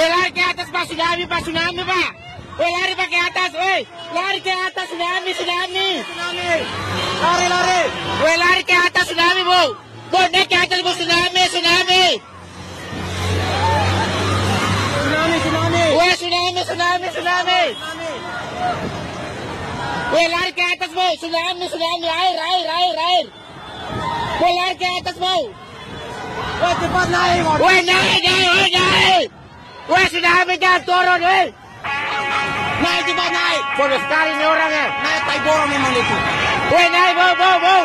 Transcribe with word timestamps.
Olhar 0.00 0.32
que 0.32 0.40
atas 0.40 0.70
para 0.70 0.86
tsunami, 0.86 1.26
para 1.26 1.42
tsunami, 1.42 1.84
pá. 1.84 2.14
Olhar 2.58 2.96
para 2.96 3.06
que 3.06 3.16
atas, 3.16 3.52
oi. 3.54 3.86
Olhar 4.12 4.40
que 4.40 4.50
atas, 4.50 4.86
tsunami, 4.88 5.34
tsunami. 5.34 5.88
Lari, 7.22 7.48
lari. 7.52 7.82
Olhar 8.24 8.62
que 8.64 8.72
atas, 8.72 9.04
tsunami, 9.08 9.44
bom. 9.44 9.76
Bom, 10.10 10.26
que 10.48 10.54
atas, 10.54 10.80
bom, 10.82 10.94
tsunami, 10.94 11.40
tsunami. 11.52 12.22
Tsunami, 15.02 15.36
tsunami. 15.40 15.84
Oi, 16.00 16.12
tsunami, 16.16 16.60
tsunami, 16.64 17.08
tsunami. 17.14 17.62
Olhar 20.12 20.52
que 20.56 20.62
atas, 20.72 20.90
bom, 20.96 21.16
tsunami, 21.20 21.68
tsunami. 21.68 22.08
Ai, 22.08 22.38
ai, 22.48 22.62
ai, 22.76 22.90
ai. 23.08 23.22
Olhar 24.48 24.74
que 24.76 24.84
atas, 24.98 25.18
bom. 25.18 25.42
Oi, 27.68 27.82
não, 27.82 28.00
não, 28.24 28.38
não, 28.46 29.28
não. 29.28 29.39
Tai 35.26 35.38
borong 35.42 35.66
memang 35.66 35.92
itu. 35.98 36.16
Weh, 36.70 36.86
naik, 36.94 37.14
bau, 37.18 37.34
bau, 37.34 37.58
bau. 37.58 37.84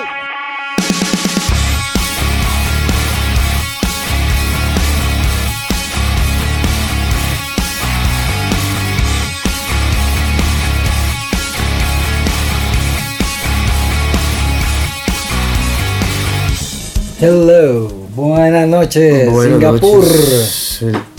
Hello, 17.18 17.90
buenas 18.14 18.68
noches, 18.68 19.32
Buenas 19.32 19.58
Singapur. 19.58 20.06
noches. 20.06 21.15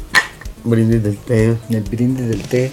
Brindis 0.67 1.03
del 1.03 1.17
té. 1.17 1.57
El 1.71 1.83
brindis 1.83 2.29
del 2.29 2.43
té. 2.43 2.73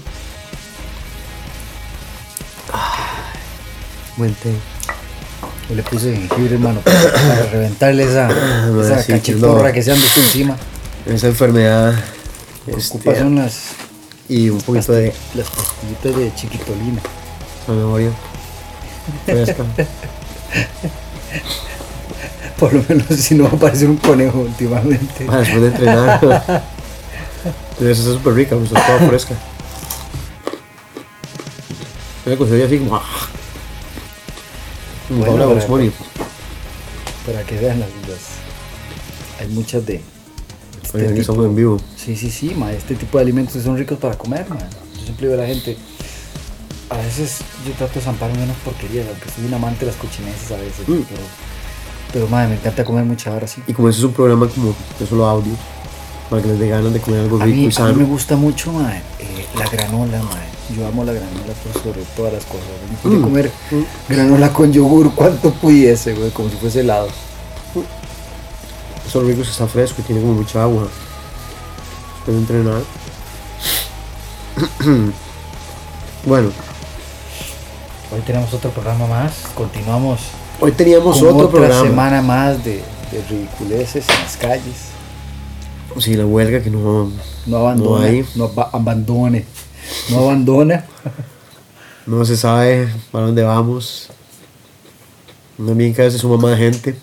Buen 4.18 4.34
té. 4.36 4.52
Yo 5.70 5.76
le 5.76 5.84
puse 5.84 6.12
jengibre, 6.16 6.56
hermano, 6.56 6.82
para, 6.82 7.00
para 7.14 7.46
reventarle 7.52 8.04
esa, 8.04 8.28
No, 8.68 8.82
esa 8.84 9.02
sí, 9.02 9.14
que 9.20 9.34
no. 9.34 9.58
se 9.82 9.92
anda 9.92 10.06
encima. 10.18 10.58
Esa 11.06 11.28
enfermedad. 11.28 11.94
Ocupa 12.68 13.12
Este, 13.12 13.20
son 13.20 13.36
las, 13.36 13.60
y 14.30 14.50
un 14.50 14.62
poquito 14.62 14.92
de 14.94 15.14
las 15.36 15.50
pastillitas 15.50 16.16
de 16.18 16.34
chiquitolina. 16.36 17.02
zanahoria. 17.66 18.12
Fresca. 19.26 19.64
Por 22.60 22.74
lo 22.74 22.84
menos 22.88 23.06
si 23.20 23.36
no 23.36 23.44
va 23.46 23.50
a 23.50 23.56
parecer 23.60 23.90
un 23.90 23.98
conejo 23.98 24.40
últimamente. 24.40 25.26
Para 25.26 25.40
después 25.40 25.62
de 25.62 25.68
entrenar. 25.68 26.64
Entonces 27.74 28.00
esa 28.00 28.10
es 28.10 28.16
súper 28.16 28.34
rica, 28.34 28.56
me 28.58 28.64
está 28.66 28.86
toda 28.86 29.08
fresca. 29.10 29.36
Una 32.26 32.38
cosa 32.38 32.56
así 32.66 32.78
como. 32.80 32.96
ah. 32.96 33.04
Como 35.08 35.26
Bueno, 35.26 35.48
Box 35.50 35.68
Bunny. 35.68 35.92
Para 37.26 37.44
que 37.44 37.58
vean 37.58 37.80
las, 37.80 37.90
las- 38.08 39.42
Hay 39.42 39.48
muchas 39.50 39.86
de... 39.86 40.02
este 40.84 41.08
que 41.14 41.22
tipo. 41.22 41.44
en 41.46 41.56
vivo. 41.56 41.80
Sí, 41.98 42.16
sí, 42.16 42.30
sí, 42.32 42.54
ma, 42.56 42.72
este 42.72 42.96
tipo 42.96 43.18
de 43.18 43.24
alimentos 43.24 43.62
son 43.62 43.78
ricos 43.78 43.98
para 43.98 44.18
comer, 44.18 44.46
ma. 44.50 44.58
Yo 44.96 45.02
siempre 45.04 45.28
digo 45.28 45.40
a 45.40 45.44
la 45.44 45.48
gente, 45.48 45.78
a 46.90 46.98
veces 46.98 47.40
yo 47.66 47.74
trato 47.74 47.96
de 47.96 48.02
zamparme 48.02 48.42
unas 48.44 48.56
porquerías, 48.58 49.06
aunque 49.10 49.30
soy 49.30 49.46
un 49.46 49.54
amante 49.54 49.82
de 49.86 49.88
las 49.92 49.96
cochineces 50.00 50.52
a 50.52 50.58
veces, 50.58 50.88
Mm. 50.88 51.02
pero, 51.10 51.22
pero 52.14 52.28
madre, 52.28 52.50
me 52.50 52.56
encanta 52.56 52.86
comer 52.86 53.04
mucha 53.04 53.32
hora 53.34 53.48
sí. 53.48 53.62
Y 53.68 53.74
como 53.74 53.90
ese 53.90 54.00
es 54.00 54.06
un 54.06 54.14
programa 54.14 54.48
como 54.48 54.74
de 55.00 55.06
solo 55.08 55.26
audio, 55.28 55.54
para 56.30 56.42
que 56.42 56.48
les 56.50 56.60
dé 56.60 56.68
ganas 56.70 56.94
de 56.94 57.00
comer 57.00 57.22
algo 57.22 57.38
rico 57.38 57.48
mí, 57.56 57.62
y 57.62 57.64
a 57.64 57.68
mí 57.68 57.72
sano. 57.72 57.94
me 57.94 58.04
gusta 58.06 58.36
mucho, 58.36 58.72
ma, 58.72 58.96
eh, 59.20 59.46
la 59.58 59.68
granola, 59.70 60.20
ma. 60.22 60.32
Yo 60.76 60.88
amo 60.88 61.04
la 61.04 61.12
granola 61.14 61.54
por 61.64 61.82
sobre 61.84 62.02
todas 62.16 62.34
las 62.34 62.46
cosas. 62.46 62.66
Me 62.90 62.98
podría 62.98 63.20
Mm. 63.20 63.24
comer 63.24 63.52
granola 64.10 64.54
con 64.54 64.72
yogur, 64.74 65.14
cuanto 65.14 65.52
pudiese, 65.54 66.14
güey, 66.14 66.32
como 66.32 66.50
si 66.50 66.56
fuese 66.56 66.80
helado. 66.80 67.08
Eso 69.06 69.22
lo 69.22 69.28
rico 69.28 69.42
está 69.42 69.68
fresco 69.68 70.02
y 70.02 70.04
tiene 70.04 70.22
como 70.22 70.34
mucha 70.36 70.64
agua. 70.64 70.88
Después 72.26 72.36
de 72.36 72.42
entrenar. 72.42 72.82
bueno, 76.26 76.50
Hoy 78.12 78.22
tenemos 78.22 78.54
otro 78.54 78.70
programa 78.70 79.08
más, 79.08 79.34
continuamos 79.56 80.20
hoy 80.60 80.72
teníamos 80.72 81.18
con 81.18 81.28
otro 81.30 81.48
otra 81.48 81.60
programa. 81.62 81.82
semana 81.90 82.22
más 82.22 82.64
de, 82.64 82.84
de 83.12 83.24
ridiculeces 83.28 84.08
en 84.08 84.16
las 84.24 84.38
calles. 84.38 84.93
Sí, 86.00 86.16
la 86.16 86.26
huelga 86.26 86.62
que 86.62 86.70
no, 86.70 87.12
No 87.46 87.58
abandona, 87.58 88.06
hay. 88.08 88.26
no, 88.36 88.46
aba- 88.46 88.70
abandone, 88.74 89.46
no 90.10 90.20
abandona. 90.20 90.86
no 92.08 92.26
se 92.26 92.36
sabe 92.38 92.90
para 93.12 93.26
dónde 93.28 93.44
vamos. 93.44 94.10
También 95.58 95.94
cada 95.94 96.06
vez 96.06 96.14
se 96.14 96.20
suma 96.20 96.38
más 96.38 96.58
gente. 96.58 96.96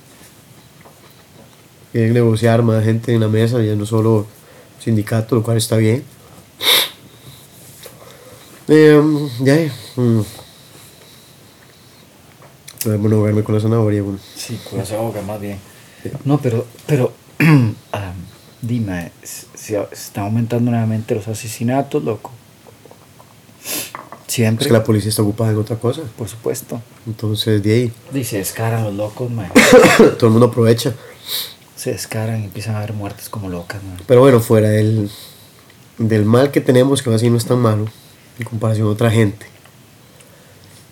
Quieren 1.93 2.15
negociar 2.15 2.63
más 2.63 2.85
gente 2.85 3.15
en 3.15 3.21
la 3.21 3.29
mesa, 3.29 3.61
ya 3.63 3.75
no 3.75 3.87
solo 3.87 4.27
sindicato, 4.83 5.35
lo 5.37 5.43
cual 5.43 5.57
está 5.57 5.77
bien. 5.77 6.05
Eh, 8.69 9.01
ya, 9.41 9.55
mm. 9.97 10.21
Pero 12.83 12.95
es 12.95 13.01
bueno 13.01 13.21
verme 13.23 13.43
con 13.43 13.55
la 13.55 13.61
zanahoria, 13.61 14.03
bueno. 14.03 14.19
Sí, 14.37 14.59
con 14.71 14.81
esa 14.81 14.97
boca 14.97 15.21
más 15.23 15.41
bien. 15.41 15.59
No, 16.25 16.39
pero, 16.39 16.67
pero, 16.87 17.13
ah, 17.93 18.13
dime, 18.63 19.13
se, 19.23 19.47
se 19.55 19.81
están 19.93 20.25
aumentando 20.25 20.71
nuevamente 20.71 21.15
los 21.15 21.29
asesinatos, 21.29 22.03
loco. 22.05 22.31
Es 23.65 24.35
Siempre, 24.35 24.67
que 24.67 24.73
la 24.73 24.85
policía 24.85 25.09
está 25.09 25.23
ocupada 25.23 25.51
en 25.51 25.59
otra 25.59 25.77
cosa. 25.77 26.03
por 26.17 26.29
supuesto. 26.29 26.81
Entonces, 27.07 27.63
de 27.63 27.75
ahí, 27.75 27.93
Dice, 28.13 28.39
descaran 28.39 28.85
los 28.85 28.95
locos, 28.95 29.31
man. 29.31 29.51
todo 30.19 30.27
el 30.27 30.31
mundo 30.33 30.47
aprovecha. 30.47 30.95
Se 31.75 31.91
descaran 31.93 32.41
y 32.41 32.45
empiezan 32.45 32.75
a 32.77 32.79
haber 32.79 32.93
muertes 32.93 33.29
como 33.29 33.49
locas, 33.49 33.83
man. 33.83 33.97
Pero 34.07 34.21
bueno, 34.21 34.41
fuera 34.41 34.69
del, 34.69 35.11
del 35.99 36.25
mal 36.25 36.51
que 36.53 36.61
tenemos, 36.61 37.03
que 37.03 37.09
aún 37.09 37.17
así 37.17 37.29
no 37.29 37.39
es 37.39 37.45
tan 37.47 37.59
malo, 37.59 37.87
en 38.39 38.45
comparación 38.45 38.87
a 38.87 38.91
otra 38.91 39.11
gente. 39.11 39.47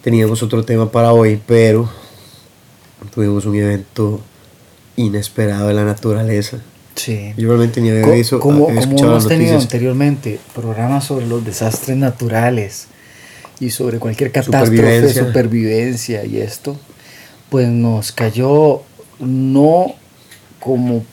Teníamos 0.03 0.43
otro 0.43 0.65
tema 0.65 0.91
para 0.91 1.13
hoy, 1.13 1.41
pero 1.47 1.89
tuvimos 3.15 3.45
un 3.47 3.55
evento 3.55 4.21
inesperado 4.97 5.69
de 5.69 5.75
la 5.75 5.85
naturaleza. 5.85 6.59
Sí. 6.99 7.33
Yo 7.37 7.49
realmente 7.49 7.81
ni 7.81 7.91
había 7.91 8.07
visto, 8.09 8.41
como, 8.41 8.69
había 8.69 8.81
como 8.83 8.99
hemos 8.99 9.29
tenido 9.29 9.57
anteriormente 9.59 10.39
programas 10.55 11.05
sobre 11.05 11.27
los 11.27 11.45
desastres 11.45 11.97
naturales 11.97 12.89
y 13.61 13.71
sobre 13.71 13.99
cualquier 13.99 14.33
catástrofe, 14.33 14.67
Supervivencia. 14.77 15.25
supervivencia 15.27 16.25
y 16.25 16.39
esto, 16.39 16.77
pues 17.51 17.69
nos 17.69 18.13
cayó 18.13 18.83
no 19.21 19.95
como 20.61 21.05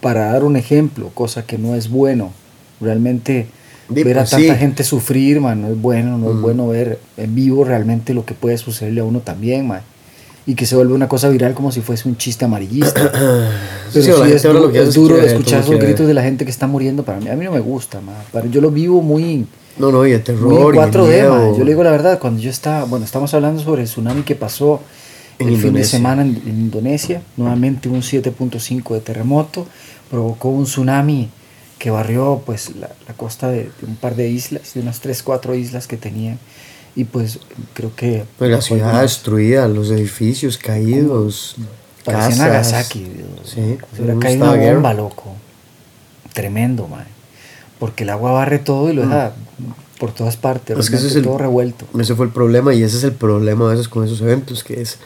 para 0.00 0.32
dar 0.32 0.44
un 0.44 0.56
ejemplo, 0.56 1.10
cosa 1.14 1.46
que 1.46 1.56
no 1.58 1.74
es 1.74 1.88
bueno. 1.88 2.32
Realmente 2.80 3.46
ver 3.88 4.18
a 4.18 4.22
pues, 4.22 4.30
tanta 4.30 4.54
gente 4.56 4.82
sufrir, 4.84 5.40
man, 5.40 5.62
no 5.62 5.68
es 5.68 5.80
bueno, 5.80 6.18
no 6.18 6.30
es 6.30 6.36
Mm. 6.36 6.42
bueno 6.42 6.68
ver 6.68 6.98
en 7.16 7.34
vivo 7.34 7.64
realmente 7.64 8.12
lo 8.14 8.24
que 8.24 8.34
puede 8.34 8.56
sucederle 8.58 9.00
a 9.00 9.04
uno 9.04 9.20
también, 9.20 9.66
man. 9.68 9.82
Y 10.46 10.54
que 10.54 10.66
se 10.66 10.74
vuelve 10.74 10.94
una 10.94 11.06
cosa 11.08 11.28
viral 11.28 11.54
como 11.54 11.70
si 11.70 11.80
fuese 11.82 12.08
un 12.08 12.16
chiste 12.16 12.44
amarillista. 12.44 13.12
Pero 13.12 13.50
Sí, 13.92 14.02
sí, 14.02 14.32
es, 14.32 14.44
ahora 14.44 14.60
du- 14.60 14.66
lo 14.66 14.72
que 14.72 14.82
es 14.82 14.94
duro 14.94 15.16
escuchar 15.20 15.60
esos 15.60 15.78
gritos 15.78 16.06
de 16.06 16.14
la 16.14 16.22
gente 16.22 16.44
que 16.44 16.50
está 16.50 16.66
muriendo. 16.66 17.02
Para 17.04 17.20
mí, 17.20 17.28
a 17.28 17.36
mí 17.36 17.44
no 17.44 17.52
me 17.52 17.60
gusta, 17.60 18.00
ma. 18.00 18.14
Para- 18.32 18.46
yo 18.46 18.60
lo 18.60 18.70
vivo 18.70 19.02
muy, 19.02 19.46
No, 19.78 19.92
no, 19.92 20.06
y 20.06 20.12
el 20.12 20.22
terror. 20.22 20.52
y 20.74 20.78
el 20.78 20.84
4D, 20.84 21.28
ma. 21.28 21.38
miedo. 21.38 21.58
Yo 21.58 21.64
le 21.64 21.70
digo 21.72 21.84
la 21.84 21.90
verdad, 21.90 22.18
cuando 22.18 22.40
yo 22.40 22.50
estaba, 22.50 22.84
bueno, 22.84 23.04
estamos 23.04 23.32
hablando 23.34 23.62
sobre 23.62 23.82
el 23.82 23.88
tsunami 23.88 24.22
que 24.22 24.34
pasó 24.34 24.80
En 25.38 25.48
el 25.48 25.54
fin 25.54 25.62
de 25.62 25.68
Indonesia. 25.68 25.98
semana 25.98 26.22
en, 26.22 26.28
en 26.46 26.48
Indonesia. 26.60 27.22
Nuevamente 27.36 27.88
un 27.88 28.00
7.5 28.02 28.94
de 28.94 29.00
terremoto. 29.00 29.66
Provocó 30.10 30.48
un 30.48 30.64
tsunami 30.64 31.28
que 31.78 31.90
barrió 31.90 32.42
pues 32.44 32.74
la, 32.76 32.90
la 33.06 33.14
costa 33.14 33.48
de, 33.50 33.64
de 33.80 33.86
un 33.86 33.96
par 33.96 34.14
de 34.16 34.28
islas, 34.28 34.74
de 34.74 34.80
unas 34.80 35.00
3, 35.00 35.22
4 35.22 35.54
islas 35.54 35.86
que 35.86 35.96
tenían. 35.96 36.38
Y 36.96 37.04
pues 37.04 37.38
creo 37.74 37.92
que... 37.94 38.24
Pues 38.38 38.50
la 38.50 38.60
ciudad 38.60 39.02
destruida, 39.02 39.68
los 39.68 39.90
edificios 39.90 40.58
caídos, 40.58 41.56
casas. 42.04 42.38
Nagasaki. 42.38 43.04
Dios. 43.04 43.28
Sí, 43.44 43.78
Se 43.94 44.02
hubiera 44.02 44.18
caído 44.18 44.44
una 44.44 44.54
guerra. 44.56 44.74
bomba, 44.74 44.94
loco. 44.94 45.34
Tremendo, 46.32 46.86
man. 46.88 47.06
Porque 47.78 48.04
el 48.04 48.10
agua 48.10 48.32
barre 48.32 48.58
todo 48.58 48.90
y 48.90 48.92
lo 48.94 49.02
deja 49.02 49.32
por 49.98 50.12
todas 50.12 50.36
partes. 50.36 50.76
Mm. 50.76 50.80
Es 50.80 50.90
que 50.90 50.96
ese 50.96 51.06
es 51.08 51.16
el- 51.16 51.22
todo 51.24 51.38
revuelto. 51.38 51.86
Ese 51.98 52.14
fue 52.14 52.26
el 52.26 52.32
problema 52.32 52.74
y 52.74 52.82
ese 52.82 52.96
es 52.98 53.04
el 53.04 53.12
problema 53.12 53.66
a 53.68 53.70
veces 53.72 53.88
con 53.88 54.04
esos 54.04 54.20
eventos, 54.20 54.64
que 54.64 54.80
es 54.80 54.98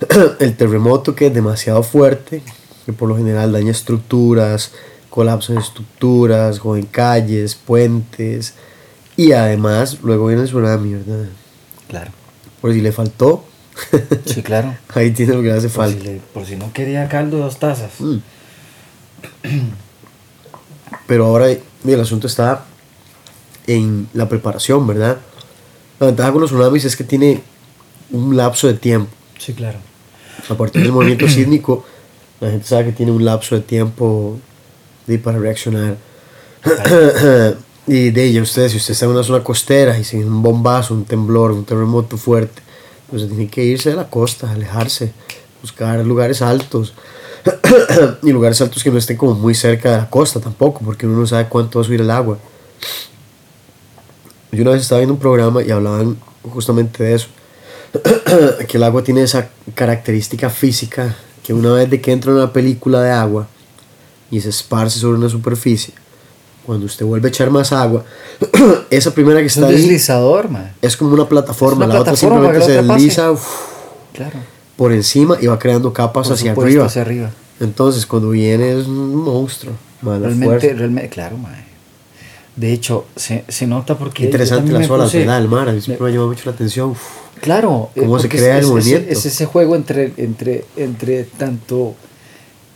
el 0.40 0.56
terremoto 0.56 1.14
que 1.14 1.26
es 1.28 1.34
demasiado 1.34 1.82
fuerte, 1.82 2.42
que 2.86 2.92
por 2.92 3.08
lo 3.08 3.16
general 3.16 3.52
daña 3.52 3.70
estructuras, 3.70 4.72
colapsa 5.10 5.52
en 5.52 5.58
estructuras, 5.58 6.60
o 6.64 6.76
en 6.76 6.86
calles, 6.86 7.54
puentes, 7.54 8.54
y 9.16 9.32
además 9.32 9.98
luego 10.02 10.26
viene 10.26 10.42
el 10.42 10.48
tsunami, 10.48 10.94
¿verdad? 10.94 11.26
Claro. 11.88 12.10
Por 12.60 12.72
si 12.72 12.80
le 12.80 12.92
faltó, 12.92 13.44
Sí, 14.26 14.42
claro. 14.42 14.74
ahí 14.94 15.10
tiene 15.12 15.34
lo 15.34 15.42
que 15.42 15.48
le 15.48 15.54
hace 15.54 15.68
Por 15.68 15.86
si, 15.88 15.92
falta. 15.94 16.04
le- 16.10 16.20
por 16.34 16.44
si 16.46 16.56
no 16.56 16.72
quería 16.72 17.08
caldo, 17.08 17.38
dos 17.38 17.58
tazas. 17.58 17.92
Mm. 17.98 18.16
Pero 21.06 21.26
ahora 21.26 21.46
el 21.50 22.00
asunto 22.00 22.26
está 22.26 22.64
en 23.66 24.08
la 24.14 24.28
preparación, 24.28 24.86
¿verdad? 24.86 25.18
La 25.98 26.06
ventaja 26.06 26.32
con 26.32 26.40
los 26.40 26.50
tsunamis 26.50 26.84
es 26.84 26.96
que 26.96 27.04
tiene 27.04 27.42
un 28.10 28.36
lapso 28.36 28.66
de 28.66 28.74
tiempo. 28.74 29.10
Sí, 29.38 29.52
claro. 29.54 29.78
A 30.48 30.54
partir 30.54 30.82
del 30.82 30.92
movimiento 30.92 31.28
sísmico, 31.28 31.84
la 32.40 32.50
gente 32.50 32.66
sabe 32.66 32.86
que 32.86 32.92
tiene 32.92 33.12
un 33.12 33.24
lapso 33.24 33.54
de 33.54 33.60
tiempo 33.62 34.38
de, 35.06 35.18
para 35.18 35.38
reaccionar. 35.38 35.96
y 37.92 38.12
de 38.12 38.22
ella, 38.22 38.40
usted, 38.40 38.68
si 38.68 38.76
usted 38.76 38.92
está 38.92 39.06
en 39.06 39.10
una 39.10 39.24
zona 39.24 39.42
costera 39.42 39.98
y 39.98 40.04
sin 40.04 40.24
un 40.24 40.42
bombazo, 40.44 40.94
un 40.94 41.04
temblor, 41.04 41.50
un 41.50 41.64
terremoto 41.64 42.16
fuerte, 42.16 42.62
pues 43.10 43.26
tiene 43.26 43.48
que 43.48 43.64
irse 43.64 43.90
de 43.90 43.96
la 43.96 44.08
costa, 44.08 44.48
alejarse, 44.48 45.12
buscar 45.60 45.98
lugares 46.06 46.40
altos. 46.40 46.94
y 48.22 48.30
lugares 48.30 48.60
altos 48.60 48.84
que 48.84 48.92
no 48.92 48.98
estén 48.98 49.16
como 49.16 49.34
muy 49.34 49.56
cerca 49.56 49.90
de 49.90 49.96
la 49.96 50.08
costa 50.08 50.38
tampoco, 50.38 50.82
porque 50.84 51.04
uno 51.04 51.18
no 51.18 51.26
sabe 51.26 51.48
cuánto 51.48 51.80
va 51.80 51.82
a 51.82 51.86
subir 51.86 52.00
el 52.00 52.12
agua. 52.12 52.38
Yo 54.52 54.62
una 54.62 54.70
vez 54.70 54.82
estaba 54.82 55.00
viendo 55.00 55.14
un 55.14 55.20
programa 55.20 55.60
y 55.60 55.72
hablaban 55.72 56.16
justamente 56.48 57.02
de 57.02 57.14
eso, 57.14 57.26
que 58.68 58.76
el 58.76 58.84
agua 58.84 59.02
tiene 59.02 59.22
esa 59.22 59.48
característica 59.74 60.48
física, 60.48 61.16
que 61.42 61.52
una 61.52 61.72
vez 61.72 61.90
de 61.90 62.00
que 62.00 62.12
entra 62.12 62.30
una 62.30 62.52
película 62.52 63.02
de 63.02 63.10
agua 63.10 63.48
y 64.30 64.40
se 64.40 64.50
esparce 64.50 65.00
sobre 65.00 65.18
una 65.18 65.28
superficie, 65.28 65.92
cuando 66.70 66.86
usted 66.86 67.04
vuelve 67.04 67.26
a 67.26 67.30
echar 67.30 67.50
más 67.50 67.72
agua, 67.72 68.04
esa 68.90 69.12
primera 69.12 69.40
que 69.40 69.46
Es 69.46 69.56
está 69.56 69.66
un 69.66 69.72
ahí 69.74 69.80
deslizador, 69.80 70.48
man. 70.48 70.72
es 70.80 70.96
como 70.96 71.12
una 71.14 71.28
plataforma, 71.28 71.84
Es 71.84 71.88
una 71.88 71.94
la 71.94 72.00
otra 72.02 72.12
plataforma 72.12 72.36
simplemente 72.36 72.60
para 72.60 72.72
se 72.72 72.78
otra 72.78 72.94
desliza 72.94 73.32
uf, 73.32 73.44
Claro. 74.12 74.38
por 74.76 74.92
encima 74.92 75.36
y 75.40 75.48
va 75.48 75.58
creando 75.58 75.92
capas 75.92 76.28
Por 76.28 76.36
hacia 76.36 76.52
arriba. 76.52 76.86
hacia 76.86 77.02
arriba. 77.02 77.30
Entonces, 77.58 78.06
cuando 78.06 78.30
viene 78.30 78.78
es 78.78 78.86
un 78.86 79.16
monstruo. 79.16 79.72
man, 80.02 80.22
Realmente, 80.22 80.72
realmente, 80.74 81.08
claro, 81.08 81.36
man. 81.36 81.56
De 82.54 82.72
hecho, 82.72 83.06
se, 83.16 83.44
se 83.48 83.66
nota 83.66 83.98
porque. 83.98 84.24
Interesante 84.26 84.70
las 84.70 84.88
me 84.88 84.94
olas, 84.94 85.08
puse- 85.12 85.18
¿verdad? 85.18 85.38
El 85.38 85.48
mar, 85.48 85.68
a 85.68 85.72
mí 85.72 85.78
me- 85.78 85.82
siempre 85.82 86.04
me 86.04 86.10
ha 86.10 86.12
llamado 86.12 86.28
mucho 86.30 86.42
la 86.44 86.52
atención. 86.52 86.90
Uf, 86.90 87.00
Claro, 87.40 87.90
eh, 87.96 88.00
¿Cómo 88.00 88.18
se 88.20 88.28
crea 88.28 88.58
es, 88.58 88.64
el 88.64 88.64
es- 88.64 88.68
movimiento? 88.70 89.12
Es, 89.12 89.26
ese 89.26 89.46
juego 89.46 89.74
entre, 89.74 90.12
entre, 90.18 90.64
entre 90.76 91.24
tanto 91.24 91.94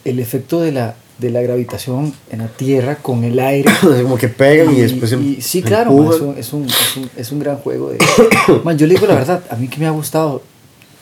el 0.05 0.19
efecto 0.19 0.61
de 0.61 0.73
la, 0.73 0.97
de 1.19 1.31
la 1.31 1.41
gravitación 1.43 2.13
en 2.31 2.39
la 2.41 2.49
Tierra 2.49 2.97
con 2.97 3.25
el 3.25 3.39
aire. 3.39 3.71
como 4.03 4.17
que 4.17 4.29
pegan 4.29 4.75
y, 4.75 4.81
después 4.81 5.11
se 5.11 5.17
y- 5.17 5.41
sí, 5.41 5.63
claro, 5.63 5.93
man, 5.93 6.13
es, 6.13 6.21
un, 6.21 6.39
es, 6.39 6.53
un, 6.53 6.65
es, 6.67 6.97
un, 6.97 7.11
es 7.17 7.33
un 7.33 7.39
gran 7.39 7.57
juego. 7.59 7.91
De, 7.91 7.99
man, 8.65 8.77
yo 8.77 8.87
le 8.87 8.95
digo 8.95 9.07
la 9.07 9.15
verdad, 9.15 9.43
a 9.51 9.57
mí 9.57 9.69
que 9.69 9.79
me 9.79 9.87
ha 9.87 9.91
gustado 9.91 10.43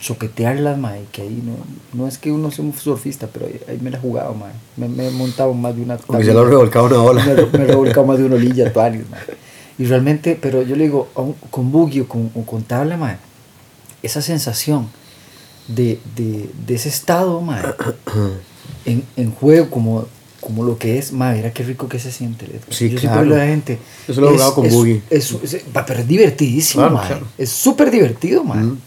choquetearlas, 0.01 0.77
man, 0.79 0.97
y 1.03 1.07
que 1.13 1.23
ahí 1.23 1.43
no, 1.45 1.55
no 1.99 2.09
es 2.09 2.19
que 2.19 2.33
uno 2.33 2.51
sea 2.51 2.65
un 2.65 2.75
surfista, 2.75 3.29
pero 3.33 3.47
ahí, 3.47 3.61
ahí 3.69 3.79
me 3.81 3.91
la 3.91 3.99
he 3.99 4.01
jugado, 4.01 4.35
man. 4.35 4.51
Me, 4.77 4.89
me 4.89 5.07
he 5.07 5.11
montado 5.13 5.55
más 5.55 5.77
de 5.77 5.83
una 5.83 5.97
Como 5.97 6.21
se 6.21 6.33
lo 6.35 6.41
ha 6.41 6.45
revolcado 6.45 6.87
una 6.87 7.01
ola. 7.03 7.25
me, 7.25 7.35
me 7.59 7.65
he 7.65 7.67
revolcado 7.69 8.05
más 8.07 8.19
de 8.19 8.25
una 8.25 8.35
olilla, 8.35 8.73
tuanis, 8.73 9.09
man. 9.09 9.21
Y 9.79 9.87
realmente, 9.87 10.37
pero 10.41 10.63
yo 10.63 10.77
le 10.77 10.85
digo, 10.85 11.09
con 11.51 11.73
buggy 11.73 12.01
o 12.01 12.09
con, 12.09 12.31
o 12.35 12.43
con 12.45 12.63
tabla, 12.65 12.97
man, 12.97 13.17
esa 14.03 14.21
sensación 14.21 14.89
de, 15.69 16.01
de, 16.17 16.51
de 16.67 16.75
ese 16.75 16.89
estado, 16.89 17.41
man, 17.41 17.63
en, 18.85 19.05
en 19.17 19.31
juego 19.33 19.71
como, 19.71 20.07
como 20.41 20.65
lo 20.65 20.77
que 20.79 20.99
es, 20.99 21.13
man, 21.13 21.37
mira 21.37 21.53
qué 21.53 21.63
rico 21.63 21.89
que 21.89 21.99
se 21.99 22.11
siente. 22.13 22.47
Sí, 22.71 22.91
yo 22.91 22.99
claro. 22.99 23.19
siempre 23.21 23.37
a 23.37 23.39
la 23.45 23.47
gente. 23.51 23.79
Eso 24.09 24.21
lo 24.21 24.29
he 24.31 24.33
jugado 24.33 24.55
con 24.55 24.67
es, 24.67 24.73
buggy. 24.73 25.03
Es, 25.11 25.37
es- 25.43 25.63
va, 25.77 25.85
pero 25.87 26.01
es 26.01 26.09
divertidísimo, 26.09 26.83
Claro, 26.83 26.95
man. 26.97 27.07
claro. 27.07 27.27
Es 27.39 27.51
súper 27.51 27.91
divertido, 27.91 28.43
man. 28.45 28.67
Mm. 28.73 28.79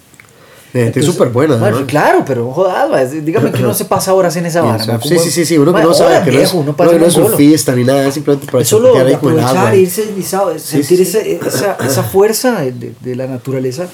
Gente 0.73 0.99
es 0.99 1.05
súper 1.05 1.29
buena, 1.29 1.55
¿no? 1.55 1.85
Claro, 1.87 2.23
pero 2.27 2.51
jodas, 2.51 3.13
es- 3.13 3.23
dígame 3.25 3.49
que 3.53 3.63
uno 3.63 3.73
se 3.73 3.85
pasa 3.85 4.13
horas 4.13 4.35
en 4.35 4.45
esa 4.45 4.59
Sí, 4.59 4.67
vara. 4.67 4.83
o 4.83 4.85
sea, 4.85 4.99
sí, 5.01 5.17
sí, 5.19 5.31
sí, 5.31 5.45
sí, 5.45 5.57
uno 5.57 5.73
que 5.73 5.81
no 5.81 5.93
sabe 5.93 6.15
que 6.25 6.31
no 6.31 6.37
es, 6.39 6.51
viejo, 6.51 6.63
no, 6.65 6.75
que 6.75 6.83
no 6.83 6.91
en 6.91 7.03
es 7.03 7.15
bolo. 7.15 7.29
surfista 7.29 7.73
ni 7.73 7.85
nada, 7.85 8.11
simplemente 8.11 8.51
para 8.51 8.61
Es 8.61 8.67
solo 8.67 8.93
ahí 8.99 9.13
aprovechar, 9.13 9.55
agua. 9.55 9.75
irse 9.75 10.05
deslizado, 10.05 10.59
sentir 10.59 10.97
sí, 10.97 11.01
ese- 11.03 11.39
esa, 11.47 11.77
esa 11.81 12.03
fuerza 12.03 12.59
de, 12.59 12.73
de- 12.73 12.93
de 12.99 13.15
la 13.15 13.25
naturaleza 13.27 13.87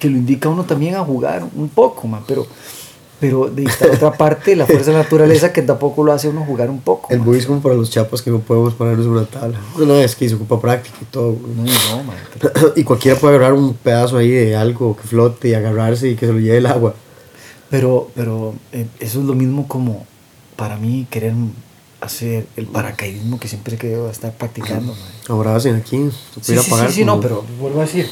que 0.00 0.10
lo 0.10 0.16
indica 0.16 0.48
a 0.48 0.52
uno 0.52 0.64
también 0.64 0.96
a 0.96 1.04
jugar 1.04 1.44
un 1.54 1.68
poco, 1.68 2.08
man, 2.08 2.22
pero, 2.26 2.44
pero 3.20 3.46
de 3.48 3.64
esta 3.64 3.86
otra 3.86 4.12
parte, 4.12 4.54
la 4.56 4.66
fuerza 4.66 4.90
de 4.90 4.96
la 4.98 5.02
naturaleza 5.04 5.52
que 5.52 5.62
tampoco 5.62 6.04
lo 6.04 6.12
hace 6.12 6.28
uno 6.28 6.44
jugar 6.44 6.68
un 6.70 6.80
poco. 6.80 7.08
El 7.12 7.20
man. 7.20 7.34
es 7.34 7.46
como 7.46 7.60
para 7.62 7.74
los 7.74 7.90
chapos 7.90 8.20
que 8.22 8.30
no 8.30 8.40
podemos 8.40 8.74
pararnos 8.74 9.06
en 9.06 9.12
una 9.12 9.24
tabla. 9.24 9.58
No, 9.78 9.94
es 9.98 10.14
que 10.14 10.28
se 10.28 10.34
ocupa 10.34 10.60
práctica 10.60 10.96
y 11.00 11.04
todo. 11.06 11.36
No, 11.56 11.62
no, 11.64 12.04
man, 12.04 12.16
Y 12.76 12.84
cualquiera 12.84 13.18
puede 13.18 13.36
agarrar 13.36 13.54
un 13.54 13.74
pedazo 13.74 14.18
ahí 14.18 14.30
de 14.30 14.54
algo 14.56 14.96
que 14.96 15.08
flote 15.08 15.48
y 15.48 15.54
agarrarse 15.54 16.08
y 16.10 16.16
que 16.16 16.26
se 16.26 16.32
lo 16.32 16.38
lleve 16.38 16.58
el 16.58 16.66
agua. 16.66 16.94
pero, 17.70 18.10
pero, 18.14 18.54
eh, 18.72 18.86
eso 19.00 19.20
es 19.20 19.24
lo 19.24 19.34
mismo 19.34 19.66
como 19.66 20.06
para 20.56 20.76
mí 20.76 21.06
querer 21.10 21.32
hacer 22.00 22.46
el 22.56 22.66
paracaidismo 22.66 23.40
que 23.40 23.48
siempre 23.48 23.74
he 23.76 23.78
querido 23.78 24.10
estar 24.10 24.32
practicando. 24.32 24.92
man. 24.92 25.02
Ahora 25.28 25.56
hacen 25.56 25.74
aquí, 25.76 25.96
se 26.34 26.40
Sí, 26.40 26.52
puede 26.52 26.62
sí, 26.62 26.70
pagar. 26.70 26.88
sí, 26.88 26.94
sí, 26.96 27.04
no, 27.04 27.20
pero 27.20 27.42
vuelvo 27.58 27.80
a 27.80 27.84
decir, 27.84 28.06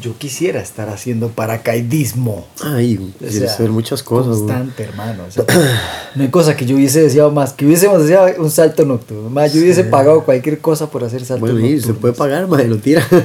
yo 0.00 0.16
quisiera 0.18 0.60
estar 0.60 0.88
haciendo 0.88 1.28
paracaidismo. 1.28 2.46
Ay, 2.62 2.98
O 3.24 3.30
sea, 3.30 3.50
hacer 3.52 3.70
muchas 3.70 4.02
cosas. 4.02 4.38
güey. 4.38 4.48
Constante, 4.48 4.82
hermano. 4.84 5.24
o 5.28 5.30
sea, 5.30 5.44
no 6.14 6.22
hay 6.22 6.28
cosa 6.30 6.56
que 6.56 6.66
yo 6.66 6.76
hubiese 6.76 7.02
deseado 7.02 7.30
más. 7.30 7.52
Que 7.52 7.66
hubiésemos 7.66 8.00
deseado 8.02 8.28
un 8.42 8.50
salto 8.50 8.84
nocturno. 8.84 9.30
Más, 9.30 9.52
yo 9.52 9.60
hubiese 9.60 9.84
pagado 9.84 10.24
cualquier 10.24 10.58
cosa 10.60 10.90
por 10.90 11.04
hacer 11.04 11.24
saltos 11.24 11.40
Bueno, 11.50 11.58
y 11.60 11.74
nocturnos. 11.74 11.86
se 11.86 11.94
puede 11.94 12.14
pagar, 12.14 12.46
madre, 12.48 12.68
lo 12.68 12.78
tira. 12.78 13.06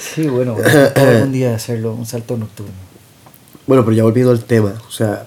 Sí, 0.00 0.26
bueno, 0.28 0.56
algún 0.96 1.32
día 1.32 1.54
hacerlo, 1.54 1.92
un 1.92 2.06
salto 2.06 2.36
nocturno. 2.36 2.72
bueno, 3.66 3.84
pero 3.84 3.96
ya 3.96 4.02
volviendo 4.04 4.30
al 4.32 4.42
tema, 4.44 4.74
o 4.86 4.90
sea, 4.90 5.26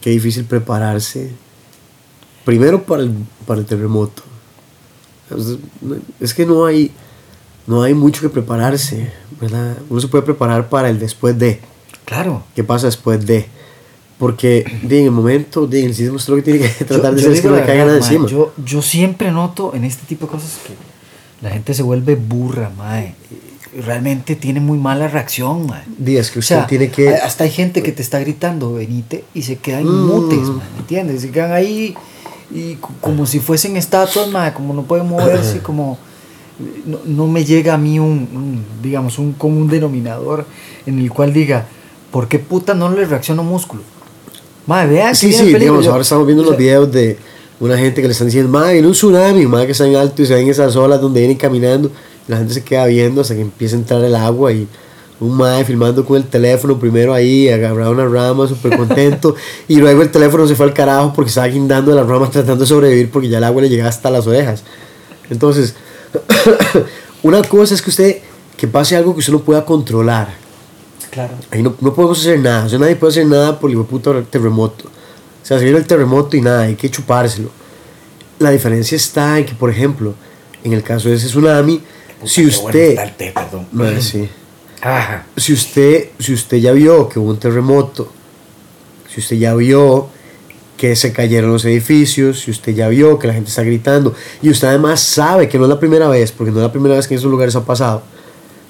qué 0.00 0.10
difícil 0.10 0.44
prepararse. 0.44 1.30
Primero 2.44 2.82
para 2.84 3.02
el, 3.02 3.12
para 3.46 3.60
el 3.60 3.66
terremoto. 3.66 4.22
Es 6.20 6.32
que 6.32 6.46
no 6.46 6.64
hay, 6.64 6.90
no 7.68 7.82
hay 7.82 7.94
mucho 7.94 8.20
que 8.22 8.28
prepararse, 8.28 9.12
¿verdad? 9.40 9.76
Uno 9.88 10.00
se 10.00 10.08
puede 10.08 10.24
preparar 10.24 10.68
para 10.68 10.88
el 10.90 10.98
después 10.98 11.38
de. 11.38 11.60
Claro. 12.04 12.42
¿Qué 12.56 12.64
pasa 12.64 12.86
después 12.86 13.24
de? 13.26 13.46
Porque 14.18 14.64
di, 14.82 14.98
en 14.98 15.04
el 15.04 15.10
momento, 15.12 15.66
di, 15.68 15.82
el 15.82 15.94
sismo 15.94 16.18
lo 16.26 16.36
que 16.36 16.42
tiene 16.42 16.58
que 16.60 16.84
tratar 16.84 17.14
de 17.14 17.20
Yo- 17.22 17.28
yo 17.28 17.32
hacer 17.32 17.32
es 17.32 17.40
que 17.40 17.50
le 17.60 17.64
caigan 17.66 17.86
mae, 17.86 17.96
encima. 17.98 18.26
Yo, 18.26 18.52
yo 18.64 18.82
siempre 18.82 19.30
noto 19.30 19.72
en 19.74 19.84
este 19.84 20.04
tipo 20.06 20.26
de 20.26 20.32
cosas 20.32 20.58
que 20.66 20.72
la 21.46 21.50
gente 21.50 21.72
se 21.74 21.82
vuelve 21.84 22.16
burra, 22.16 22.70
mae. 22.76 23.14
Realmente 23.84 24.34
tiene 24.34 24.58
muy 24.60 24.78
mala 24.78 25.06
reacción, 25.08 25.66
mae. 25.66 25.82
Di, 25.98 26.16
es 26.16 26.30
que 26.30 26.38
O 26.38 26.40
usted 26.40 26.56
sea, 26.56 26.66
tiene 26.66 26.90
que... 26.90 27.10
hasta 27.14 27.44
hay 27.44 27.50
gente 27.50 27.82
que 27.82 27.92
te 27.92 28.02
está 28.02 28.18
gritando, 28.18 28.72
venite, 28.72 29.24
y 29.34 29.42
se 29.42 29.56
quedan 29.56 29.84
Mm. 29.84 30.06
mutes, 30.06 30.38
man, 30.48 30.62
¿entiendes? 30.78 31.20
Se 31.22 31.30
quedan 31.30 31.52
ahí 31.52 31.94
y 32.50 32.74
co- 32.76 32.94
como 33.00 33.26
si 33.26 33.38
fuesen 33.40 33.76
estatuas, 33.76 34.28
man, 34.30 34.52
como 34.52 34.72
no 34.74 34.82
pueden 34.84 35.06
moverse, 35.06 35.60
como 35.60 35.98
no, 36.86 36.98
no 37.04 37.26
me 37.26 37.44
llega 37.44 37.74
a 37.74 37.78
mí 37.78 37.98
un, 37.98 38.28
un, 38.34 38.64
digamos, 38.82 39.18
un 39.18 39.32
común 39.32 39.68
denominador 39.68 40.44
en 40.86 40.98
el 40.98 41.10
cual 41.10 41.32
diga, 41.32 41.66
¿por 42.10 42.28
qué 42.28 42.38
puta 42.38 42.74
no 42.74 42.90
le 42.90 43.04
reacciono 43.04 43.44
músculo? 43.44 43.82
Madre, 44.66 44.90
vean 44.90 45.14
Sí, 45.14 45.32
sí, 45.32 45.54
digamos, 45.54 45.86
ahora 45.86 46.02
estamos 46.02 46.26
viendo 46.26 46.44
o 46.44 46.46
los 46.46 46.56
videos 46.56 46.92
de 46.92 47.16
una 47.60 47.76
gente 47.78 48.00
que 48.00 48.08
le 48.08 48.12
están 48.12 48.28
diciendo, 48.28 48.50
madre, 48.50 48.74
viene 48.74 48.88
un 48.88 48.92
tsunami, 48.92 49.46
madre, 49.46 49.66
que 49.66 49.72
está 49.72 49.86
en 49.86 49.96
alto 49.96 50.22
y 50.22 50.26
se 50.26 50.34
ven 50.34 50.48
esas 50.48 50.76
olas 50.76 51.00
donde 51.00 51.20
vienen 51.20 51.36
caminando. 51.36 51.90
Y 52.26 52.30
la 52.30 52.38
gente 52.38 52.54
se 52.54 52.62
queda 52.62 52.86
viendo 52.86 53.20
hasta 53.20 53.34
que 53.34 53.40
empieza 53.40 53.76
a 53.76 53.78
entrar 53.78 54.04
el 54.04 54.14
agua 54.14 54.52
y 54.52 54.68
un 55.20 55.36
madre 55.36 55.64
filmando 55.64 56.04
con 56.04 56.16
el 56.16 56.24
teléfono 56.24 56.78
primero 56.78 57.12
ahí, 57.12 57.48
agarrado 57.48 57.90
una 57.90 58.06
rama, 58.06 58.46
súper 58.46 58.76
contento. 58.76 59.34
y 59.68 59.76
luego 59.76 60.02
el 60.02 60.10
teléfono 60.10 60.46
se 60.46 60.54
fue 60.54 60.66
al 60.66 60.74
carajo 60.74 61.12
porque 61.14 61.30
estaba 61.30 61.48
guindando 61.48 61.90
de 61.90 61.96
las 61.96 62.06
ramas 62.06 62.30
tratando 62.30 62.60
de 62.60 62.66
sobrevivir 62.66 63.10
porque 63.10 63.28
ya 63.28 63.38
el 63.38 63.44
agua 63.44 63.62
le 63.62 63.68
llegaba 63.68 63.88
hasta 63.88 64.10
las 64.10 64.26
orejas. 64.26 64.62
Entonces, 65.30 65.74
una 67.22 67.42
cosa 67.42 67.74
es 67.74 67.82
que 67.82 67.90
usted, 67.90 68.18
que 68.56 68.68
pase 68.68 68.96
algo 68.96 69.14
que 69.14 69.20
usted 69.20 69.32
no 69.32 69.40
pueda 69.40 69.64
controlar. 69.64 70.28
Claro. 71.10 71.34
Ahí 71.50 71.62
no, 71.62 71.74
no 71.80 71.94
podemos 71.94 72.20
hacer 72.20 72.38
nada. 72.38 72.66
O 72.66 72.68
sea, 72.68 72.78
nadie 72.78 72.96
puede 72.96 73.12
hacer 73.12 73.26
nada 73.26 73.58
por 73.58 73.70
el 73.70 73.78
puto 73.84 74.22
terremoto. 74.24 74.86
O 74.86 75.46
sea, 75.46 75.58
se 75.58 75.64
viene 75.64 75.78
el 75.78 75.86
terremoto 75.86 76.36
y 76.36 76.40
nada, 76.40 76.62
hay 76.62 76.74
que 76.74 76.90
chupárselo. 76.90 77.50
La 78.38 78.50
diferencia 78.50 78.96
está 78.96 79.38
en 79.38 79.46
que, 79.46 79.54
por 79.54 79.70
ejemplo, 79.70 80.14
en 80.62 80.72
el 80.72 80.82
caso 80.82 81.08
de 81.08 81.16
ese 81.16 81.26
tsunami, 81.26 81.80
si 82.24 82.42
bueno 82.42 82.58
usted. 82.58 82.98
el 82.98 83.16
té, 83.16 83.32
perdón. 83.32 83.66
Sí. 84.00 84.28
Ajá. 84.82 85.26
Si 85.36 85.52
usted, 85.52 86.10
si 86.18 86.34
usted 86.34 86.58
ya 86.58 86.72
vio 86.72 87.08
que 87.08 87.18
hubo 87.18 87.30
un 87.30 87.38
terremoto, 87.38 88.12
si 89.12 89.20
usted 89.20 89.36
ya 89.36 89.54
vio 89.54 90.08
que 90.78 90.96
se 90.96 91.12
cayeron 91.12 91.52
los 91.52 91.64
edificios, 91.66 92.40
si 92.40 92.52
usted 92.52 92.72
ya 92.74 92.88
vio 92.88 93.18
que 93.18 93.26
la 93.26 93.34
gente 93.34 93.50
está 93.50 93.62
gritando, 93.62 94.14
y 94.40 94.48
usted 94.48 94.68
además 94.68 95.00
sabe 95.00 95.48
que 95.48 95.58
no 95.58 95.64
es 95.64 95.68
la 95.68 95.78
primera 95.80 96.08
vez, 96.08 96.32
porque 96.32 96.52
no 96.52 96.58
es 96.58 96.62
la 96.62 96.72
primera 96.72 96.94
vez 96.94 97.06
que 97.06 97.14
en 97.14 97.18
esos 97.18 97.30
lugares 97.30 97.54
ha 97.56 97.64
pasado, 97.64 98.02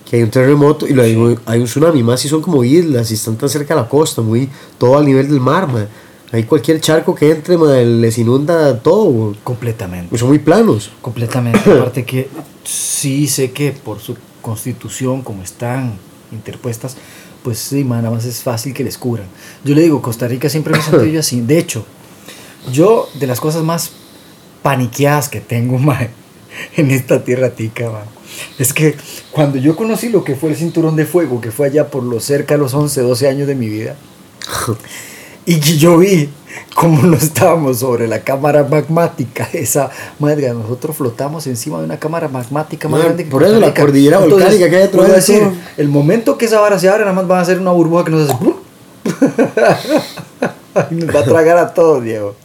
que 0.09 0.17
hay 0.17 0.23
un 0.23 0.31
terremoto 0.31 0.89
y 0.89 0.95
luego 0.95 1.39
hay 1.45 1.61
un 1.61 1.67
tsunami, 1.67 2.03
más 2.03 2.21
si 2.21 2.29
son 2.29 2.41
como 2.41 2.65
islas 2.65 3.11
y 3.11 3.15
están 3.15 3.37
tan 3.37 3.49
cerca 3.49 3.75
de 3.75 3.83
la 3.83 3.89
costa, 3.89 4.23
muy 4.23 4.49
todo 4.79 4.97
al 4.97 5.05
nivel 5.05 5.29
del 5.29 5.39
mar, 5.39 5.69
man. 5.69 5.87
Ahí 6.33 6.45
cualquier 6.45 6.81
charco 6.81 7.15
que 7.15 7.31
entre, 7.31 7.57
man, 7.57 8.01
les 8.01 8.19
inunda 8.19 8.79
todo, 8.79 9.35
Completamente. 9.45 10.09
pues 10.09 10.21
son 10.21 10.31
muy 10.31 10.39
planos. 10.39 10.91
Completamente. 11.03 11.61
Aparte 11.73 12.05
que 12.05 12.29
sí 12.65 13.27
sé 13.29 13.53
que 13.53 13.73
por 13.73 14.01
su 14.01 14.17
constitución, 14.41 15.23
como 15.23 15.43
están 15.43 15.93
interpuestas, 16.33 16.97
pues 17.43 17.59
sí, 17.59 17.85
man, 17.85 18.03
nada 18.03 18.15
más 18.15 18.25
es 18.25 18.43
fácil 18.43 18.75
que 18.75 18.85
les 18.85 18.97
cubran. 18.99 19.27
Yo 19.65 19.75
le 19.75 19.83
digo, 19.83 20.03
Costa 20.03 20.27
Rica 20.27 20.49
siempre 20.49 20.75
me 20.75 20.83
sentido 20.83 21.07
yo 21.07 21.21
así. 21.21 21.41
De 21.41 21.59
hecho, 21.59 21.85
yo 22.73 23.09
de 23.15 23.27
las 23.27 23.41
cosas 23.41 23.63
más 23.63 23.93
paniqueadas 24.63 25.29
que 25.29 25.41
tengo, 25.41 25.79
mae, 25.79 26.11
en 26.77 26.91
esta 26.91 27.25
tierra 27.25 27.51
tica, 27.51 27.91
man. 27.91 28.05
Es 28.59 28.73
que 28.73 28.97
cuando 29.33 29.59
yo 29.59 29.75
conocí 29.75 30.11
lo 30.11 30.23
que 30.23 30.37
fue 30.37 30.51
el 30.51 30.57
cinturón 30.57 30.97
de 30.97 31.07
fuego, 31.07 31.41
que 31.41 31.51
fue 31.51 31.69
allá 31.69 31.89
por 31.89 32.03
los 32.03 32.25
cerca 32.25 32.55
de 32.55 32.59
los 32.59 32.75
11, 32.75 33.01
12 33.01 33.29
años 33.29 33.47
de 33.49 33.55
mi 33.55 33.69
vida, 33.69 33.97
y 35.47 35.61
que 35.61 35.79
yo 35.79 35.99
vi 35.99 36.29
cómo 36.75 37.03
no 37.03 37.17
estábamos 37.17 37.79
sobre 37.79 38.07
la 38.07 38.21
cámara 38.21 38.65
magmática, 38.65 39.49
esa 39.53 39.91
madre, 40.19 40.53
nosotros 40.53 40.97
flotamos 40.97 41.47
encima 41.47 41.79
de 41.79 41.85
una 41.85 41.99
cámara 41.99 42.29
magmática 42.29 42.89
más 42.89 42.99
Man, 42.99 43.07
grande 43.07 43.25
que 43.25 43.31
por 43.31 43.43
eso 43.43 43.59
la 43.59 43.75
cordillera 43.75 44.19
volcánica 44.19 44.69
que 44.69 44.77
hay 44.77 44.89
puedo 44.89 45.09
de 45.09 45.15
decir, 45.15 45.41
todo. 45.41 45.53
el 45.77 45.89
momento 45.89 46.39
que 46.39 46.47
esa 46.47 46.61
vara 46.61 46.79
se 46.79 46.89
abre, 46.89 47.01
nada 47.01 47.15
más 47.15 47.27
van 47.27 47.39
a 47.39 47.43
hacer 47.43 47.59
una 47.59 47.71
burbuja 47.73 48.05
que 48.05 48.11
nos 48.11 48.29
hace 48.29 48.39
nos 50.91 51.15
va 51.15 51.21
a 51.21 51.25
tragar 51.25 51.59
a 51.59 51.75
todos, 51.75 52.03
Diego. 52.03 52.37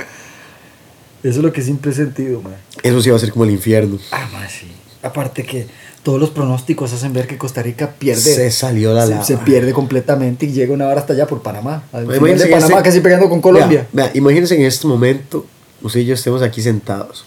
Eso 1.23 1.39
es 1.39 1.43
lo 1.43 1.53
que 1.53 1.61
siempre 1.61 1.91
he 1.91 1.93
sentido, 1.93 2.41
man. 2.41 2.55
Eso 2.81 3.01
sí 3.01 3.09
va 3.09 3.15
a 3.15 3.19
ser 3.19 3.31
como 3.31 3.45
el 3.45 3.51
infierno. 3.51 3.97
Ah, 4.11 4.27
más 4.33 4.51
sí. 4.51 4.67
Aparte 5.01 5.43
que 5.43 5.67
todos 6.03 6.19
los 6.19 6.31
pronósticos 6.31 6.91
hacen 6.91 7.13
ver 7.13 7.27
que 7.27 7.37
Costa 7.37 7.63
Rica 7.63 7.91
pierde. 7.97 8.21
Se 8.21 8.51
salió 8.51 8.93
la 8.93 9.05
lava. 9.05 9.23
se 9.23 9.37
pierde 9.37 9.73
completamente 9.73 10.45
y 10.45 10.51
llega 10.51 10.73
una 10.73 10.87
hora 10.87 10.99
hasta 10.99 11.13
allá 11.13 11.25
por 11.27 11.41
Panamá. 11.41 11.83
Al 11.93 12.01
final 12.03 12.17
Imagínense 12.17 12.45
de 12.45 12.51
Panamá 12.51 12.73
este- 12.73 12.83
casi 12.83 12.99
pegando 12.99 13.29
con 13.29 13.41
Colombia. 13.41 13.87
Vea, 13.93 14.05
vea, 14.05 14.11
imagínense 14.15 14.55
en 14.55 14.63
este 14.63 14.85
momento, 14.85 15.45
usted 15.81 16.01
y 16.01 16.05
yo 16.05 16.13
estemos 16.13 16.41
aquí 16.41 16.61
sentados. 16.61 17.25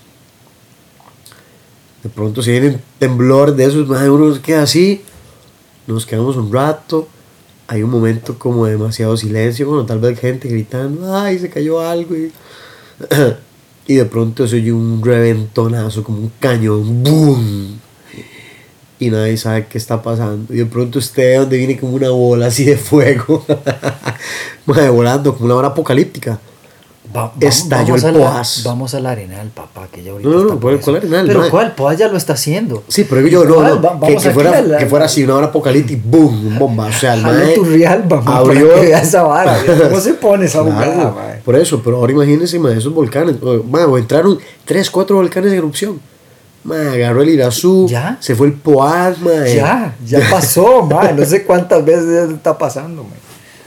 De 2.03 2.11
pronto 2.11 2.43
se 2.43 2.51
viene 2.53 2.69
un 2.69 2.81
temblor 2.99 3.57
de 3.57 3.65
esos, 3.65 3.89
mae, 3.89 4.09
uno 4.11 4.41
queda 4.43 4.63
así, 4.63 5.03
nos 5.87 6.05
quedamos 6.05 6.37
un 6.37 6.53
rato, 6.53 7.09
hay 7.69 7.83
un 7.83 7.91
momento 7.91 8.39
como 8.39 8.67
de 8.67 8.73
demasiado 8.73 9.17
silencio, 9.17 9.69
bueno, 9.69 9.87
tal 9.87 9.99
vez 9.99 10.19
gente 10.19 10.49
gritando, 10.49 11.17
ay, 11.17 11.39
se 11.39 11.51
cayó 11.51 11.81
algo. 11.81 12.15
Y, 12.15 12.33
y 13.87 13.95
de 13.95 14.05
pronto 14.05 14.47
se 14.47 14.57
oye 14.57 14.73
un 14.73 15.03
reventonazo, 15.05 16.05
como 16.05 16.19
un 16.19 16.33
cañón, 16.39 17.03
¡boom! 17.03 17.81
Y 18.99 19.11
nadie 19.11 19.37
sabe 19.37 19.67
qué 19.67 19.79
está 19.79 20.03
pasando. 20.03 20.55
Y 20.55 20.59
de 20.59 20.67
pronto 20.67 20.99
usted 20.99 21.23
ve 21.23 21.37
donde 21.37 21.59
viene 21.59 21.79
como 21.79 21.95
una 21.95 22.11
bola 22.11 22.47
así 22.47 22.65
de 22.65 22.77
fuego, 22.77 23.45
volando, 24.67 25.35
como 25.35 25.47
una 25.47 25.57
hora 25.57 25.69
apocalíptica. 25.69 26.41
Va- 27.17 27.33
Estalló 27.41 27.87
vamos 27.95 28.03
el 28.05 28.09
a 28.09 28.13
la- 28.13 28.19
Poas. 28.31 28.63
Vamos 28.65 28.95
al 28.95 29.07
Arenal, 29.07 29.49
papá, 29.55 29.89
que 29.91 30.03
ya 30.03 30.13
ahorita 30.13 30.29
No, 30.29 30.37
no, 30.37 30.45
no, 30.55 30.61
¿cuál- 30.61 30.81
cuál 30.81 30.97
Arenal, 30.97 31.27
Pero? 31.27 31.51
¿cuál? 31.51 31.75
Poas 31.75 31.99
ya 31.99 32.09
lo 32.09 32.17
está 32.17 32.35
haciendo. 32.35 32.83
Sí, 32.89 33.05
pero 33.09 33.27
yo 33.27 33.45
no, 33.45 33.63
no, 33.63 33.81
va- 33.83 34.01
que, 34.07 34.17
que 34.17 34.31
fuera, 34.31 34.59
a 34.59 34.63
la- 34.63 34.79
que 34.79 34.87
fuera 34.87 35.05
así, 35.07 35.25
una 35.25 35.37
hora 35.37 35.47
apocalíptica, 35.47 36.01
boom, 36.05 36.47
un 36.49 36.59
bomba. 36.59 36.87
O 36.87 36.93
sea, 36.93 37.15
el 37.15 37.23
mae 37.23 37.55
tu 37.55 37.65
real, 37.65 38.05
vamos, 38.09 38.27
abrió- 38.27 38.69
para 38.69 38.81
que 38.83 38.93
esa 38.93 39.23
vara. 39.23 39.57
¿Cómo 39.89 40.01
se 40.01 40.15
pone 40.15 40.47
esa 40.47 40.63
Claro, 40.63 41.13
mae? 41.17 41.39
por 41.45 41.57
eso, 41.57 41.81
pero 41.83 41.97
ahora 41.97 42.13
imagínense, 42.13 42.59
mae, 42.59 42.77
esos 42.79 42.93
volcanes. 42.93 43.37
mae, 43.71 43.85
o 43.85 43.97
entraron 43.99 44.39
3, 44.65 44.91
4 44.91 45.17
volcanes 45.17 45.53
en 45.53 45.59
erupción. 45.59 46.01
Mae, 46.65 46.89
agarró 47.05 47.23
el 47.23 47.29
Irazú, 47.29 47.87
¿Ya? 47.89 48.17
se 48.19 48.35
fue 48.35 48.49
el 48.49 48.55
Poás, 48.55 49.21
mae. 49.21 49.55
Ya, 49.55 49.95
ya 50.05 50.21
pasó, 50.31 50.83
mae. 50.91 51.13
No 51.15 51.25
sé 51.25 51.45
cuántas 51.45 51.85
veces 51.85 52.31
está 52.33 52.59
pasando, 52.59 53.05
mae. 53.05 53.13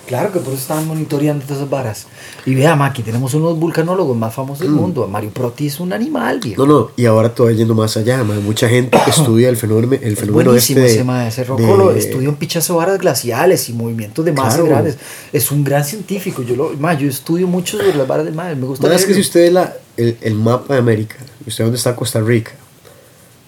Claro 0.10 0.32
que 0.34 0.40
por 0.40 0.54
eso 0.54 0.62
estaban 0.64 0.88
monitoreando 0.88 1.44
todas 1.46 1.58
esas 1.60 1.70
varas. 1.70 2.08
Y 2.44 2.56
vea, 2.56 2.76
ma, 2.76 2.88
aquí 2.88 3.04
tenemos 3.04 3.32
unos 3.36 3.60
vulcanólogos 3.60 4.18
más 4.18 4.34
famosos 4.34 4.62
del 4.62 4.72
mundo. 4.72 5.08
Mario 5.08 5.30
Proti 5.30 5.68
es 5.68 5.80
un 5.80 5.94
animal, 5.94 6.40
viejo. 6.40 6.66
Mm. 6.66 6.68
No, 6.68 6.80
no, 6.80 6.92
y 6.98 7.06
ahora 7.06 7.30
todo 7.36 7.52
yendo 7.52 7.76
más 7.76 7.96
allá, 7.96 8.24
mae. 8.24 8.40
Mucha 8.40 8.68
gente 8.68 8.98
estudia 9.08 9.50
el 9.50 9.56
fenómeno, 9.56 9.94
el 10.02 10.14
Es 10.14 10.20
fenómeno 10.20 10.50
buenísimo 10.50 10.80
este. 10.82 10.94
ese, 10.96 11.04
mae. 11.04 11.28
Ese 11.28 11.46
de- 11.46 12.00
estudia 12.00 12.28
un 12.28 12.38
pichazo 12.38 12.74
de 12.74 12.78
varas 12.80 12.98
glaciales 12.98 13.70
y 13.70 13.74
movimientos 13.74 14.26
de 14.26 14.32
masas 14.32 14.56
Claro. 14.56 14.70
grandes. 14.70 14.98
Es 15.32 15.52
un 15.52 15.64
gran 15.64 15.86
científico. 15.86 16.42
Yo, 16.42 16.56
lo, 16.56 16.72
ma, 16.80 16.96
yo 16.96 17.08
estudio 17.08 17.46
mucho 17.46 17.78
sobre 17.78 17.94
las 17.94 18.08
varas 18.08 18.26
del 18.26 18.34
mar. 18.34 18.56
Me 18.56 18.66
gusta 18.66 18.92
es 18.96 19.06
que 19.06 19.14
si 19.14 19.20
usted 19.22 19.42
ve 19.42 19.52
la, 19.52 19.76
el, 19.96 20.18
el 20.22 20.34
mapa 20.34 20.74
de 20.74 20.80
América, 20.80 21.18
usted 21.46 21.64
dónde 21.66 21.78
está 21.78 21.96
Costa 21.96 22.20
Rica, 22.20 22.54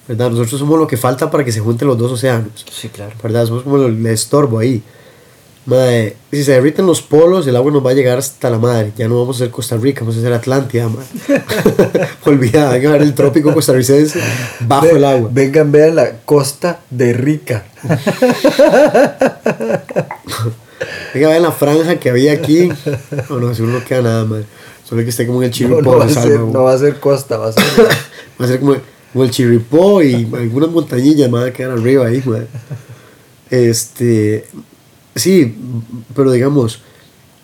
¿verdad? 0.07 0.29
Nosotros 0.29 0.59
somos 0.59 0.77
lo 0.77 0.85
que 0.85 0.97
falta 0.97 1.31
para 1.31 1.43
que 1.43 1.51
se 1.51 1.59
junten 1.59 1.87
los 1.87 1.97
dos 1.97 2.11
océanos. 2.11 2.65
Sí, 2.71 2.89
claro. 2.89 3.13
¿verdad? 3.23 3.47
Somos 3.47 3.63
como 3.63 3.77
el 3.77 4.05
estorbo 4.05 4.59
ahí. 4.59 4.83
Madre, 5.65 6.15
si 6.31 6.43
se 6.43 6.53
derriten 6.53 6.87
los 6.87 7.03
polos, 7.03 7.45
el 7.45 7.55
agua 7.55 7.71
nos 7.71 7.85
va 7.85 7.91
a 7.91 7.93
llegar 7.93 8.17
hasta 8.17 8.49
la 8.49 8.57
madre. 8.57 8.91
Ya 8.97 9.07
no 9.07 9.19
vamos 9.19 9.35
a 9.35 9.39
ser 9.39 9.51
Costa 9.51 9.77
Rica, 9.77 10.01
vamos 10.01 10.17
a 10.17 10.21
ser 10.21 10.33
Atlántida, 10.33 10.89
madre. 10.89 11.05
Olvidada, 12.25 12.71
venga 12.71 12.89
a 12.89 12.93
ver 12.93 13.03
el 13.03 13.13
trópico 13.13 13.53
costarricense 13.53 14.19
bajo 14.61 14.87
el 14.87 15.05
agua. 15.05 15.29
Vengan, 15.31 15.71
vean 15.71 15.95
la 15.95 16.11
costa 16.25 16.79
de 16.89 17.13
Rica. 17.13 17.65
Venga 21.13 21.27
a 21.27 21.31
ver 21.31 21.41
la 21.41 21.51
franja 21.51 21.99
que 21.99 22.09
había 22.09 22.31
aquí. 22.31 22.69
No, 23.29 23.39
no, 23.39 23.53
seguro 23.53 23.79
no 23.79 23.85
queda 23.85 24.01
nada, 24.01 24.25
madre. 24.25 24.45
Solo 24.83 25.03
que 25.03 25.09
esté 25.09 25.27
como 25.27 25.43
en 25.43 25.45
el 25.45 25.49
No, 25.51 25.55
chirripó 25.55 25.81
no 25.81 25.97
va 25.97 26.03
a 26.03 26.07
de 26.07 26.13
ser, 26.13 26.23
Salva, 26.23 26.51
no 26.51 26.63
va 26.63 26.73
a 26.73 26.77
ser 26.77 26.99
costa, 26.99 27.37
va 27.37 27.49
a 27.49 27.51
ser. 27.51 27.63
Va 28.39 28.45
a 28.45 28.47
ser 28.47 28.59
como, 28.59 28.75
como 29.13 29.23
el 29.23 29.31
chirripó 29.31 30.01
y 30.01 30.27
algunas 30.33 30.69
montañillas 30.69 31.29
más 31.29 31.45
a 31.45 31.53
quedar 31.53 31.71
arriba 31.71 32.07
ahí, 32.07 32.23
madre. 32.25 32.47
Este. 33.49 34.45
Sí, 35.15 35.57
pero 36.15 36.31
digamos, 36.31 36.81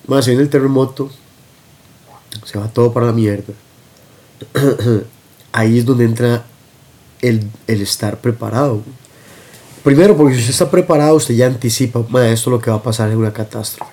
más 0.08 0.26
viene 0.26 0.42
el 0.42 0.50
terremoto, 0.50 1.10
se 2.46 2.58
va 2.58 2.68
todo 2.68 2.94
para 2.94 3.08
la 3.08 3.14
mierda. 3.14 3.54
Ahí 5.52 5.80
es 5.80 5.86
donde 5.86 6.06
entra 6.06 6.46
el, 7.22 7.50
el 7.68 7.82
estar 7.82 8.20
preparado. 8.22 8.82
Primero, 9.84 10.16
porque 10.16 10.36
si 10.36 10.42
usted 10.42 10.52
está 10.52 10.72
preparado, 10.72 11.16
usted 11.16 11.36
ya 11.36 11.48
anticipa, 11.48 12.04
"Ma, 12.10 12.28
esto 12.30 12.50
es 12.50 12.52
lo 12.52 12.60
que 12.60 12.70
va 12.70 12.78
a 12.78 12.84
pasar 12.84 13.10
en 13.10 13.18
una 13.18 13.34
catástrofe. 13.34 13.92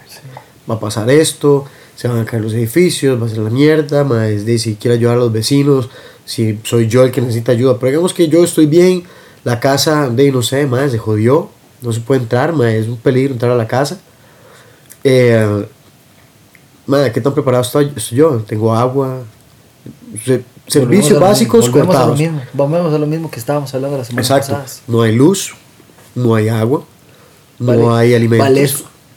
Va 0.68 0.74
a 0.76 0.80
pasar 0.80 1.10
esto, 1.10 1.64
se 1.94 2.08
van 2.08 2.18
a 2.18 2.24
caer 2.24 2.42
los 2.42 2.52
edificios, 2.52 3.20
va 3.20 3.26
a 3.26 3.28
ser 3.28 3.38
la 3.38 3.50
mierda, 3.50 4.02
ma, 4.02 4.28
es 4.28 4.44
de 4.46 4.58
si 4.58 4.76
quiero 4.76 4.94
ayudar 4.94 5.16
a 5.16 5.20
los 5.20 5.32
vecinos, 5.32 5.90
si 6.24 6.58
soy 6.64 6.88
yo 6.88 7.04
el 7.04 7.10
que 7.10 7.20
necesita 7.20 7.52
ayuda. 7.52 7.78
Pero 7.78 7.90
digamos 7.90 8.14
que 8.14 8.28
yo 8.28 8.42
estoy 8.42 8.66
bien, 8.66 9.04
la 9.44 9.60
casa, 9.60 10.08
de 10.08 10.32
no 10.32 10.42
sé, 10.42 10.66
ma, 10.66 10.88
se 10.88 10.98
jodió, 10.98 11.50
no 11.84 11.92
se 11.92 12.00
puede 12.00 12.22
entrar, 12.22 12.52
ma, 12.52 12.70
es 12.72 12.88
un 12.88 12.96
peligro 12.96 13.32
entrar 13.34 13.52
a 13.52 13.56
la 13.56 13.66
casa. 13.68 13.98
Eh, 15.04 15.66
ma, 16.86 17.10
¿qué 17.10 17.20
tan 17.20 17.34
preparado 17.34 17.62
estoy, 17.62 17.92
estoy 17.94 18.18
yo? 18.18 18.38
Tengo 18.46 18.74
agua, 18.74 19.18
se- 20.24 20.42
servicios 20.66 21.20
básicos 21.20 21.66
mismo, 21.66 21.72
volvemos 21.76 21.94
a 21.96 21.98
lo 22.00 22.06
cortados. 22.06 22.18
mismo, 22.18 22.42
volvemos 22.54 22.94
a 22.94 22.98
lo 22.98 23.06
mismo 23.06 23.30
que 23.30 23.38
estábamos 23.38 23.74
hablando 23.74 23.98
la 23.98 24.04
semana 24.04 24.22
Exacto. 24.22 24.52
pasada. 24.54 24.80
No 24.88 25.02
hay 25.02 25.14
luz, 25.14 25.54
no 26.14 26.34
hay 26.34 26.48
agua, 26.48 26.84
no 27.58 27.66
Vale- 27.66 27.88
hay 28.08 28.14
alimentos. 28.14 28.48
Vale 28.48 28.70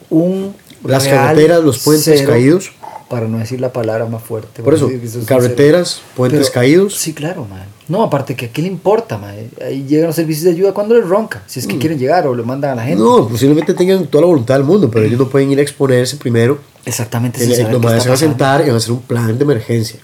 un 0.10 0.56
Las 0.84 1.04
real 1.06 1.18
carreteras, 1.28 1.64
los 1.64 1.80
puentes 1.80 2.06
cero, 2.20 2.32
caídos. 2.32 2.72
Para 3.10 3.28
no 3.30 3.38
decir 3.38 3.62
la 3.62 3.72
palabra 3.72 4.06
más 4.06 4.22
fuerte. 4.22 4.62
Por 4.62 4.74
eso, 4.74 4.90
carreteras, 5.26 6.02
puentes 6.16 6.42
Pero- 6.50 6.54
caídos. 6.54 6.96
Sí, 6.96 7.14
claro, 7.14 7.46
man. 7.46 7.64
No, 7.88 8.04
aparte 8.04 8.36
que 8.36 8.48
a 8.48 8.50
qué 8.52 8.62
le 8.62 8.68
importa, 8.68 9.18
man. 9.18 9.34
Ahí 9.66 9.86
llegan 9.88 10.08
los 10.08 10.16
servicios 10.18 10.44
de 10.44 10.52
ayuda 10.52 10.74
cuando 10.74 10.94
les 10.94 11.08
ronca. 11.08 11.42
Si 11.48 11.60
es 11.62 11.68
que 11.68 11.78
quieren 11.78 11.98
llegar 11.98 12.28
o 12.28 12.36
le 12.36 12.44
mandan 12.44 12.72
a 12.72 12.76
la 12.76 12.84
gente. 12.84 13.02
Mm. 13.02 13.06
No, 13.06 13.28
posiblemente 13.30 13.74
tengan 13.74 14.06
toda 14.08 14.24
la 14.24 14.28
voluntad 14.28 14.56
del 14.56 14.66
mundo, 14.66 14.92
pero 14.92 15.06
ellos 15.06 15.18
no 15.18 15.30
pueden 15.30 15.50
ir 15.52 15.60
a 15.60 15.62
exponerse 15.62 16.18
primero. 16.18 16.60
Exactamente. 16.84 17.42
El- 17.42 17.72
nomás 17.72 17.94
qué 17.94 18.02
se 18.02 18.10
va 18.10 18.16
a 18.16 18.18
sentar 18.18 18.60
y 18.62 18.66
van 18.66 18.74
a 18.74 18.78
hacer 18.78 18.92
un 18.92 19.02
plan 19.02 19.38
de 19.38 19.44
emergencia. 19.44 20.00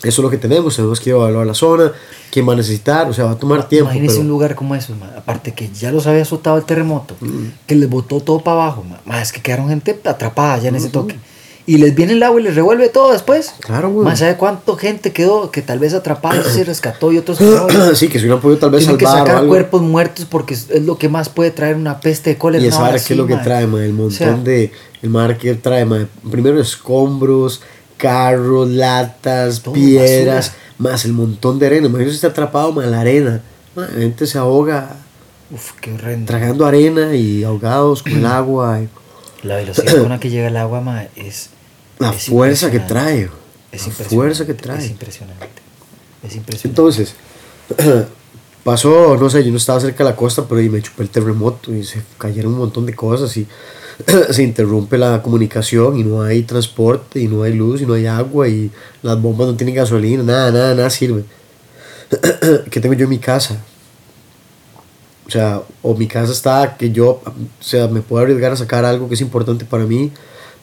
Eso 0.00 0.08
es 0.08 0.18
lo 0.18 0.30
que 0.30 0.36
tenemos. 0.38 0.76
Tenemos 0.76 1.00
que 1.00 1.10
evaluar 1.10 1.46
la 1.46 1.54
zona, 1.54 1.92
quién 2.30 2.46
va 2.48 2.52
a 2.52 2.56
necesitar, 2.56 3.08
o 3.08 3.12
sea, 3.12 3.24
va 3.24 3.30
a 3.32 3.38
tomar 3.38 3.68
tiempo. 3.68 3.86
Imagínense 3.86 4.16
pero- 4.16 4.22
un 4.22 4.28
lugar 4.28 4.54
como 4.54 4.74
eso, 4.76 4.94
man. 4.94 5.10
aparte 5.16 5.52
que 5.54 5.70
ya 5.72 5.90
los 5.90 6.06
había 6.06 6.22
azotado 6.22 6.56
el 6.56 6.64
terremoto, 6.64 7.16
Mm. 7.20 7.46
que 7.66 7.74
les 7.74 7.88
botó 7.90 8.20
todo 8.20 8.38
para 8.40 8.62
abajo, 8.62 8.84
man. 8.84 9.00
Man, 9.04 9.20
es 9.20 9.32
que 9.32 9.40
quedaron 9.42 9.68
gente 9.68 9.98
atrapada 10.04 10.58
ya 10.58 10.68
en 10.68 10.76
ese 10.76 10.88
toque. 10.90 11.16
Y 11.68 11.76
les 11.76 11.94
viene 11.94 12.14
el 12.14 12.22
agua 12.22 12.40
y 12.40 12.44
les 12.44 12.54
revuelve 12.54 12.88
todo 12.88 13.12
después. 13.12 13.52
Claro, 13.60 13.90
güey. 13.90 14.02
Más 14.02 14.20
¿sabe 14.20 14.36
cuánto 14.36 14.76
gente 14.78 15.12
quedó 15.12 15.50
que 15.50 15.60
tal 15.60 15.78
vez 15.78 15.92
atrapada 15.92 16.42
se 16.42 16.64
rescató 16.64 17.12
y 17.12 17.18
otros 17.18 17.36
que 17.36 17.44
no? 17.44 17.68
sí, 17.94 18.08
que 18.08 18.18
si 18.18 18.24
hubieran 18.24 18.40
podido 18.40 18.58
tal 18.58 18.70
vez 18.70 18.80
Tienen 18.84 18.96
que 18.96 19.04
salvar 19.04 19.20
o 19.20 19.26
sacar 19.26 19.36
algo. 19.42 19.50
cuerpos 19.50 19.82
muertos 19.82 20.24
porque 20.24 20.54
es 20.54 20.70
lo 20.82 20.96
que 20.96 21.10
más 21.10 21.28
puede 21.28 21.50
traer 21.50 21.76
una 21.76 22.00
peste 22.00 22.30
de 22.30 22.38
cólera. 22.38 22.64
Y 22.64 22.70
vara 22.70 22.92
qué 22.98 23.12
es 23.12 23.16
lo 23.18 23.26
que 23.26 23.36
trae, 23.36 23.66
man, 23.66 23.82
el 23.82 23.92
montón 23.92 24.06
O 24.14 24.16
sea, 24.16 24.32
de. 24.32 24.72
El 25.02 25.10
mar 25.10 25.36
que 25.36 25.54
trae, 25.56 25.84
man. 25.84 26.08
Primero 26.30 26.58
escombros, 26.58 27.60
carros, 27.98 28.70
latas, 28.70 29.60
piedras, 29.60 30.52
basura. 30.52 30.62
más 30.78 31.04
el 31.04 31.12
montón 31.12 31.58
de 31.58 31.66
arena. 31.66 31.86
Imagínate 31.88 32.12
si 32.12 32.16
está 32.16 32.28
atrapado, 32.28 32.72
man, 32.72 32.90
la 32.90 33.02
arena. 33.02 33.42
Man, 33.76 33.88
la 33.92 34.00
gente 34.00 34.26
se 34.26 34.38
ahoga 34.38 34.96
Uf, 35.50 35.72
qué 35.82 35.92
horrendo. 35.92 36.26
tragando 36.26 36.64
arena 36.64 37.14
y 37.14 37.44
ahogados 37.44 38.02
con 38.02 38.12
el 38.12 38.24
agua. 38.40 38.80
La 39.42 39.56
velocidad 39.56 39.98
con 40.00 40.08
la 40.08 40.18
que 40.18 40.30
llega 40.30 40.48
el 40.48 40.56
agua, 40.56 40.80
ma, 40.80 41.04
es. 41.14 41.50
La 41.98 42.10
es 42.10 42.26
fuerza 42.26 42.70
que 42.70 42.80
trae. 42.80 43.30
Es 43.72 43.82
la 43.82 43.88
impresionante. 43.88 44.14
fuerza 44.14 44.46
que 44.46 44.54
trae. 44.54 44.84
Es 44.84 44.90
impresionante. 44.90 45.46
Es 46.22 46.36
impresionante. 46.36 46.68
Entonces, 46.68 47.14
pasó, 48.64 49.16
no 49.16 49.30
sé, 49.30 49.44
yo 49.44 49.50
no 49.50 49.56
estaba 49.56 49.80
cerca 49.80 50.04
de 50.04 50.10
la 50.10 50.16
costa, 50.16 50.44
pero 50.48 50.60
y 50.60 50.68
me 50.68 50.82
chupé 50.82 51.02
el 51.02 51.10
terremoto 51.10 51.74
y 51.74 51.84
se 51.84 52.02
cayeron 52.18 52.52
un 52.52 52.58
montón 52.58 52.86
de 52.86 52.94
cosas 52.94 53.36
y 53.36 53.46
se 54.30 54.42
interrumpe 54.42 54.98
la 54.98 55.22
comunicación 55.22 55.98
y 55.98 56.04
no 56.04 56.22
hay 56.22 56.42
transporte 56.42 57.20
y 57.20 57.28
no 57.28 57.42
hay 57.42 57.54
luz 57.54 57.82
y 57.82 57.86
no 57.86 57.94
hay 57.94 58.06
agua 58.06 58.48
y 58.48 58.70
las 59.02 59.20
bombas 59.20 59.48
no 59.48 59.56
tienen 59.56 59.74
gasolina, 59.74 60.22
nada, 60.22 60.50
nada, 60.50 60.74
nada 60.74 60.90
sirve. 60.90 61.24
¿Qué 62.70 62.80
tengo 62.80 62.94
yo 62.94 63.04
en 63.04 63.10
mi 63.10 63.18
casa? 63.18 63.62
O 65.26 65.30
sea, 65.30 65.60
o 65.82 65.94
mi 65.94 66.06
casa 66.06 66.32
está 66.32 66.76
que 66.78 66.90
yo, 66.90 67.20
o 67.22 67.32
sea, 67.60 67.86
me 67.86 68.00
puedo 68.00 68.22
arriesgar 68.22 68.52
a 68.52 68.56
sacar 68.56 68.86
algo 68.86 69.08
que 69.08 69.14
es 69.14 69.20
importante 69.20 69.66
para 69.66 69.84
mí, 69.84 70.10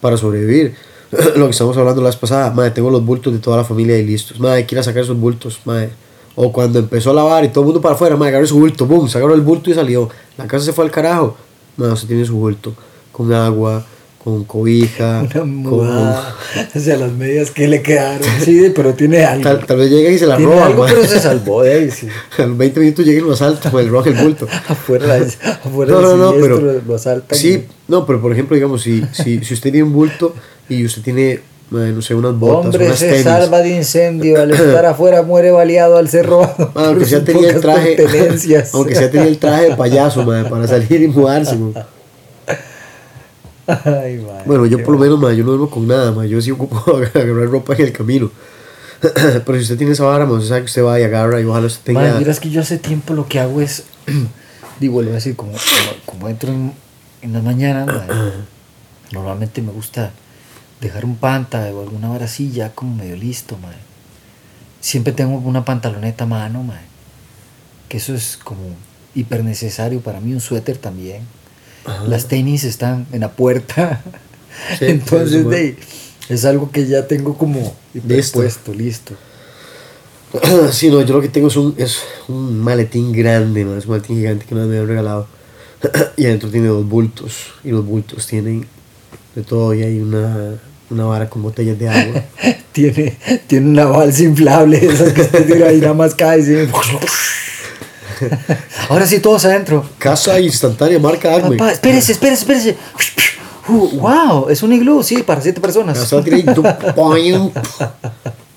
para 0.01 0.17
sobrevivir. 0.17 0.75
Lo 1.35 1.45
que 1.45 1.51
estamos 1.51 1.77
hablando 1.77 2.01
la 2.01 2.09
vez 2.09 2.17
pasada, 2.17 2.51
madre, 2.51 2.71
tengo 2.71 2.89
los 2.89 3.03
bultos 3.05 3.31
de 3.33 3.39
toda 3.39 3.57
la 3.57 3.63
familia 3.63 3.95
ahí 3.95 4.05
listos. 4.05 4.39
Madre, 4.39 4.65
quiera 4.65 4.83
sacar 4.83 5.03
esos 5.03 5.17
bultos, 5.17 5.59
madre. 5.65 5.89
O 6.35 6.51
cuando 6.51 6.79
empezó 6.79 7.11
a 7.11 7.13
lavar 7.13 7.45
y 7.45 7.49
todo 7.49 7.61
el 7.61 7.65
mundo 7.67 7.81
para 7.81 7.95
afuera, 7.95 8.17
mae, 8.17 8.29
agarró 8.29 8.45
su 8.45 8.59
bulto, 8.59 8.85
boom, 8.85 9.07
se 9.07 9.17
agarró 9.17 9.33
el 9.33 9.41
bulto 9.41 9.69
y 9.69 9.73
salió. 9.73 10.09
La 10.37 10.47
casa 10.47 10.65
se 10.65 10.73
fue 10.73 10.83
al 10.83 10.91
carajo. 10.91 11.37
Mae, 11.77 11.91
usted 11.91 12.07
tiene 12.07 12.25
su 12.25 12.35
bulto. 12.35 12.73
Con 13.13 13.31
agua, 13.31 13.85
con 14.21 14.43
cobija, 14.43 15.21
Una 15.35 15.69
con... 15.69 15.87
O 16.75 16.79
sea, 16.79 16.97
las 16.97 17.11
medias 17.13 17.51
que 17.51 17.67
le 17.67 17.81
quedaron. 17.81 18.27
Sí, 18.43 18.71
pero 18.75 18.93
tiene 18.93 19.23
algo. 19.23 19.43
Tal, 19.43 19.65
tal 19.65 19.77
vez 19.77 19.89
llega 19.89 20.09
y 20.09 20.17
se 20.17 20.25
la 20.27 20.35
roba, 20.37 20.65
algo, 20.65 20.85
pero 20.85 21.05
se 21.05 21.19
salvó 21.19 21.63
de 21.63 21.73
ahí. 21.73 21.91
Sí. 21.91 22.07
A 22.37 22.45
los 22.45 22.57
20 22.57 22.79
minutos 22.81 23.05
llega 23.05 23.19
y 23.19 23.23
lo 23.23 23.31
asalta, 23.31 23.71
mae, 23.71 23.83
le 23.83 23.89
roba 23.89 24.05
el 24.07 24.15
bulto. 24.15 24.45
Afuera, 24.67 25.15
afuera 25.63 25.93
No, 25.93 26.01
no, 26.01 26.17
no, 26.17 26.33
pero. 26.33 26.81
lo 26.85 26.95
asaltan. 26.95 27.37
Sí, 27.37 27.65
no, 27.87 28.05
pero 28.05 28.21
por 28.21 28.33
ejemplo, 28.33 28.55
digamos, 28.55 28.81
si, 28.81 29.03
si, 29.13 29.41
si 29.43 29.53
usted 29.53 29.71
tiene 29.71 29.83
un 29.83 29.93
bulto 29.93 30.33
y 30.69 30.85
usted 30.85 31.01
tiene, 31.01 31.41
mae, 31.69 31.91
no 31.91 32.01
sé, 32.01 32.15
unas 32.15 32.37
botas, 32.37 32.65
Hombre 32.65 32.85
unas 32.87 32.99
se 32.99 33.09
tenis. 33.09 33.23
salva 33.23 33.59
de 33.59 33.75
incendio, 33.75 34.41
al 34.41 34.51
estar 34.51 34.85
afuera 34.85 35.21
muere 35.23 35.51
baleado 35.51 35.97
al 35.97 36.09
ser 36.09 36.25
robado. 36.25 36.71
Aunque 36.75 37.05
sea 37.05 37.23
tenía 37.23 37.49
el 37.49 37.61
traje, 37.61 37.97
aunque 38.73 38.95
sea 38.95 39.11
tenía 39.11 39.27
el 39.27 39.37
traje 39.37 39.69
de 39.69 39.75
payaso, 39.75 40.25
para 40.25 40.67
salir 40.67 41.01
y 41.01 41.07
mudarse. 41.07 41.57
Ay, 43.67 44.23
Bueno, 44.45 44.65
yo 44.67 44.83
por 44.83 44.93
lo 44.93 44.99
menos, 44.99 45.19
yo 45.35 45.43
no 45.43 45.51
duermo 45.51 45.69
con 45.69 45.87
nada, 45.87 46.11
mae, 46.11 46.29
yo 46.29 46.39
sí 46.41 46.51
ocupo 46.51 46.97
agarrar 46.97 47.49
ropa 47.49 47.73
en 47.73 47.81
el 47.81 47.91
camino. 47.91 48.31
Pero 49.01 49.57
si 49.57 49.63
usted 49.63 49.77
tiene 49.77 49.93
esa 49.93 50.05
vara, 50.05 50.25
usted 50.25 50.47
sabe 50.47 50.61
que 50.61 50.65
usted 50.65 50.83
va 50.83 50.99
y 50.99 51.03
agarra 51.03 51.41
y 51.41 51.45
ojalá 51.45 51.65
usted 51.67 51.81
tenga... 51.83 52.01
Madre, 52.01 52.19
miras 52.19 52.39
que 52.39 52.49
yo 52.49 52.61
hace 52.61 52.77
tiempo 52.77 53.13
lo 53.13 53.27
que 53.27 53.39
hago 53.39 53.61
es, 53.61 53.83
digo, 54.79 54.93
vuelvo 54.93 55.11
a 55.11 55.15
decir, 55.15 55.35
como, 55.35 55.51
como, 55.51 55.61
como 56.05 56.29
entro 56.29 56.49
en, 56.51 56.73
en 57.21 57.33
las 57.33 57.43
mañanas, 57.43 57.87
madre, 57.87 58.13
normalmente 59.11 59.61
me 59.61 59.71
gusta 59.71 60.11
dejar 60.81 61.05
un 61.05 61.15
panta 61.15 61.59
o 61.73 61.81
alguna 61.81 62.09
vara 62.09 62.25
así 62.25 62.51
ya 62.51 62.71
como 62.71 62.95
medio 62.95 63.15
listo, 63.15 63.57
madre. 63.57 63.77
Siempre 64.81 65.13
tengo 65.13 65.37
una 65.37 65.65
pantaloneta 65.65 66.25
a 66.25 66.27
mano, 66.27 66.63
madre, 66.63 66.83
que 67.89 67.97
eso 67.97 68.13
es 68.13 68.37
como 68.43 68.61
hiper 69.15 69.43
necesario 69.43 70.01
para 70.01 70.19
mí, 70.19 70.33
un 70.33 70.41
suéter 70.41 70.77
también. 70.77 71.23
Las 72.07 72.27
tenis 72.27 72.63
están 72.63 73.05
en 73.11 73.21
la 73.21 73.31
puerta, 73.31 74.01
Sí, 74.79 74.85
entonces 74.85 75.47
de 75.47 75.77
es 76.29 76.45
algo 76.45 76.71
que 76.71 76.87
ya 76.87 77.07
tengo 77.07 77.37
como 77.37 77.75
Listo. 77.93 78.39
puesto, 78.39 78.73
listo. 78.73 79.13
sí, 80.71 80.89
no, 80.89 81.01
yo 81.01 81.13
lo 81.15 81.21
que 81.21 81.29
tengo 81.29 81.47
es 81.47 81.55
un, 81.55 81.75
es 81.77 81.99
un 82.27 82.59
maletín 82.59 83.11
grande, 83.11 83.63
mae, 83.63 83.77
es 83.77 83.85
un 83.85 83.91
maletín 83.91 84.17
gigante 84.17 84.45
que 84.45 84.55
me 84.55 84.61
han 84.61 84.87
regalado. 84.87 85.27
y 86.17 86.25
adentro 86.25 86.49
tiene 86.49 86.67
dos 86.67 86.87
bultos, 86.87 87.53
y 87.63 87.69
los 87.69 87.85
bultos 87.85 88.25
tienen 88.27 88.67
de 89.35 89.43
todo, 89.43 89.73
y 89.73 89.83
hay 89.83 89.99
una, 89.99 90.55
una 90.89 91.05
vara 91.05 91.29
con 91.29 91.43
botellas 91.43 91.77
de 91.77 91.89
agua. 91.89 92.23
Tiene, 92.71 93.17
tiene 93.47 93.69
una 93.69 93.85
balsa 93.85 94.23
inflable, 94.23 94.85
esas 94.85 95.13
que 95.13 95.21
usted 95.21 95.45
tira 95.47 95.71
y 95.71 95.79
nada 95.79 95.93
más 95.93 96.13
cae. 96.13 96.41
así. 96.41 96.69
Ahora 98.89 99.07
sí, 99.07 99.19
todos 99.19 99.45
adentro. 99.45 99.85
Casa 99.97 100.37
instantánea, 100.41 100.99
marca 100.99 101.35
Acme. 101.35 101.55
Papá, 101.55 101.71
espérese, 101.71 102.11
espérese, 102.11 102.41
espérese. 102.41 102.75
Uh, 103.69 103.97
wow, 103.97 104.49
es 104.49 104.61
un 104.61 104.73
iglú, 104.73 105.03
sí, 105.03 105.23
para 105.23 105.39
siete 105.39 105.61
personas. 105.61 105.97
Ya 106.01 106.05
se 106.05 106.15
va 106.15 106.21
a 106.21 106.23
tirar 106.25 106.39
y 106.39 106.43
tú, 106.53 106.63
¡poing! 106.95 107.49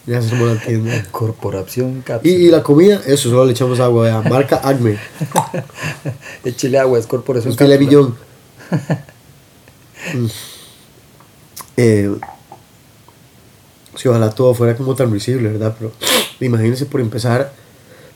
Ya 0.06 0.22
se 0.22 0.34
la 0.34 0.56
tienda. 0.56 1.04
Corporación 1.10 1.98
Y, 1.98 2.02
Cápsula. 2.02 2.34
y 2.34 2.48
la 2.48 2.62
comida, 2.62 3.00
eso, 3.06 3.28
solo 3.28 3.44
le 3.44 3.52
echamos 3.52 3.78
agua, 3.78 4.04
vea, 4.04 4.22
marca 4.22 4.60
Acme. 4.64 4.98
Échele 6.44 6.78
agua, 6.78 6.98
es 6.98 7.06
Corporación 7.06 7.52
Usted 7.52 7.66
le. 7.68 7.78
Mm. 10.14 10.26
Eh, 11.80 12.12
si 13.94 14.08
ojalá 14.08 14.30
todo 14.30 14.52
fuera 14.52 14.76
como 14.76 14.96
tan 14.96 15.12
visible, 15.12 15.48
¿verdad? 15.48 15.76
Pero 15.78 15.92
imagínense 16.40 16.86
por 16.86 17.00
empezar, 17.00 17.52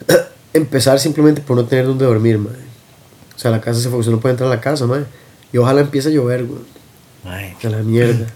empezar 0.53 0.99
simplemente 0.99 1.41
por 1.41 1.55
no 1.55 1.65
tener 1.65 1.85
donde 1.85 2.03
dormir, 2.03 2.37
madre. 2.37 2.59
O 3.33 3.39
sea, 3.39 3.51
la 3.51 3.61
casa 3.61 3.79
se 3.79 3.89
fue, 3.89 3.99
usted 3.99 4.11
no 4.11 4.19
puede 4.19 4.33
entrar 4.33 4.51
a 4.51 4.55
la 4.55 4.59
casa, 4.59 4.85
madre. 4.85 5.05
Y 5.53 5.57
ojalá 5.57 5.79
empiece 5.79 6.09
a 6.09 6.11
llover, 6.11 6.43
güey. 6.43 6.61
Ay, 7.23 7.55
A 7.63 7.69
la 7.69 7.77
mierda. 7.77 8.27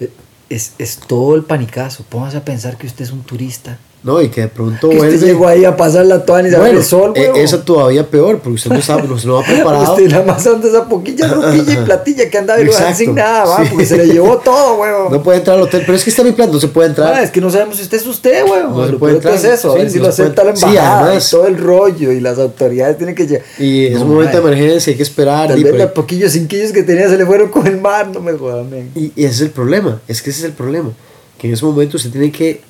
Es, 0.50 0.72
es 0.78 0.96
todo 0.96 1.36
el 1.36 1.44
panicazo. 1.44 2.04
Póngase 2.04 2.38
a 2.38 2.44
pensar 2.46 2.78
que 2.78 2.86
usted 2.86 3.04
es 3.04 3.10
un 3.10 3.22
turista. 3.22 3.76
No, 4.00 4.22
y 4.22 4.28
que 4.28 4.42
de 4.42 4.48
pronto 4.48 4.88
Que 4.88 4.94
usted 4.96 5.08
vuelve. 5.10 5.26
llegó 5.26 5.48
ahí 5.48 5.64
a 5.64 5.76
pasar 5.76 6.06
la 6.06 6.24
toalla 6.24 6.48
y 6.48 6.54
Bueno, 6.54 6.78
el 6.78 6.84
sol, 6.84 7.12
e- 7.16 7.20
huevón. 7.22 7.40
esa 7.40 7.64
todavía 7.64 8.06
peor, 8.08 8.38
porque 8.38 8.54
usted 8.54 8.70
no 8.70 8.80
sabe, 8.80 9.08
no 9.08 9.18
se 9.18 9.26
lo 9.26 9.40
ha 9.40 9.42
preparado. 9.44 9.92
Usted 9.94 10.08
nada 10.08 10.24
más 10.24 10.46
anda 10.46 10.68
esa 10.68 10.88
poquilla 10.88 11.26
ropilla 11.34 11.72
y 11.72 11.76
platilla 11.84 12.30
que 12.30 12.38
andaba 12.38 12.60
y 12.60 12.64
Exacto, 12.66 12.94
sin 12.96 13.14
nada, 13.16 13.44
va, 13.44 13.56
sí. 13.64 13.70
porque 13.70 13.84
se 13.86 13.96
le 13.96 14.06
llevó 14.06 14.38
todo, 14.38 14.76
huevón. 14.76 15.12
No 15.12 15.20
puede 15.22 15.38
entrar 15.38 15.56
al 15.56 15.64
hotel, 15.64 15.82
pero 15.84 15.96
es 15.96 16.04
que 16.04 16.10
está 16.10 16.22
mi 16.22 16.30
plan, 16.30 16.50
no 16.50 16.60
se 16.60 16.68
puede 16.68 16.90
entrar. 16.90 17.12
Ah, 17.12 17.22
es 17.24 17.32
que 17.32 17.40
no 17.40 17.50
sabemos 17.50 17.76
si 17.76 17.82
usted 17.82 17.96
es 17.98 18.06
usted, 18.06 18.44
weón. 18.48 18.72
No 18.76 18.86
se 18.86 18.92
puede 18.94 19.14
entrar. 19.16 19.34
es 19.34 19.42
eso, 19.44 19.72
a 19.72 19.74
ver 19.74 19.90
si 19.90 19.98
no 19.98 20.04
lo 20.06 20.12
se 20.12 20.22
acepta 20.22 20.44
la 20.44 20.52
puede- 20.52 20.60
sí, 20.64 20.68
embajada 20.76 21.04
además- 21.06 21.26
y 21.26 21.30
todo 21.32 21.46
el 21.48 21.58
rollo 21.58 22.12
y 22.12 22.20
las 22.20 22.38
autoridades 22.38 22.96
tienen 22.98 23.16
que 23.16 23.26
llegar. 23.26 23.42
Y 23.58 23.86
es 23.86 23.94
No, 23.98 24.02
un 24.04 24.14
momento 24.14 24.40
de 24.40 24.42
emergencia, 24.46 24.92
hay 24.92 24.96
que 24.96 25.02
esperar. 25.02 25.48
Tal 25.48 25.58
y, 25.58 25.64
vez 25.64 25.72
pues- 25.72 25.82
los 25.82 25.92
poquillos 25.92 26.30
cinquillos 26.32 26.70
que 26.70 26.84
tenía 26.84 27.08
se 27.08 27.16
le 27.18 27.26
fueron 27.26 27.48
con 27.48 27.66
el 27.66 27.80
mar, 27.80 28.06
no 28.14 28.20
me 28.20 28.32
jodan, 28.34 28.68
y- 28.94 29.12
y 29.16 29.24
ese 29.24 29.34
es 29.34 29.40
el 29.40 29.50
problema, 29.50 30.00
es 30.06 30.22
que 30.22 30.30
ese 30.30 30.38
es 30.38 30.44
el 30.46 30.52
problema. 30.52 30.90
Que 31.36 31.48
en 31.48 31.54
ese 31.54 31.64
momento 31.64 31.96
usted 31.96 32.10
tiene 32.12 32.30
que. 32.30 32.60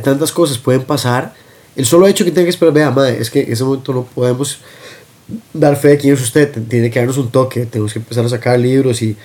Tantas 0.00 0.32
cosas 0.32 0.58
pueden 0.58 0.82
pasar. 0.84 1.34
El 1.76 1.84
solo 1.86 2.06
hecho 2.06 2.24
que 2.24 2.30
tenga 2.30 2.44
que 2.46 2.50
esperar, 2.50 2.72
vea, 2.74 2.90
madre, 2.90 3.18
es 3.20 3.30
que 3.30 3.42
en 3.42 3.52
ese 3.52 3.64
momento 3.64 3.92
no 3.92 4.04
podemos 4.04 4.58
dar 5.52 5.76
fe 5.76 5.88
de 5.88 5.98
quién 5.98 6.14
es 6.14 6.20
usted. 6.22 6.50
Tiene 6.68 6.90
que 6.90 6.98
darnos 6.98 7.18
un 7.18 7.30
toque, 7.30 7.66
tenemos 7.66 7.92
que 7.92 7.98
empezar 7.98 8.24
a 8.24 8.28
sacar 8.28 8.58
libros 8.58 9.00
y. 9.02 9.16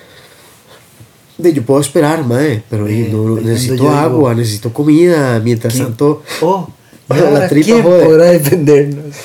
De, 1.38 1.54
yo 1.54 1.62
puedo 1.64 1.80
esperar, 1.82 2.26
madre, 2.26 2.64
pero 2.70 2.88
Eh, 2.88 3.10
no, 3.12 3.36
necesito 3.36 3.74
digo- 3.76 3.90
agua, 3.92 4.34
necesito 4.34 4.74
comida. 4.74 5.40
Mientras 5.40 5.74
¿Quién? 5.74 5.86
tanto. 5.88 6.24
Oh, 6.42 6.68
¿y 7.10 7.14
La 7.34 7.48
tripa 7.48 7.66
¿quién 7.66 7.84
podrá 7.84 8.26
defendernos? 8.26 9.16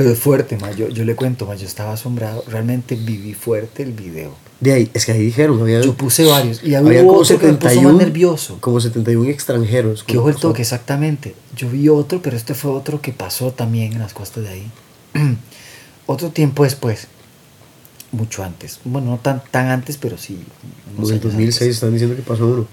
Pero 0.00 0.12
es 0.12 0.18
fuerte, 0.18 0.56
ma. 0.56 0.70
Yo, 0.70 0.88
yo 0.88 1.04
le 1.04 1.14
cuento, 1.14 1.44
ma. 1.44 1.54
Yo 1.56 1.66
estaba 1.66 1.92
asombrado. 1.92 2.42
Realmente 2.48 2.96
viví 2.96 3.34
fuerte 3.34 3.82
el 3.82 3.92
video. 3.92 4.34
De 4.58 4.72
ahí, 4.72 4.90
es 4.94 5.04
que 5.04 5.12
ahí 5.12 5.18
dijeron, 5.18 5.60
había, 5.60 5.82
Yo 5.82 5.92
puse 5.94 6.24
varios. 6.24 6.64
Y 6.64 6.74
había 6.74 7.04
como 7.04 7.18
otro 7.18 7.38
que 7.38 7.48
me 7.48 7.52
puso 7.52 7.68
71, 7.68 7.92
más 7.98 8.06
nervioso. 8.06 8.56
como 8.62 8.80
71 8.80 9.28
extranjeros. 9.28 10.02
Que 10.02 10.16
ojo 10.16 10.30
el 10.30 10.36
toque, 10.36 10.62
exactamente. 10.62 11.34
Yo 11.54 11.68
vi 11.68 11.90
otro, 11.90 12.22
pero 12.22 12.34
este 12.34 12.54
fue 12.54 12.70
otro 12.70 13.02
que 13.02 13.12
pasó 13.12 13.52
también 13.52 13.92
en 13.92 13.98
las 13.98 14.14
costas 14.14 14.44
de 14.44 14.48
ahí. 14.48 14.70
otro 16.06 16.30
tiempo 16.30 16.64
después. 16.64 17.08
Mucho 18.12 18.42
antes. 18.42 18.80
Bueno, 18.86 19.10
no 19.10 19.18
tan, 19.18 19.42
tan 19.50 19.68
antes, 19.68 19.98
pero 19.98 20.16
sí. 20.16 20.42
Como 20.96 21.08
en 21.08 21.14
el 21.14 21.20
años 21.20 21.24
2006 21.24 21.60
antes. 21.60 21.74
están 21.74 21.92
diciendo 21.92 22.16
que 22.16 22.22
pasó 22.22 22.46
uno. 22.46 22.66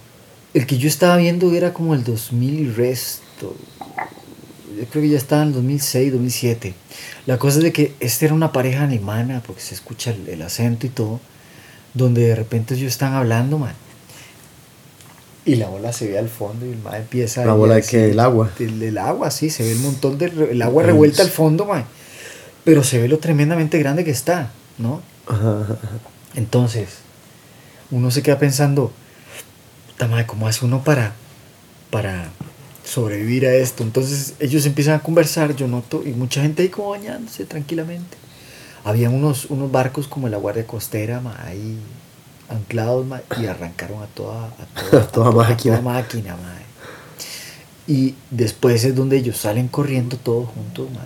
El 0.54 0.66
que 0.66 0.78
yo 0.78 0.88
estaba 0.88 1.18
viendo 1.18 1.54
era 1.54 1.74
como 1.74 1.94
el 1.94 2.06
2000 2.06 2.54
y 2.54 2.70
resto. 2.70 3.54
Yo 4.78 4.86
creo 4.86 5.02
que 5.04 5.10
ya 5.10 5.18
estaba 5.18 5.42
en 5.42 5.50
el 5.50 5.54
2006, 5.56 6.12
2007. 6.12 6.74
La 7.26 7.38
cosa 7.40 7.58
es 7.58 7.64
de 7.64 7.74
que 7.74 7.94
esta 8.00 8.26
era 8.26 8.34
una 8.34 8.52
pareja 8.52 8.84
alemana, 8.84 9.42
porque 9.46 9.62
se 9.62 9.74
escucha 9.74 10.12
el, 10.12 10.28
el 10.30 10.42
acento 10.42 10.86
y 10.86 10.90
todo, 10.90 11.20
donde 11.94 12.28
de 12.28 12.36
repente 12.36 12.76
ellos 12.76 12.92
están 12.92 13.14
hablando, 13.14 13.58
man. 13.58 13.74
Y 15.46 15.56
la 15.56 15.70
bola 15.70 15.94
se 15.94 16.10
ve 16.10 16.20
al 16.20 16.28
fondo 16.28 16.66
y 16.66 16.72
el 16.72 16.78
man 16.80 16.96
empieza 16.96 17.46
¿La 17.46 17.54
bola 17.54 17.76
a 17.76 17.78
de 17.78 17.84
qué? 17.84 18.12
¿El 18.12 18.20
agua? 18.20 18.52
Del 18.60 18.98
agua, 18.98 19.32
sí, 19.32 19.50
se 19.50 19.64
ve 19.64 19.72
el 19.72 19.80
montón 19.80 20.18
del 20.18 20.38
el 20.42 20.62
agua 20.62 20.84
revuelta 20.84 21.24
al 21.24 21.30
fondo, 21.30 21.66
man. 21.66 21.86
Pero 22.66 22.84
se 22.84 23.00
ve 23.00 23.08
lo 23.08 23.18
tremendamente 23.18 23.80
grande 23.80 24.04
que 24.04 24.12
está, 24.12 24.52
¿no? 24.78 25.02
Entonces, 26.36 26.90
uno 27.92 28.12
se 28.12 28.22
queda 28.22 28.38
pensando, 28.38 28.92
"Puta 29.88 30.08
madre, 30.10 30.26
¿cómo 30.26 30.48
hace 30.50 30.66
uno 30.66 30.84
para, 30.84 31.14
para 31.92 32.28
sobrevivir 32.88 33.46
a 33.46 33.54
esto? 33.54 33.84
Entonces 33.84 34.36
ellos 34.40 34.66
empiezan 34.66 34.96
a 34.96 35.00
conversar, 35.00 35.56
yo 35.56 35.68
noto, 35.68 36.04
y 36.06 36.12
mucha 36.12 36.42
gente 36.42 36.64
ahí 36.64 36.70
como 36.70 36.92
bañándose 36.92 37.46
tranquilamente. 37.46 38.18
Había 38.84 39.10
unos, 39.10 39.46
unos 39.46 39.72
barcos 39.72 40.08
como 40.08 40.30
la 40.30 40.38
Guardia 40.38 40.66
Costera, 40.66 41.20
ma, 41.20 41.38
ahí 41.46 41.78
anclados, 42.50 43.06
ma, 43.06 43.22
y 43.40 43.46
arrancaron 43.46 44.02
a 44.02 44.08
toda, 44.08 44.46
a 44.46 44.90
toda, 44.90 45.04
A 45.04 45.08
toda 45.08 45.32
máquina. 45.32 45.80
toda 45.80 45.94
máquina, 45.94 46.36
ma. 46.38 46.54
Y 47.88 48.16
después 48.32 48.84
es 48.84 48.96
donde 48.96 49.18
ellos 49.18 49.38
salen 49.38 49.68
corriendo 49.68 50.18
todos 50.18 50.50
juntos, 50.50 50.90
ma, 50.94 51.06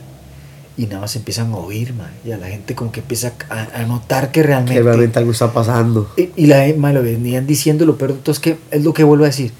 y 0.77 0.85
nada 0.85 1.01
más 1.01 1.15
empiezan 1.15 1.51
a 1.51 1.57
oír, 1.57 1.93
ma, 1.93 2.11
y 2.23 2.31
a 2.31 2.37
la 2.37 2.47
gente 2.47 2.75
como 2.75 2.91
que 2.91 2.99
empieza 2.99 3.33
a, 3.49 3.81
a 3.81 3.85
notar 3.85 4.31
que 4.31 4.43
realmente... 4.43 4.75
Que 4.75 4.83
realmente 4.83 5.17
algo 5.17 5.31
está 5.31 5.51
pasando. 5.51 6.11
Y, 6.17 6.29
y 6.35 6.45
la 6.45 6.63
ma, 6.77 6.93
lo 6.93 7.01
venían 7.01 7.47
diciendo, 7.47 7.85
lo 7.85 7.97
peor 7.97 8.13
de 8.13 8.19
todo 8.19 8.31
es 8.31 8.39
que 8.39 8.57
es 8.69 8.83
lo 8.83 8.93
que 8.93 9.03
vuelvo 9.03 9.23
a 9.23 9.27
decir. 9.27 9.51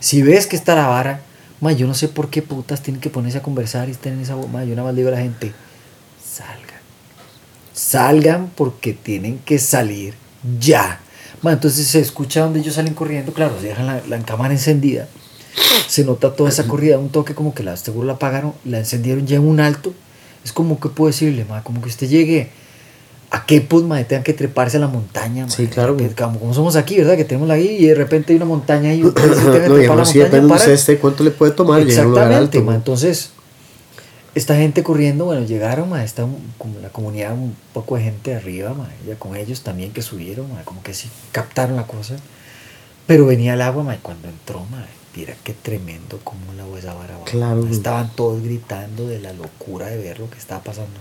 Si 0.00 0.22
ves 0.22 0.46
que 0.46 0.56
está 0.56 0.74
la 0.74 0.86
vara, 0.88 1.22
yo 1.72 1.86
no 1.86 1.94
sé 1.94 2.08
por 2.08 2.30
qué 2.30 2.42
putas 2.42 2.82
tienen 2.82 3.00
que 3.00 3.10
ponerse 3.10 3.38
a 3.38 3.42
conversar 3.42 3.88
y 3.88 3.92
estén 3.92 4.14
en 4.14 4.20
esa 4.20 4.36
ma, 4.36 4.64
yo 4.64 4.74
nada 4.74 4.88
más 4.88 4.96
digo 4.96 5.08
a 5.08 5.12
la 5.12 5.18
gente, 5.18 5.52
salgan. 6.22 6.80
Salgan 7.72 8.50
porque 8.54 8.92
tienen 8.92 9.38
que 9.38 9.58
salir 9.58 10.14
ya. 10.58 11.00
Entonces 11.42 11.86
se 11.86 12.00
escucha 12.00 12.40
donde 12.40 12.60
ellos 12.60 12.74
salen 12.74 12.94
corriendo, 12.94 13.32
claro, 13.32 13.60
dejan 13.60 13.86
la, 13.86 14.02
la 14.08 14.18
cámara 14.20 14.54
encendida. 14.54 15.08
Se 15.86 16.04
nota 16.04 16.34
toda 16.34 16.48
esa 16.48 16.66
corrida, 16.66 16.98
un 16.98 17.10
toque 17.10 17.34
como 17.34 17.54
que 17.54 17.62
la 17.62 17.76
seguro 17.76 18.06
la 18.06 18.14
apagaron, 18.14 18.54
la 18.64 18.78
encendieron 18.78 19.26
ya 19.26 19.36
en 19.36 19.46
un 19.46 19.60
alto. 19.60 19.94
Es 20.44 20.52
como 20.52 20.80
que 20.80 20.88
puedo 20.88 21.10
decirle, 21.10 21.46
como 21.62 21.80
que 21.82 21.88
usted 21.88 22.08
llegue 22.08 22.50
a 23.34 23.46
qué 23.46 23.60
pues, 23.60 23.82
mae, 23.82 24.04
tengan 24.04 24.22
que 24.22 24.32
treparse 24.32 24.76
a 24.76 24.80
la 24.80 24.86
montaña, 24.86 25.42
mae. 25.44 25.50
Sí, 25.50 25.66
claro, 25.66 25.96
como, 26.16 26.38
como 26.38 26.54
somos 26.54 26.76
aquí, 26.76 26.96
¿verdad? 26.98 27.16
Que 27.16 27.24
tenemos 27.24 27.50
ahí 27.50 27.66
y 27.80 27.86
de 27.86 27.94
repente 27.96 28.32
hay 28.32 28.36
una 28.36 28.44
montaña 28.44 28.90
ahí. 28.90 29.00
y 29.02 29.02
se 29.02 29.12
que 29.12 29.18
no, 29.18 29.50
trepar 29.50 29.74
además 29.74 29.96
la 29.98 30.04
sí 30.06 30.18
montaña 30.20 30.48
para- 30.48 30.72
usted 30.72 31.00
cuánto 31.00 31.24
le 31.24 31.30
puede 31.32 31.50
tomar 31.50 31.80
Exactamente, 31.80 32.58
alto. 32.58 32.72
Entonces, 32.72 33.30
esta 34.36 34.54
gente 34.54 34.84
corriendo, 34.84 35.24
bueno, 35.24 35.44
llegaron, 35.44 35.90
ma, 35.90 36.04
como 36.58 36.78
la 36.78 36.90
comunidad, 36.90 37.32
un 37.32 37.56
poco 37.72 37.96
de 37.96 38.04
gente 38.04 38.36
arriba, 38.36 38.72
ma, 38.72 38.88
ya 39.04 39.16
con 39.16 39.34
ellos 39.34 39.62
también 39.62 39.92
que 39.92 40.02
subieron, 40.02 40.52
ma, 40.52 40.62
como 40.64 40.84
que 40.84 40.94
sí 40.94 41.08
captaron 41.32 41.74
la 41.74 41.88
cosa. 41.88 42.14
Pero 43.08 43.26
venía 43.26 43.54
el 43.54 43.62
agua, 43.62 43.82
ma, 43.82 43.96
y 43.96 43.98
cuando 43.98 44.28
entró, 44.28 44.60
ma, 44.70 44.86
mira 45.16 45.34
qué 45.42 45.54
tremendo 45.54 46.20
como 46.22 46.52
la 46.56 46.64
esa 46.78 46.94
vara. 46.94 47.18
ma. 47.18 47.24
Claro. 47.24 47.66
Estaban 47.66 48.10
todos 48.14 48.44
gritando 48.44 49.08
de 49.08 49.18
la 49.18 49.32
locura 49.32 49.86
de 49.86 49.98
ver 49.98 50.20
lo 50.20 50.30
que 50.30 50.38
estaba 50.38 50.62
pasando. 50.62 51.00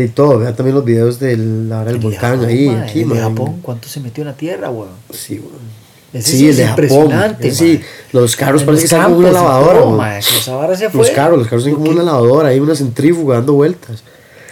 De 0.00 0.08
todo, 0.08 0.38
vea 0.38 0.54
también 0.54 0.74
los 0.76 0.84
videos 0.84 1.18
del, 1.20 1.68
la 1.68 1.76
hora 1.80 1.86
del 1.86 1.96
El 1.96 2.00
de 2.00 2.06
volcán 2.08 2.32
Japón, 2.36 2.48
ahí, 2.48 2.68
ma, 2.68 2.82
aquí, 2.82 3.00
el 3.02 3.08
de. 3.08 3.20
Japón, 3.20 3.58
¿cuánto 3.62 3.88
se 3.88 4.00
metió 4.00 4.22
en 4.22 4.28
la 4.28 4.34
tierra, 4.36 4.70
weón? 4.70 4.88
Sí, 5.12 5.34
weón. 5.38 5.80
Ese 6.12 6.36
Sí, 6.36 6.44
el 6.44 6.50
es 6.50 6.56
de 6.56 6.66
Japón. 6.66 6.84
impresionante, 6.84 7.50
Sí, 7.52 7.80
ma. 7.80 7.86
los 8.20 8.34
carros 8.36 8.62
En 8.62 8.66
parece 8.66 8.82
que 8.88 8.88
los 8.88 8.92
están 9.00 9.12
como 9.12 9.18
una 9.18 9.30
lavadora, 9.32 9.80
todo, 9.80 9.94
esa 10.18 10.76
se 10.76 10.84
Los 10.84 10.92
fue. 10.92 11.12
carros, 11.12 11.38
los 11.38 11.46
carros 11.48 11.62
son 11.64 11.74
como 11.74 11.90
una 11.90 12.02
lavadora, 12.02 12.48
hay 12.48 12.58
una 12.60 12.74
centrífuga 12.74 13.36
dando 13.36 13.52
vueltas. 13.54 14.02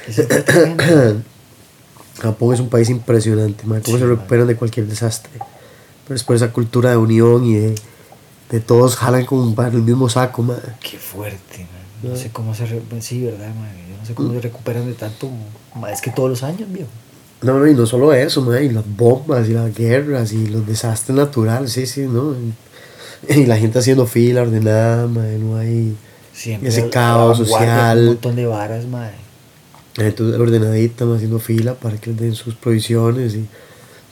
Japón 2.20 2.54
es 2.54 2.60
un 2.60 2.68
país 2.68 2.88
impresionante, 2.90 3.64
man, 3.64 3.80
cómo 3.84 3.96
Sí, 3.96 4.00
se 4.02 4.06
man. 4.08 4.16
recuperan 4.16 4.46
de 4.46 4.56
cualquier 4.56 4.86
desastre. 4.86 5.32
Pero 6.06 6.16
es 6.16 6.24
por 6.24 6.36
esa 6.36 6.52
cultura 6.52 6.90
de 6.90 6.96
unión 6.96 7.44
y 7.44 7.54
de, 7.54 7.74
de 8.50 8.60
todos 8.60 8.96
jalan 8.96 9.24
como 9.26 9.54
para 9.54 9.68
el 9.68 9.82
mismo 9.82 10.08
saco, 10.08 10.42
man. 10.42 10.58
Qué 10.80 10.96
fuerte, 10.98 11.58
man. 11.58 11.77
No 12.02 12.16
sé 12.16 12.30
cómo 12.30 12.54
se... 12.54 12.66
re- 12.66 12.82
Sí, 13.00 13.24
¿verdad, 13.24 13.48
man? 13.54 13.70
Yo 13.90 13.96
no 13.98 14.06
sé 14.06 14.14
cómo 14.14 14.32
se 14.32 14.40
recuperan 14.40 14.86
de 14.86 14.94
tanto... 14.94 15.30
Es 15.92 16.00
que 16.00 16.10
todos 16.10 16.30
los 16.30 16.42
años, 16.42 16.70
viejo. 16.70 16.88
No, 17.40 17.58
no, 17.58 17.66
y 17.68 17.74
no 17.74 17.86
solo 17.86 18.12
eso, 18.12 18.42
man, 18.42 18.64
y 18.64 18.68
las 18.70 18.84
bombas 18.96 19.48
y 19.48 19.52
las 19.52 19.72
guerras 19.74 20.32
y 20.32 20.48
los 20.48 20.66
desastres 20.66 21.16
naturales, 21.16 21.72
sí, 21.72 21.86
sí, 21.86 22.02
¿no? 22.02 22.34
Y, 23.28 23.46
la 23.46 23.56
gente 23.56 23.78
haciendo 23.78 24.06
fila 24.06 24.42
ordenada, 24.42 25.06
man, 25.06 25.50
no 25.50 25.56
hay 25.56 25.96
Siempre 26.32 26.68
ese 26.68 26.88
caos 26.88 27.38
social. 27.38 27.98
Un 27.98 28.06
montón 28.06 28.36
de 28.36 28.46
varas, 28.46 28.86
man. 28.86 29.10
la 29.96 30.04
gente 30.04 30.22
ordenadita, 30.22 31.04
man, 31.04 31.16
haciendo 31.16 31.38
fila 31.38 31.74
para 31.74 31.96
que 31.96 32.10
les 32.10 32.18
den 32.18 32.34
sus 32.34 32.54
provisiones 32.54 33.34
y 33.34 33.46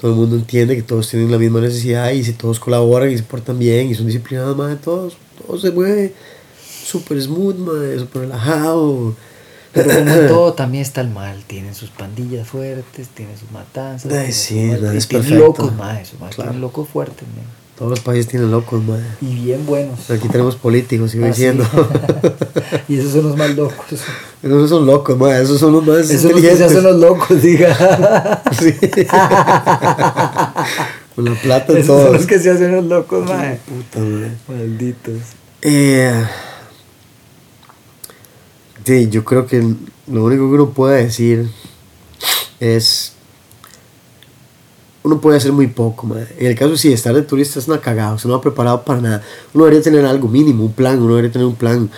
todo 0.00 0.12
el 0.12 0.16
mundo 0.16 0.36
entiende 0.36 0.76
que 0.76 0.82
todos 0.82 1.08
tienen 1.08 1.30
la 1.30 1.38
misma 1.38 1.60
necesidad 1.60 2.10
y 2.10 2.22
si 2.22 2.32
todos 2.32 2.60
colaboran 2.60 3.10
y 3.10 3.16
se 3.16 3.22
portan 3.22 3.58
bien 3.58 3.88
y 3.88 3.94
son 3.94 4.06
disciplinados, 4.06 4.56
man, 4.56 4.78
todos, 4.82 5.16
todo 5.44 5.58
se 5.58 5.70
mueve 5.70 6.14
súper 6.86 7.20
smooth, 7.20 7.56
man, 7.56 7.98
súper 7.98 8.22
relajado. 8.22 9.14
Pero 9.72 9.88
como 9.90 9.98
en 10.14 10.28
todo 10.28 10.52
también 10.54 10.82
está 10.82 11.00
el 11.02 11.10
mal. 11.10 11.42
Tienen 11.46 11.74
sus 11.74 11.90
pandillas 11.90 12.48
fuertes, 12.48 13.08
tienen 13.08 13.36
sus 13.36 13.50
matanzas. 13.50 14.10
Ay, 14.12 14.32
tienen 14.32 14.32
sí, 14.32 14.70
sus 14.70 15.08
tienen 15.08 15.08
perfecto. 15.08 15.34
locos, 15.46 15.74
man. 15.76 15.96
Esos 15.96 16.20
man 16.20 16.30
Claro. 16.30 16.50
tienen 16.50 16.60
locos 16.62 16.88
fuertes, 16.88 17.26
man. 17.36 17.44
Todos 17.76 17.90
los 17.90 18.00
países 18.00 18.28
tienen 18.28 18.50
locos, 18.50 18.82
man. 18.82 19.04
Y 19.20 19.34
bien 19.44 19.66
buenos. 19.66 20.10
Aquí 20.10 20.28
tenemos 20.30 20.56
políticos, 20.56 21.10
sigo 21.10 21.26
Ah, 21.26 21.32
sí. 21.34 21.42
diciendo. 21.42 21.66
y 22.88 22.98
esos 22.98 23.12
son 23.12 23.24
los 23.24 23.36
más 23.36 23.50
locos. 23.54 24.00
Esos 24.42 24.70
son 24.70 24.86
locos, 24.86 25.18
man, 25.18 25.32
esos 25.42 25.58
son 25.58 25.72
los 25.72 25.84
más 25.84 26.08
Esos 26.08 26.20
son 26.22 26.32
los 26.32 26.40
que 26.40 26.46
se 26.56 26.64
inteligentes. 26.64 26.76
hacen 26.78 26.82
los 26.84 27.00
locos, 27.00 27.42
diga. 27.42 28.42
Sí. 28.52 28.74
Con 31.14 31.24
la 31.24 31.34
plata 31.34 31.72
y 31.72 31.76
Esos 31.78 32.02
son 32.02 32.12
los 32.12 32.26
que 32.26 32.38
se 32.38 32.50
hacen 32.50 32.72
los 32.76 32.84
locos, 32.84 33.26
man. 33.28 33.58
Puta, 33.66 33.98
man. 33.98 34.38
Malditos. 34.48 35.14
Eh, 35.62 36.24
sí, 38.86 39.08
yo 39.10 39.24
creo 39.24 39.46
que 39.46 39.60
lo 40.06 40.24
único 40.24 40.48
que 40.48 40.54
uno 40.54 40.70
puede 40.70 41.04
decir 41.04 41.50
es. 42.60 43.12
Uno 45.02 45.20
puede 45.20 45.36
hacer 45.36 45.52
muy 45.52 45.66
poco, 45.66 46.06
man. 46.06 46.26
En 46.38 46.46
el 46.46 46.56
caso 46.56 46.76
sí, 46.76 46.92
estar 46.92 47.14
de 47.14 47.22
turista 47.22 47.58
es 47.58 47.68
una 47.68 47.80
cagada, 47.80 48.14
usted 48.14 48.28
no 48.28 48.36
va 48.36 48.40
preparado 48.40 48.82
para 48.82 49.00
nada. 49.00 49.22
Uno 49.54 49.64
debería 49.64 49.82
tener 49.82 50.04
algo 50.04 50.28
mínimo, 50.28 50.64
un 50.64 50.72
plan, 50.72 51.00
uno 51.00 51.10
debería 51.16 51.30
tener 51.30 51.46
un 51.46 51.54
plan. 51.54 51.90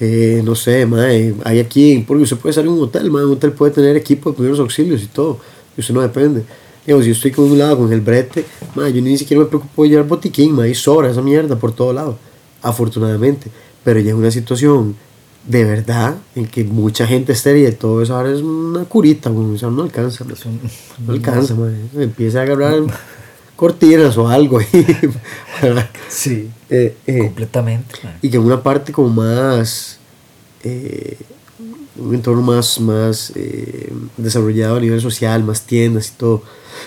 eh, 0.00 0.40
no 0.44 0.54
sé, 0.54 0.86
mae, 0.86 1.34
hay 1.44 1.58
aquí, 1.60 2.04
porque 2.06 2.22
usted 2.24 2.38
puede 2.38 2.50
estar 2.50 2.64
en 2.64 2.70
un 2.72 2.82
hotel, 2.82 3.10
mae, 3.10 3.24
un 3.24 3.32
hotel 3.32 3.52
puede 3.52 3.72
tener 3.72 3.96
equipo 3.96 4.30
de 4.30 4.36
primeros 4.36 4.58
auxilios 4.58 5.02
y 5.02 5.06
todo, 5.06 5.38
y 5.76 5.80
usted 5.80 5.92
no 5.94 6.00
depende. 6.00 6.44
Digamos, 6.86 7.04
si 7.04 7.10
yo 7.10 7.14
estoy 7.14 7.30
con 7.30 7.50
un 7.50 7.58
lado 7.58 7.78
con 7.78 7.92
el 7.92 8.00
brete, 8.00 8.46
mae, 8.74 8.92
yo 8.92 9.02
ni 9.02 9.16
siquiera 9.18 9.42
me 9.42 9.48
preocupo 9.48 9.82
de 9.82 9.90
llevar 9.90 10.06
botiquín, 10.06 10.52
mae, 10.52 10.70
y 10.70 10.74
sobra 10.74 11.10
esa 11.10 11.20
mierda 11.22 11.56
por 11.56 11.72
todo 11.72 11.92
lado, 11.92 12.18
afortunadamente. 12.62 13.50
Pero 13.84 14.00
ya 14.00 14.10
en 14.10 14.16
una 14.16 14.30
situación 14.30 14.96
de 15.46 15.64
verdad 15.64 16.16
en 16.36 16.46
que 16.46 16.64
mucha 16.64 17.06
gente 17.06 17.32
estéril 17.32 17.68
y 17.68 17.72
todo 17.72 18.02
eso 18.02 18.14
ahora 18.16 18.30
es 18.32 18.40
una 18.42 18.84
curita, 18.84 19.30
o 19.30 19.56
sea, 19.58 19.70
no 19.70 19.82
alcanza, 19.82 20.24
mae. 20.24 20.34
Es 20.34 20.46
un- 20.46 20.60
no 21.06 21.12
alcanza, 21.14 21.54
empieza 21.96 22.40
a 22.40 22.42
agarrar 22.42 22.82
cortinas 23.56 24.16
o 24.16 24.28
algo 24.28 24.58
Sí. 26.08 26.48
eh, 26.68 26.96
eh, 27.06 27.18
Completamente, 27.18 27.94
man. 28.02 28.14
y 28.22 28.30
que 28.30 28.36
en 28.36 28.44
una 28.44 28.62
parte 28.62 28.92
como 28.92 29.08
más 29.08 29.98
eh, 30.62 31.16
un 31.96 32.14
entorno 32.14 32.42
más 32.42 32.80
más 32.80 33.32
eh, 33.34 33.92
desarrollado 34.16 34.76
a 34.76 34.80
nivel 34.80 35.00
social 35.00 35.42
más 35.44 35.62
tiendas 35.62 36.08
y 36.08 36.12
todo 36.12 36.42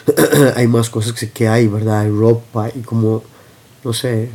hay 0.55 0.67
más 0.67 0.89
cosas 0.89 1.13
que, 1.13 1.29
que 1.29 1.47
hay 1.47 1.67
verdad 1.67 2.01
hay 2.01 2.09
ropa 2.09 2.69
y 2.73 2.79
como 2.79 3.23
no 3.83 3.93
sé 3.93 4.29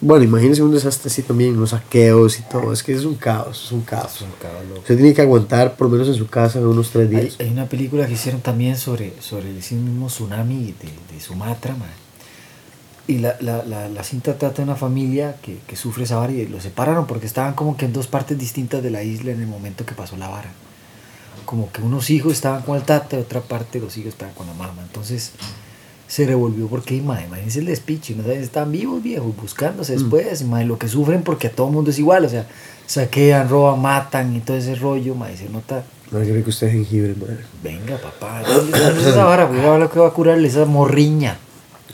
bueno 0.00 0.24
imagínense 0.24 0.62
un 0.62 0.72
desastre 0.72 1.10
así 1.10 1.22
también 1.22 1.58
los 1.58 1.70
saqueos 1.70 2.38
y 2.38 2.42
todo 2.42 2.72
es 2.72 2.82
que 2.82 2.92
es 2.94 3.04
un 3.04 3.16
caos 3.16 3.64
es 3.66 3.72
un 3.72 3.80
caos 3.82 4.14
Es 4.16 4.22
un 4.22 4.30
caos 4.40 4.64
loco. 4.68 4.80
usted 4.80 4.96
tiene 4.96 5.12
que 5.14 5.22
aguantar 5.22 5.74
por 5.76 5.88
lo 5.88 5.92
menos 5.92 6.08
en 6.08 6.14
su 6.14 6.26
casa 6.28 6.60
unos 6.60 6.90
tres 6.90 7.08
Hay, 7.10 7.16
días 7.16 7.36
hay 7.40 7.48
una 7.50 7.66
película 7.66 8.06
que 8.06 8.12
hicieron 8.12 8.40
también 8.40 8.76
sobre, 8.76 9.12
sobre 9.20 9.56
ese 9.58 9.74
mismo 9.74 10.06
tsunami 10.06 10.72
de, 10.80 11.14
de 11.14 11.20
Sumatra, 11.20 11.74
man. 11.74 11.88
Y 13.08 13.18
la, 13.18 13.36
la, 13.40 13.64
la, 13.64 13.88
la 13.88 14.04
cinta 14.04 14.36
trata 14.36 14.56
de 14.58 14.64
una 14.64 14.76
familia 14.76 15.36
que, 15.42 15.58
que 15.66 15.76
sufre 15.76 16.04
esa 16.04 16.16
vara 16.16 16.30
y 16.32 16.46
los 16.46 16.62
separaron 16.62 17.06
porque 17.06 17.26
estaban 17.26 17.54
como 17.54 17.74
que 17.76 17.86
en 17.86 17.94
dos 17.94 18.06
partes 18.06 18.36
distintas 18.38 18.82
de 18.82 18.90
la 18.90 19.02
isla 19.02 19.32
en 19.32 19.40
el 19.40 19.46
momento 19.46 19.86
que 19.86 19.94
pasó 19.94 20.16
la 20.18 20.28
vara. 20.28 20.50
Como 21.46 21.72
que 21.72 21.80
unos 21.80 22.10
hijos 22.10 22.34
estaban 22.34 22.60
con 22.62 22.76
el 22.76 22.82
tata 22.82 23.16
y 23.16 23.20
otra 23.20 23.40
parte 23.40 23.80
los 23.80 23.96
hijos 23.96 24.10
estaban 24.12 24.34
con 24.34 24.46
la 24.46 24.52
mamá. 24.52 24.82
Entonces 24.82 25.32
se 26.08 26.26
revolvió 26.26 26.66
porque, 26.68 27.00
madre, 27.02 27.26
imagínense 27.26 27.58
el 27.60 27.66
despiche, 27.66 28.14
no 28.16 28.28
están 28.32 28.72
vivos, 28.72 29.02
viejos, 29.02 29.36
buscándose 29.36 29.92
después, 29.92 30.42
madre, 30.42 30.64
lo 30.64 30.78
que 30.78 30.88
sufren 30.88 31.22
porque 31.22 31.48
a 31.48 31.52
todo 31.52 31.68
mundo 31.68 31.90
es 31.90 31.98
igual, 31.98 32.24
o 32.24 32.28
sea, 32.28 32.46
saquean, 32.86 33.48
roban, 33.48 33.80
matan 33.80 34.34
y 34.34 34.40
todo 34.40 34.56
ese 34.56 34.74
rollo, 34.74 35.14
madre, 35.14 35.36
se 35.36 35.48
nota. 35.50 35.84
No 36.10 36.20
yo 36.20 36.30
creo 36.30 36.42
que 36.42 36.50
usted 36.50 36.68
es 36.68 36.72
jengibre 36.72 37.14
madre 37.14 37.44
Venga, 37.62 37.98
papá, 37.98 38.42
esa 38.42 39.24
vara, 39.24 39.44
voy 39.44 39.60
a 39.60 39.72
ver 39.72 39.80
lo 39.80 39.90
que 39.90 40.00
va 40.00 40.08
a 40.08 40.12
curarle 40.12 40.48
esa 40.48 40.64
morriña. 40.64 41.36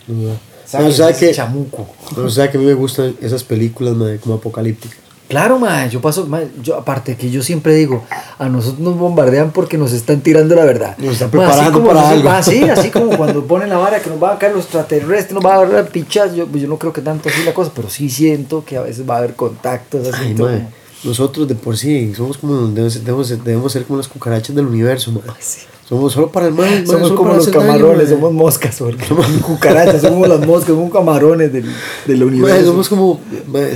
no, 0.07 0.87
o 0.87 0.92
sea 0.92 1.12
que 1.12 1.33
chamuco. 1.33 1.88
o 2.16 2.31
sea 2.31 2.48
que 2.48 2.57
a 2.57 2.61
mí 2.61 2.66
me 2.66 2.74
gustan 2.74 3.16
esas 3.20 3.42
películas 3.42 3.94
madre, 3.94 4.18
como 4.18 4.37
apocalípticas 4.37 5.03
Claro, 5.28 5.58
ma, 5.58 5.87
yo 5.87 6.00
paso, 6.02 6.26
ma, 6.26 6.40
yo 6.62 6.76
aparte 6.76 7.16
que 7.16 7.30
yo 7.30 7.42
siempre 7.42 7.74
digo, 7.74 8.04
a 8.38 8.48
nosotros 8.48 8.80
nos 8.80 8.96
bombardean 8.98 9.52
porque 9.52 9.78
nos 9.78 9.92
están 9.92 10.20
tirando 10.20 10.54
la 10.54 10.64
verdad. 10.64 10.96
Nos 10.98 11.14
están 11.20 11.30
Ma, 11.32 11.46
así 11.46 11.52
preparando 11.52 11.72
como 11.80 11.87
para 11.94 12.08
algo. 12.10 12.28
así 12.30 12.90
como 12.90 13.06
cuando 13.16 13.44
ponen 13.46 13.70
la 13.70 13.78
vara 13.78 14.00
que 14.00 14.10
nos 14.10 14.20
van 14.20 14.37
a 14.37 14.38
caer 14.38 14.52
los 14.54 14.64
extraterrestres, 14.64 15.32
nos 15.32 15.44
va 15.44 15.54
a 15.54 15.56
agarrar 15.62 15.88
pichas, 15.88 16.34
yo, 16.34 16.46
pues 16.46 16.62
yo 16.62 16.68
no 16.68 16.78
creo 16.78 16.92
que 16.92 17.00
tanto 17.00 17.28
así 17.30 17.42
la 17.42 17.54
cosa, 17.54 17.72
pero 17.74 17.88
sí 17.88 18.10
siento 18.10 18.64
que 18.66 18.76
a 18.76 18.82
veces 18.82 19.08
va 19.08 19.14
a 19.14 19.18
haber 19.18 19.34
contactos 19.34 20.06
así. 20.08 20.24
Ay, 20.26 20.34
todo. 20.34 20.48
mae, 20.50 20.66
nosotros 21.04 21.48
de 21.48 21.54
por 21.54 21.76
sí 21.76 22.12
somos 22.14 22.37
como 22.38 22.66
debemos, 22.68 22.94
debemos, 23.02 23.28
ser- 23.28 23.38
debemos 23.42 23.72
ser 23.72 23.84
como 23.84 23.96
las 23.98 24.08
cucarachas 24.08 24.54
del 24.54 24.66
universo, 24.66 25.10
mae. 25.10 25.22
sí. 25.38 25.60
Somos 25.88 26.14
solo 26.14 26.32
para 26.32 26.46
el 26.46 26.54
mal, 26.54 26.86
Somos 26.86 27.12
como 27.12 27.34
los 27.34 27.44
daño, 27.44 27.58
camarones, 27.58 28.08
somos 28.08 28.32
moscas, 28.32 28.76
porque 28.78 29.04
cucarachas, 29.42 30.00
somos 30.00 30.26
las 30.26 30.40
moscas, 30.40 30.68
somos 30.68 30.90
camarones 30.90 31.52
del, 31.52 31.66
del 32.06 32.22
universo. 32.22 32.64
somos 32.64 32.88
como 32.88 33.20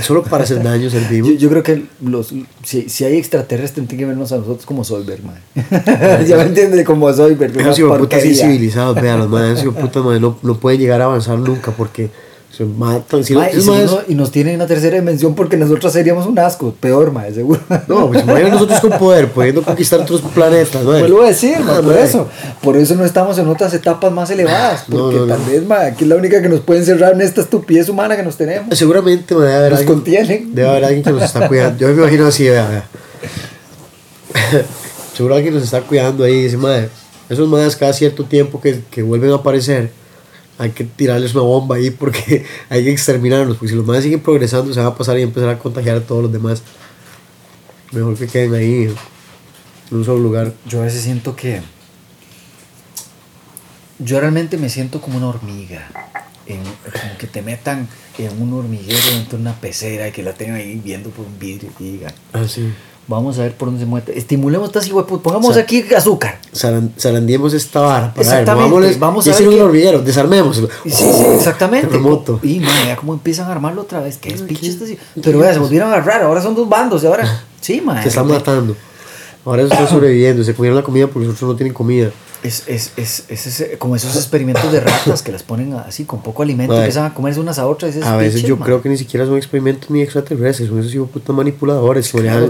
solo 0.01 0.23
para 0.23 0.43
hacer 0.43 0.63
daño 0.63 0.89
servimos. 0.89 1.29
Yo, 1.29 1.35
yo 1.35 1.49
creo 1.49 1.61
que 1.61 1.85
los, 2.03 2.33
si, 2.63 2.89
si 2.89 3.05
hay 3.05 3.17
extraterrestres, 3.17 3.87
tienen 3.87 3.99
que 3.99 4.05
vernos 4.05 4.31
a 4.31 4.37
nosotros 4.37 4.65
como 4.65 4.83
Solver, 4.83 5.19
man. 5.21 5.37
ya 6.27 6.37
me 6.37 6.43
entiendes, 6.43 6.83
como 6.83 7.13
Solver. 7.13 7.55
Esos 7.55 7.97
putas 7.97 8.23
civilizados, 8.23 8.99
vean, 8.99 9.19
los 9.19 9.29
madres, 9.29 9.59
esos 9.59 9.75
putas 9.75 10.03
mae, 10.03 10.19
no, 10.19 10.35
no 10.41 10.57
pueden 10.57 10.79
llegar 10.79 11.01
a 11.01 11.05
avanzar 11.05 11.37
nunca 11.37 11.71
porque 11.71 12.09
se 12.51 12.65
matan. 12.65 13.23
Si 13.23 13.33
Mae, 13.35 13.55
y, 13.55 13.61
si 13.61 13.69
uno- 13.69 13.99
y 14.07 14.15
nos 14.15 14.31
tienen 14.31 14.55
en 14.55 14.59
una 14.61 14.67
tercera 14.67 14.95
dimensión 14.95 15.35
porque 15.35 15.55
nosotros 15.55 15.93
seríamos 15.93 16.25
un 16.25 16.37
asco, 16.39 16.73
peor, 16.79 17.11
mae, 17.11 17.33
seguro. 17.33 17.61
no, 17.87 18.09
pues 18.11 18.25
nosotros 18.51 18.79
con 18.79 18.91
poder, 18.97 19.27
pudiendo 19.31 19.61
conquistar 19.61 19.99
otros 20.01 20.21
planetas, 20.33 20.83
mae. 20.83 20.99
Vuelvo 21.01 21.21
a 21.23 21.27
decir, 21.27 21.55
Ah, 21.59 21.75
por 21.83 21.85
mae. 21.93 22.03
eso. 22.03 22.27
Por 22.61 22.75
eso 22.75 22.95
no 22.95 23.05
estamos 23.05 23.37
en 23.37 23.47
otras 23.47 23.73
etapas 23.73 24.11
más 24.11 24.29
elevadas. 24.31 24.89
No, 24.89 24.97
Porque 24.97 25.15
no, 25.19 25.25
no. 25.27 25.35
tal 25.35 25.45
vez, 25.45 25.65
mae, 25.65 25.87
aquí 25.91 26.03
es 26.03 26.09
la 26.09 26.15
única 26.15 26.41
que 26.41 26.49
nos 26.49 26.61
puede 26.61 26.79
encerrar 26.79 27.13
en 27.13 27.21
esta 27.21 27.41
estupidez 27.41 27.87
humana 27.87 28.15
que 28.17 28.23
nos 28.23 28.35
tenemos. 28.35 28.77
Seguramente 28.77 29.35
mae, 29.35 29.43
debe 29.45 29.55
haber 29.57 29.71
Nos 29.71 29.79
alguien- 29.81 29.95
contienen. 29.95 30.55
Debe 30.55 30.69
haber 30.69 30.85
alguien 30.85 31.03
que 31.03 31.11
nos 31.11 31.23
está 31.23 31.47
cuidando. 31.47 31.77
Yo 31.79 31.87
me 31.87 31.93
imagino 31.93 32.25
así, 32.27 32.49
vea, 32.49 32.67
vea. 32.67 32.83
Seguro 35.15 35.35
alguien 35.35 35.53
nos 35.53 35.63
está 35.63 35.81
cuidando 35.81 36.23
ahí 36.23 36.43
dice, 36.43 36.57
madre, 36.57 36.89
esos 37.29 37.47
madres 37.47 37.75
cada 37.75 37.93
cierto 37.93 38.23
tiempo 38.25 38.59
que, 38.61 38.81
que 38.89 39.03
vuelven 39.03 39.31
a 39.31 39.35
aparecer, 39.35 39.91
hay 40.59 40.71
que 40.71 40.83
tirarles 40.83 41.33
una 41.33 41.43
bomba 41.43 41.77
ahí 41.77 41.89
porque 41.89 42.45
hay 42.69 42.83
que 42.83 42.91
exterminarlos. 42.91 43.57
Porque 43.57 43.69
si 43.69 43.75
los 43.75 43.85
madres 43.85 44.03
siguen 44.03 44.19
progresando, 44.19 44.73
se 44.73 44.79
van 44.79 44.89
a 44.89 44.95
pasar 44.95 45.17
y 45.17 45.23
empezar 45.23 45.49
a 45.49 45.57
contagiar 45.57 45.97
a 45.97 46.01
todos 46.01 46.21
los 46.23 46.31
demás. 46.31 46.61
Mejor 47.91 48.15
que 48.17 48.27
queden 48.27 48.53
ahí 48.53 48.93
en 49.89 49.97
un 49.97 50.05
solo 50.05 50.19
lugar. 50.19 50.53
Yo 50.67 50.81
a 50.81 50.85
veces 50.85 51.01
siento 51.01 51.35
que 51.35 51.61
yo 53.99 54.19
realmente 54.19 54.57
me 54.57 54.69
siento 54.69 55.01
como 55.01 55.17
una 55.17 55.27
hormiga. 55.29 55.87
En, 56.45 56.61
como 56.63 57.17
que 57.17 57.27
te 57.27 57.41
metan 57.41 57.87
en 58.17 58.41
un 58.41 58.53
hormiguero 58.53 58.99
dentro 59.13 59.37
de 59.37 59.43
una 59.43 59.53
pecera 59.55 60.07
y 60.07 60.11
que 60.11 60.23
la 60.23 60.33
tengan 60.33 60.55
ahí 60.57 60.81
viendo 60.83 61.09
por 61.09 61.25
un 61.25 61.39
vidrio 61.39 61.71
y 61.79 61.83
digan, 61.91 62.13
Ah, 62.33 62.43
sí. 62.47 62.73
Vamos 63.09 63.37
a 63.39 63.41
ver 63.41 63.53
por 63.55 63.67
dónde 63.67 63.81
se 63.81 63.85
mueve. 63.85 64.17
Estimulemos 64.17 64.69
estas 64.69 64.87
hijueputas, 64.87 65.21
pongamos 65.23 65.57
aquí 65.57 65.83
azúcar. 65.93 66.39
Zarandiemos 66.97 67.53
esta 67.53 67.81
vara. 67.81 68.13
Para 68.13 68.21
Exactamente, 68.21 68.97
vamos 68.99 69.27
a 69.27 69.31
ver 69.37 69.47
un 69.49 69.53
qué- 69.55 69.61
hormiguero, 69.61 69.99
desarmémoslo. 70.01 70.69
Y 70.85 70.91
Sí, 70.91 71.03
sí, 71.03 71.23
exactamente. 71.35 71.87
Terremoto. 71.87 72.39
Y 72.43 72.59
madre, 72.59 72.85
ya 72.87 72.95
cómo 72.95 73.13
empiezan 73.13 73.47
a 73.49 73.51
armarlo 73.51 73.81
otra 73.81 73.99
vez. 73.99 74.17
¿Qué 74.17 74.29
es 74.33 74.41
Ay, 74.41 74.47
pinche 74.47 74.61
¿qué- 74.63 74.69
este? 74.93 74.97
Pero 75.21 75.39
vea, 75.39 75.51
se 75.53 75.59
volvieron 75.59 75.89
a 75.89 75.95
agarrar. 75.95 76.21
Ahora 76.23 76.41
son 76.41 76.55
dos 76.55 76.69
bandos. 76.69 77.03
Y 77.03 77.07
ahora. 77.07 77.43
Sí, 77.61 77.81
madre. 77.81 78.03
Se 78.03 78.07
están 78.09 78.25
matando. 78.25 78.73
Ahora 79.43 79.61
ellos 79.63 79.73
están 79.73 79.89
sobreviviendo. 79.89 80.43
Se 80.45 80.53
comieron 80.55 80.77
la 80.77 80.83
comida 80.83 81.07
porque 81.07 81.27
los 81.27 81.35
otros 81.35 81.49
no 81.51 81.55
tienen 81.57 81.73
comida. 81.73 82.09
Es, 82.41 82.63
es, 82.67 82.93
es, 82.95 83.25
es 83.27 83.47
ese- 83.47 83.77
como 83.77 83.97
esos 83.97 84.15
experimentos 84.15 84.71
de 84.71 84.79
ratas 84.79 85.21
que 85.21 85.31
las 85.33 85.43
ponen 85.43 85.73
así 85.73 86.05
con 86.05 86.21
poco 86.21 86.41
alimento, 86.41 86.71
Madre. 86.71 86.85
empiezan 86.85 87.05
a 87.11 87.13
comerse 87.13 87.37
unas 87.41 87.59
a 87.59 87.67
otras. 87.67 87.97
A 88.01 88.15
veces 88.15 88.43
yo 88.43 88.57
creo 88.57 88.81
que 88.81 88.87
ni 88.87 88.95
siquiera 88.97 89.25
son 89.25 89.35
experimentos 89.35 89.89
ni 89.89 90.01
extraterrestres. 90.01 90.69
Son 90.69 90.79
esos 90.79 90.93
hijos 90.95 91.07
de 91.07 91.13
puta 91.13 91.33
manipuladores. 91.33 92.09
que 92.09 92.21
Claro. 92.21 92.49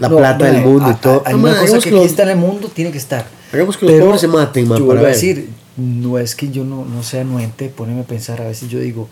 La 0.00 0.08
No, 0.08 0.16
plata 0.16 0.46
del 0.50 0.62
mundo 0.62 0.88
y 0.88 0.90
a- 0.92 0.94
todo. 1.00 1.22
a- 1.24 1.28
Hay 1.28 1.34
No, 1.34 1.40
una 1.40 1.52
madre, 1.52 1.66
cosa 1.68 1.78
que 1.84 1.90
que 1.90 1.96
aquí 1.96 2.04
está 2.06 2.22
en 2.24 2.28
el 2.30 2.36
mundo, 2.36 2.68
tiene 2.68 2.90
que 2.90 2.98
estar. 2.98 3.26
Hagamos 3.52 3.76
que 3.76 3.84
los 3.86 3.92
Pero 3.94 4.04
pobres 4.06 4.20
se 4.22 4.28
maten, 4.28 4.66
man, 4.68 4.78
Yo 4.78 4.86
para 4.86 5.00
vuelvo 5.00 5.00
a 5.04 5.06
ver. 5.08 5.14
decir, 5.14 5.48
no 5.76 6.18
es 6.18 6.34
que 6.34 6.50
yo 6.50 6.64
no, 6.64 6.84
no 6.84 7.02
sea 7.02 7.20
anuente, 7.20 7.68
poneme 7.68 8.00
a 8.00 8.04
pensar. 8.04 8.40
A 8.40 8.46
veces 8.46 8.68
yo 8.68 8.78
digo, 8.80 9.08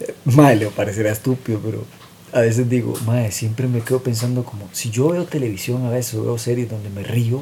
eh, 0.00 0.14
madre, 0.26 0.56
le 0.56 0.66
parecerá 0.68 1.10
estúpido, 1.10 1.60
pero 1.64 1.84
a 2.32 2.40
veces 2.40 2.68
digo, 2.68 2.94
madre, 3.06 3.32
siempre 3.32 3.66
me 3.68 3.80
quedo 3.80 4.00
pensando 4.02 4.44
como, 4.44 4.68
si 4.72 4.90
yo 4.90 5.08
veo 5.10 5.24
televisión 5.24 5.84
a 5.86 5.90
veces, 5.90 6.14
o 6.14 6.22
veo 6.24 6.38
series 6.38 6.68
donde 6.70 6.90
me 6.90 7.02
río 7.02 7.40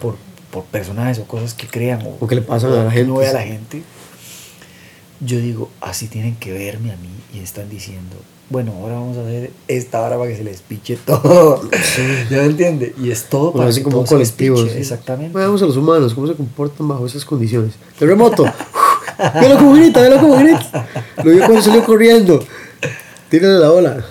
por, 0.00 0.16
por 0.50 0.64
personajes 0.64 1.18
o 1.20 1.24
cosas 1.24 1.54
que 1.54 1.66
crean 1.66 2.02
o, 2.04 2.16
O 2.20 2.26
que 2.26 2.34
le 2.34 2.42
pasan 2.42 2.70
o 2.72 2.74
a 2.80 2.84
la 2.84 2.90
que 2.90 2.96
gente, 2.96 3.08
no 3.08 3.16
ve 3.18 3.28
a 3.28 3.32
la 3.32 3.42
gente, 3.42 3.82
yo 5.20 5.38
digo, 5.38 5.70
así 5.80 6.06
tienen 6.08 6.36
que 6.36 6.52
verme 6.52 6.92
a 6.92 6.96
mí 6.96 7.08
y 7.34 7.40
están 7.42 7.68
diciendo, 7.70 8.16
bueno, 8.50 8.72
ahora 8.80 8.94
vamos 8.96 9.16
a 9.16 9.22
hacer 9.22 9.50
esta 9.68 10.02
hora 10.02 10.18
para 10.18 10.28
que 10.30 10.36
se 10.36 10.44
les 10.44 10.60
piche 10.60 10.96
todo. 11.06 11.62
¿Ya 12.30 12.38
me 12.38 12.44
entiende? 12.46 12.94
Y 13.00 13.10
es 13.10 13.24
todo 13.24 13.52
Bueno, 13.52 13.66
para 13.68 13.74
que 13.74 13.82
como 13.82 13.98
un 14.00 14.04
todo 14.04 14.16
se 14.16 14.18
les 14.20 14.32
colectivo. 14.32 14.56
piche, 14.56 14.72
sí. 14.74 14.78
Exactamente. 14.80 15.38
Veamos 15.38 15.62
a 15.62 15.66
los 15.66 15.76
humanos, 15.76 16.14
cómo 16.14 16.26
se 16.26 16.34
comportan 16.34 16.86
bajo 16.88 17.06
esas 17.06 17.24
condiciones. 17.24 17.74
Terremoto. 17.98 18.44
Velo 19.40 19.56
como 19.56 19.74
grita, 19.74 20.00
velo 20.02 20.18
como 20.20 20.36
grita. 20.36 20.88
Lo 21.22 21.30
vio 21.30 21.38
cuando 21.46 21.62
salió 21.62 21.84
corriendo. 21.84 22.42
Tírale 23.28 23.58
la 23.58 23.70
ola. 23.72 24.04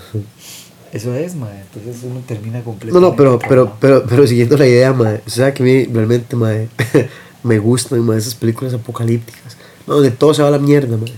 Eso 0.93 1.13
es, 1.13 1.36
mae. 1.36 1.62
Entonces 1.62 2.02
uno 2.04 2.21
termina 2.25 2.60
No, 2.60 2.63
completamente. 2.63 3.10
no, 3.10 3.15
pero, 3.15 3.38
pero, 3.39 3.49
traumado. 3.49 3.78
pero, 3.80 4.04
pero 4.08 4.25
siguiendo 4.28 4.58
la 4.58 4.65
idea, 4.67 4.93
mae. 4.93 5.21
O 5.25 5.30
sea, 5.30 5.54
que 5.54 5.62
a 5.63 5.65
mí 5.65 5.86
realmente, 5.86 6.36
mae, 6.36 6.69
me 7.43 7.60
gustan, 7.60 7.99
mae, 8.06 8.17
esas 8.17 8.36
películas 8.36 8.73
apocalípticas. 8.73 9.58
No, 9.86 9.95
donde 9.95 10.12
todo 10.12 10.34
se 10.34 10.41
va 10.41 10.47
a 10.47 10.52
la 10.52 10.60
mierda, 10.60 10.95
mae. 10.97 11.12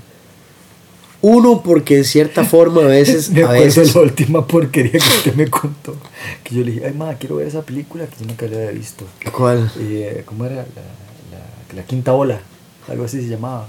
Uno, 1.24 1.62
porque 1.62 1.98
en 1.98 2.06
cierta 2.06 2.44
forma 2.44 2.82
a 2.82 2.86
veces, 2.88 3.30
Me 3.32 3.44
a 3.44 3.50
veces, 3.52 3.94
la 3.94 4.02
última 4.02 4.46
porquería 4.48 4.92
que 4.94 4.98
usted 4.98 5.36
me 5.36 5.48
contó. 5.50 5.96
Que 6.44 6.56
yo 6.56 6.64
le 6.64 6.72
dije, 6.72 6.86
ay, 6.88 6.94
ma, 6.94 7.14
quiero 7.16 7.36
ver 7.36 7.48
esa 7.48 7.62
película 7.62 8.06
que 8.08 8.16
yo 8.22 8.26
nunca 8.26 8.48
la 8.48 8.58
había 8.58 8.72
visto. 8.72 9.06
¿cuál? 9.32 9.72
Eh, 9.80 10.24
¿Cómo 10.26 10.46
era? 10.46 10.56
La, 10.56 10.62
la, 10.64 11.76
la 11.76 11.84
quinta 11.84 12.14
ola. 12.14 12.42
Algo 12.88 13.06
así 13.06 13.22
se 13.22 13.28
llamaba. 13.28 13.68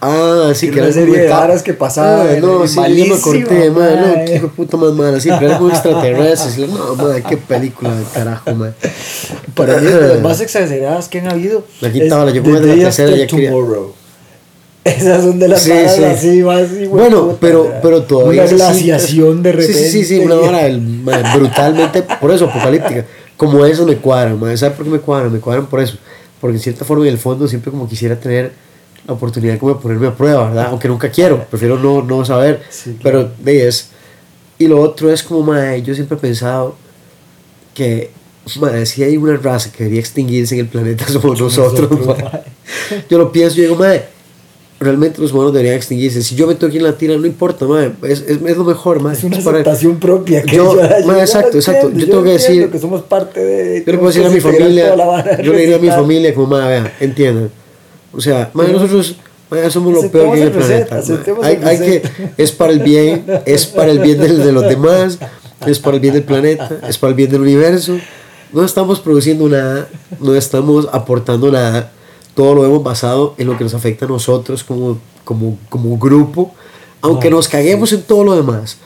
Ah, 0.00 0.52
sí, 0.54 0.66
Era 0.66 0.74
que 0.74 0.80
una 0.80 0.86
era 0.88 0.94
serie 0.94 1.08
como 1.14 1.22
de 1.24 1.28
varas 1.28 1.62
que 1.64 1.74
pasaban, 1.74 2.28
Ah, 2.28 2.36
no, 2.40 2.68
sí, 2.68 2.76
yo 2.76 3.14
me 3.14 3.20
corté, 3.20 3.70
madre, 3.72 3.96
no, 3.96 4.24
qué 4.26 4.34
hijo 4.36 4.46
de 4.46 4.52
puta 4.52 4.76
más 4.76 4.92
mala, 4.92 5.18
sí, 5.20 5.28
pero 5.28 5.46
era 5.50 5.58
como 5.58 5.70
extraterrestres. 5.70 6.68
No, 6.68 6.94
madre, 6.94 7.24
qué 7.28 7.36
película 7.36 7.96
de 7.96 8.04
carajo, 8.04 8.54
madre. 8.54 8.74
Para 9.54 9.78
mí 9.80 9.88
las 9.90 10.20
más 10.22 10.40
exageradas 10.40 11.08
que 11.08 11.18
han 11.18 11.28
habido. 11.28 11.64
La 11.80 11.90
quinta 11.90 12.20
ola, 12.22 12.30
yo 12.30 12.42
de 12.42 12.52
la 12.60 12.74
tercera 12.84 13.16
ya 13.16 13.26
quería- 13.26 13.50
Tomorrow. 13.50 13.94
Esas 14.96 15.22
son 15.24 15.38
de 15.38 15.48
las 15.48 15.62
Sí, 15.62 15.72
sí. 15.94 16.04
así 16.04 16.42
más 16.42 16.70
de 16.72 16.86
Bueno, 16.88 17.26
puta, 17.26 17.36
pero, 17.40 17.72
pero 17.82 18.02
todavía. 18.02 18.42
Una 18.44 18.50
glaciación 18.50 19.42
de 19.42 19.52
repente. 19.52 19.74
Sí, 19.74 19.84
sí, 19.90 20.04
sí, 20.04 20.16
sí, 20.16 20.18
una 20.20 20.36
hora 20.36 20.64
del- 20.64 20.80
madre, 20.80 21.24
brutalmente, 21.38 22.02
por 22.20 22.30
eso, 22.30 22.46
apocalíptica. 22.46 23.04
Como 23.36 23.64
eso 23.64 23.86
me 23.86 23.96
cuadran. 23.96 24.38
¿Sabes 24.56 24.76
por 24.76 24.84
qué 24.84 24.90
me 24.92 24.98
cuadran? 25.00 25.32
Me 25.32 25.38
cuadran 25.40 25.66
por 25.66 25.80
eso. 25.80 25.96
Porque 26.40 26.56
en 26.56 26.62
cierta 26.62 26.84
forma, 26.84 27.04
en 27.06 27.12
el 27.12 27.18
fondo, 27.18 27.46
siempre 27.48 27.70
como 27.70 27.88
quisiera 27.88 28.18
tener 28.18 28.52
la 29.06 29.14
oportunidad 29.14 29.58
como 29.58 29.74
de 29.74 29.80
ponerme 29.80 30.06
a 30.08 30.14
prueba, 30.14 30.46
¿verdad? 30.48 30.66
Aunque 30.70 30.88
nunca 30.88 31.10
quiero, 31.10 31.44
prefiero 31.48 31.78
no, 31.78 32.02
no 32.02 32.24
saber. 32.24 32.62
Sí, 32.68 32.96
claro. 33.00 33.30
Pero 33.36 33.44
de 33.44 33.68
es. 33.68 33.88
Y 34.58 34.66
lo 34.66 34.80
otro 34.80 35.12
es 35.12 35.22
como, 35.22 35.42
madre, 35.42 35.82
yo 35.82 35.94
siempre 35.94 36.16
he 36.16 36.20
pensado 36.20 36.74
que, 37.74 38.10
madre, 38.60 38.86
si 38.86 39.02
hay 39.04 39.16
una 39.16 39.36
raza 39.36 39.70
que 39.70 39.84
debería 39.84 40.00
extinguirse 40.00 40.54
en 40.54 40.60
el 40.62 40.66
planeta 40.68 41.06
somos 41.08 41.40
nosotros, 41.40 41.90
nosotros. 41.90 42.30
Yo 43.08 43.18
lo 43.18 43.30
pienso 43.32 43.58
y 43.58 43.62
digo, 43.62 43.76
madre, 43.76 44.04
realmente 44.80 45.20
los 45.20 45.32
humanos 45.32 45.52
deberían 45.52 45.76
extinguirse. 45.76 46.22
Si 46.22 46.34
yo 46.36 46.46
me 46.46 46.54
toqué 46.54 46.76
en 46.76 46.84
la 46.84 46.92
tira, 46.96 47.16
no 47.16 47.26
importa, 47.26 47.66
madre, 47.66 47.92
es, 48.02 48.20
es, 48.20 48.38
es 48.44 48.56
lo 48.56 48.64
mejor, 48.64 49.00
madre. 49.00 49.18
Es 49.18 49.24
una 49.24 49.38
Es 49.38 49.44
para- 49.44 49.58
aceptación 49.58 49.98
propia. 49.98 50.42
Que 50.42 50.56
Yo- 50.56 50.74
yo, 50.76 50.82
ma, 51.06 51.16
ya 51.16 51.20
exacto, 51.22 51.50
lo 51.52 51.58
exacto. 51.58 51.86
entiendo, 51.88 51.98
Yo 52.06 52.10
tengo 52.12 52.24
que 52.24 52.30
decir- 52.32 52.70
que 52.70 52.78
somos 52.78 53.02
parte 53.02 53.40
de. 53.44 53.84
Yo 53.84 53.92
le 53.92 53.98
puedo 53.98 54.08
decir 54.12 54.24
a 54.26 54.30
mi 54.30 54.40
familia, 54.40 54.94
yo 55.42 55.52
le 55.52 55.60
diría 55.60 55.76
a 55.76 55.80
mi 55.80 55.88
familia 55.90 56.34
como, 56.34 56.46
madre, 56.48 56.68
vean, 56.80 56.92
entiendan. 57.00 57.50
O 58.12 58.20
sea, 58.20 58.50
madre, 58.54 58.72
nosotros 58.72 59.16
madre, 59.50 59.70
somos 59.70 59.92
lo 59.92 60.10
peor 60.10 60.26
que 60.26 60.32
hay 60.34 60.40
en 60.42 60.46
el 60.46 60.52
planeta. 60.52 60.96
madre. 60.96 61.34
Hay, 61.42 61.60
hay 61.64 61.78
que, 61.78 62.02
es 62.36 62.52
para 62.52 62.72
el 62.72 62.78
bien, 62.80 63.24
es 63.46 63.66
para 63.66 63.90
el 63.90 63.98
bien 63.98 64.18
del- 64.20 64.38
de 64.44 64.52
los 64.52 64.62
demás, 64.68 65.18
es 65.66 65.78
para 65.80 65.96
el 65.96 66.00
bien 66.00 66.14
del 66.14 66.22
planeta, 66.22 66.70
es 66.88 66.98
para 66.98 67.08
el 67.10 67.14
bien 67.16 67.30
del 67.30 67.40
universo. 67.40 67.98
No 68.52 68.64
estamos 68.64 69.00
produciendo 69.00 69.46
nada, 69.48 69.88
no 70.20 70.34
estamos 70.34 70.88
aportando 70.92 71.50
nada. 71.50 71.90
Todo 72.38 72.54
lo 72.54 72.64
hemos 72.64 72.84
basado 72.84 73.34
en 73.36 73.48
lo 73.48 73.58
que 73.58 73.64
nos 73.64 73.74
afecta 73.74 74.04
a 74.04 74.08
nosotros 74.08 74.62
como, 74.62 74.96
como, 75.24 75.58
como 75.68 75.98
grupo. 75.98 76.54
Aunque 77.00 77.30
No, 77.30 77.36
nos 77.38 77.48
caguemos 77.48 77.92
en 77.92 78.02
todo 78.02 78.22
lo 78.22 78.36
demás, 78.36 78.76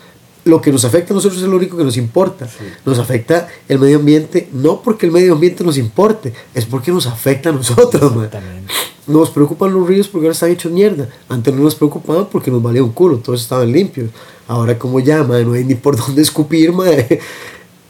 lo 0.46 0.62
que 0.62 0.72
nos 0.72 0.86
afecta 0.86 1.12
a 1.12 1.16
nosotros 1.16 1.42
es 1.42 1.46
lo 1.46 1.58
único 1.58 1.76
que 1.76 1.84
nos 1.84 1.98
importa. 1.98 2.48
Nos 2.86 2.98
afecta 2.98 3.48
el 3.68 3.78
medio 3.78 3.98
ambiente, 3.98 4.48
no 4.54 4.80
porque 4.80 5.04
el 5.04 5.12
medio 5.12 5.34
ambiente 5.34 5.64
nos 5.64 5.76
importe, 5.76 6.32
es 6.54 6.64
porque 6.64 6.92
nos 6.92 7.06
afecta 7.06 7.50
a 7.50 7.52
nosotros, 7.52 8.16
man. 8.16 8.30
Nos 9.06 9.28
preocupan 9.28 9.74
los 9.74 9.86
ríos 9.86 10.08
porque 10.08 10.28
ahora 10.28 10.32
están 10.32 10.50
hechos 10.50 10.72
mierda. 10.72 11.10
Antes 11.28 11.52
no 11.52 11.62
nos 11.62 11.74
preocupaban 11.74 12.28
porque 12.32 12.50
nos 12.50 12.62
valía 12.62 12.82
un 12.82 12.92
culo, 12.92 13.18
todos 13.18 13.42
estaban 13.42 13.70
limpios. 13.70 14.08
Ahora 14.48 14.78
como 14.78 14.98
ya, 14.98 15.24
man, 15.24 15.46
no 15.46 15.52
hay 15.52 15.64
ni 15.66 15.74
por 15.74 15.94
dónde 15.94 16.22
escupir, 16.22 16.72
man, 16.72 16.88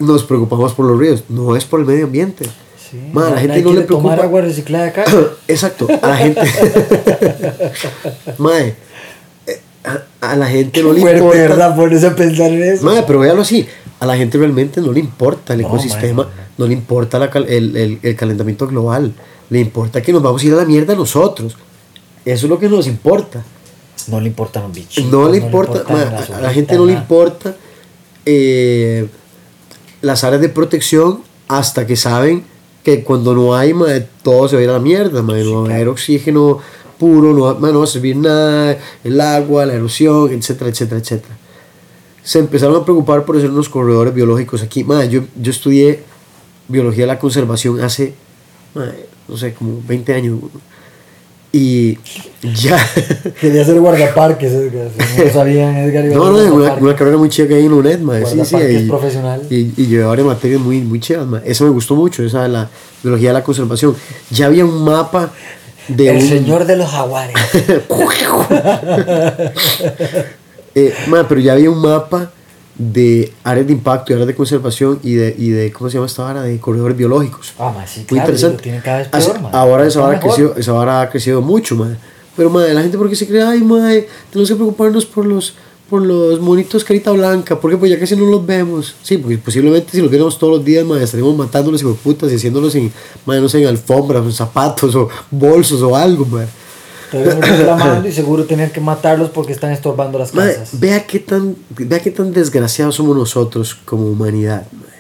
nos 0.00 0.24
preocupamos 0.24 0.72
por 0.72 0.86
los 0.86 0.98
ríos. 0.98 1.22
No 1.28 1.54
es 1.54 1.64
por 1.64 1.78
el 1.78 1.86
medio 1.86 2.06
ambiente. 2.06 2.46
Sí, 2.92 2.98
Man, 3.12 3.24
a 3.28 3.30
la 3.30 3.40
gente 3.40 3.62
no 3.62 3.72
le 3.72 3.80
preocupa. 3.80 4.10
tomar 4.10 4.20
agua 4.20 4.40
reciclada 4.42 4.86
acá. 4.88 5.04
Exacto, 5.48 5.88
a 6.02 6.08
la 6.08 6.16
gente. 6.18 6.40
Mae, 8.38 8.74
eh, 9.46 9.60
a, 9.84 10.32
a 10.32 10.36
la 10.36 10.46
gente 10.46 10.82
no 10.82 10.92
le 10.92 11.00
importa. 11.00 11.38
¿verdad? 11.38 11.74
Ponerse 11.76 12.06
a 12.06 12.14
pensar 12.14 12.50
en 12.50 12.62
eso. 12.62 12.84
Mae, 12.84 13.02
pero 13.06 13.20
véalo 13.20 13.42
así. 13.42 13.66
A 13.98 14.06
la 14.06 14.16
gente 14.16 14.36
realmente 14.36 14.80
no 14.80 14.92
le 14.92 15.00
importa 15.00 15.54
el 15.54 15.62
No, 15.62 15.68
ecosistema, 15.68 16.24
mae, 16.24 16.32
no, 16.34 16.42
no. 16.42 16.48
no 16.58 16.66
le 16.66 16.72
importa 16.74 17.18
la 17.18 17.26
el, 17.26 17.76
el- 17.76 17.98
el 18.02 18.16
calentamiento 18.16 18.66
global. 18.66 19.12
Le 19.48 19.60
importa 19.60 20.02
que 20.02 20.12
nos 20.12 20.22
vamos 20.22 20.42
a 20.42 20.46
ir 20.46 20.52
a 20.52 20.56
la 20.56 20.64
mierda 20.64 20.94
nosotros. 20.94 21.56
Eso 22.24 22.46
es 22.46 22.50
lo 22.50 22.58
que 22.58 22.68
nos 22.68 22.86
importa. 22.86 23.42
No 24.08 24.20
le 24.20 24.26
importan 24.28 24.64
los 24.64 24.72
bichos. 24.74 25.04
No 25.06 25.28
le 25.30 25.38
importa, 25.38 25.84
mae, 25.88 26.02
a, 26.04 26.36
a 26.38 26.40
la 26.42 26.52
gente 26.52 26.74
no 26.76 26.84
le 26.84 26.92
importa 26.92 27.54
eh, 28.26 29.06
las 30.02 30.24
áreas 30.24 30.42
de 30.42 30.48
protección 30.48 31.22
hasta 31.48 31.86
que 31.86 31.96
saben 31.96 32.44
que 32.82 33.04
cuando 33.04 33.34
no 33.34 33.54
hay, 33.54 33.74
mae, 33.74 34.06
todo 34.22 34.48
se 34.48 34.56
va 34.56 34.60
a 34.60 34.64
ir 34.64 34.70
a 34.70 34.74
la 34.74 34.78
mierda, 34.78 35.22
mae, 35.22 35.44
no 35.44 35.62
va 35.62 35.70
a 35.70 35.74
haber 35.74 35.88
oxígeno 35.88 36.58
puro, 36.98 37.32
no 37.32 37.54
no 37.54 37.78
va 37.78 37.84
a 37.84 37.88
servir 37.88 38.16
nada, 38.16 38.78
el 39.02 39.20
agua, 39.20 39.66
la 39.66 39.74
erosión, 39.74 40.32
etcétera, 40.32 40.70
etcétera, 40.70 41.00
etcétera. 41.00 41.36
Se 42.22 42.38
empezaron 42.38 42.76
a 42.76 42.84
preocupar 42.84 43.24
por 43.24 43.36
hacer 43.36 43.50
unos 43.50 43.68
corredores 43.68 44.14
biológicos 44.14 44.62
aquí. 44.62 44.84
Mae, 44.84 45.08
yo, 45.08 45.22
yo 45.40 45.50
estudié 45.50 46.04
biología 46.68 47.02
de 47.02 47.08
la 47.08 47.18
conservación 47.18 47.80
hace, 47.80 48.14
no 49.28 49.36
sé, 49.36 49.54
como 49.54 49.80
20 49.86 50.14
años. 50.14 50.38
Y 51.54 51.98
ya... 52.54 52.78
Quería 53.40 53.64
ser 53.64 53.78
guardaparques, 53.78 54.52
Edgar. 54.52 54.88
Si 55.14 55.22
no 55.22 55.30
sabían, 55.30 55.76
Edgar 55.76 56.06
iba 56.06 56.14
a 56.14 56.18
No, 56.18 56.32
no, 56.32 56.74
una, 56.80 56.96
carrera 56.96 57.18
muy 57.18 57.28
chica 57.28 57.48
que 57.48 57.56
hay 57.56 57.66
en 57.66 57.74
UNED, 57.74 58.00
mae. 58.00 58.24
Sí, 58.24 58.42
sí, 58.42 58.56
y, 58.56 58.88
profesional. 58.88 59.42
y, 59.50 59.74
y 59.76 59.86
llevé 59.86 60.04
varias 60.04 60.26
materias 60.26 60.60
muy, 60.60 60.80
muy. 60.80 61.00
Eso 61.44 61.64
me 61.64 61.70
gustó 61.70 61.94
mucho, 61.94 62.24
esa 62.24 62.44
de 62.44 62.48
la 62.48 62.70
biología 63.02 63.28
de 63.28 63.34
la 63.34 63.44
conservación. 63.44 63.94
Ya 64.30 64.46
había 64.46 64.64
un 64.64 64.82
mapa 64.82 65.30
de 65.88 66.08
El 66.08 66.16
un... 66.16 66.28
señor 66.28 66.64
de 66.64 66.76
los 66.76 66.90
jaguares. 66.90 67.36
Eh, 70.74 70.94
mae, 71.08 71.24
pero 71.24 71.38
ya 71.38 71.52
había 71.52 71.70
un 71.70 71.82
mapa 71.82 72.30
de 72.76 73.32
áreas 73.44 73.66
de 73.66 73.72
impacto 73.74 74.12
y 74.12 74.14
áreas 74.14 74.26
de 74.28 74.34
conservación 74.34 74.98
y 75.02 75.14
de, 75.14 75.34
y 75.38 75.50
de 75.50 75.70
¿cómo 75.72 75.90
se 75.90 75.94
llama 75.94 76.06
esta 76.06 76.22
vara? 76.24 76.42
De 76.42 76.58
corredores 76.58 76.96
biológicos. 76.96 77.52
Ah, 77.58 77.72
ma, 77.76 77.86
sí, 77.86 78.00
Muy 78.00 78.06
claro, 78.06 78.22
interesante. 78.22 78.62
tienen 78.62 78.80
cada 78.80 78.98
vez 78.98 79.08
Hace- 79.12 79.30
peor, 79.32 79.50
ahora 79.52 79.86
esa 79.86 80.00
vara, 80.00 80.18
crecido, 80.20 80.54
esa 80.56 80.72
vara 80.72 81.00
ha 81.02 81.10
crecido 81.10 81.40
mucho, 81.42 81.76
madre. 81.76 81.96
Pero, 82.36 82.48
madre, 82.48 82.72
la 82.72 82.80
gente 82.82 82.96
porque 82.96 83.14
se 83.14 83.26
cree, 83.28 83.42
ay, 83.42 83.60
madre, 83.62 84.08
tenemos 84.30 84.48
que 84.48 84.54
preocuparnos 84.56 85.04
por 85.04 85.26
los, 85.26 85.52
por 85.90 86.00
los 86.00 86.40
monitos 86.40 86.82
carita 86.82 87.10
blanca, 87.10 87.60
porque 87.60 87.76
pues 87.76 87.90
ya 87.90 87.98
casi 87.98 88.16
no 88.16 88.24
los 88.24 88.46
vemos. 88.46 88.94
Sí, 89.02 89.18
porque 89.18 89.36
posiblemente 89.36 89.90
si 89.92 90.00
los 90.00 90.08
viéramos 90.08 90.38
todos 90.38 90.54
los 90.56 90.64
días, 90.64 90.82
madre, 90.86 91.04
estaríamos 91.04 91.36
matándolos 91.36 91.82
y 91.82 91.84
putas 91.84 92.32
y 92.32 92.36
haciéndolos 92.36 92.74
en, 92.74 92.90
madre, 93.26 93.42
no 93.42 93.50
sé, 93.50 93.60
en 93.60 93.68
alfombras, 93.68 94.24
en 94.24 94.32
zapatos 94.32 94.94
o 94.94 95.10
bolsos 95.30 95.82
o 95.82 95.94
algo, 95.94 96.24
madre. 96.24 96.48
Reclamando 97.12 98.08
y 98.08 98.12
seguro 98.12 98.44
tener 98.44 98.72
que 98.72 98.80
matarlos 98.80 99.30
porque 99.30 99.52
están 99.52 99.72
estorbando 99.72 100.18
las 100.18 100.34
Mae, 100.34 100.54
casas. 100.54 100.80
vea 100.80 101.06
qué 101.06 101.18
tan 101.18 101.56
vea 101.70 102.00
qué 102.00 102.10
tan 102.10 102.32
desgraciados 102.32 102.94
somos 102.96 103.16
nosotros 103.16 103.74
como 103.84 104.06
humanidad. 104.06 104.66
mae. 104.72 104.92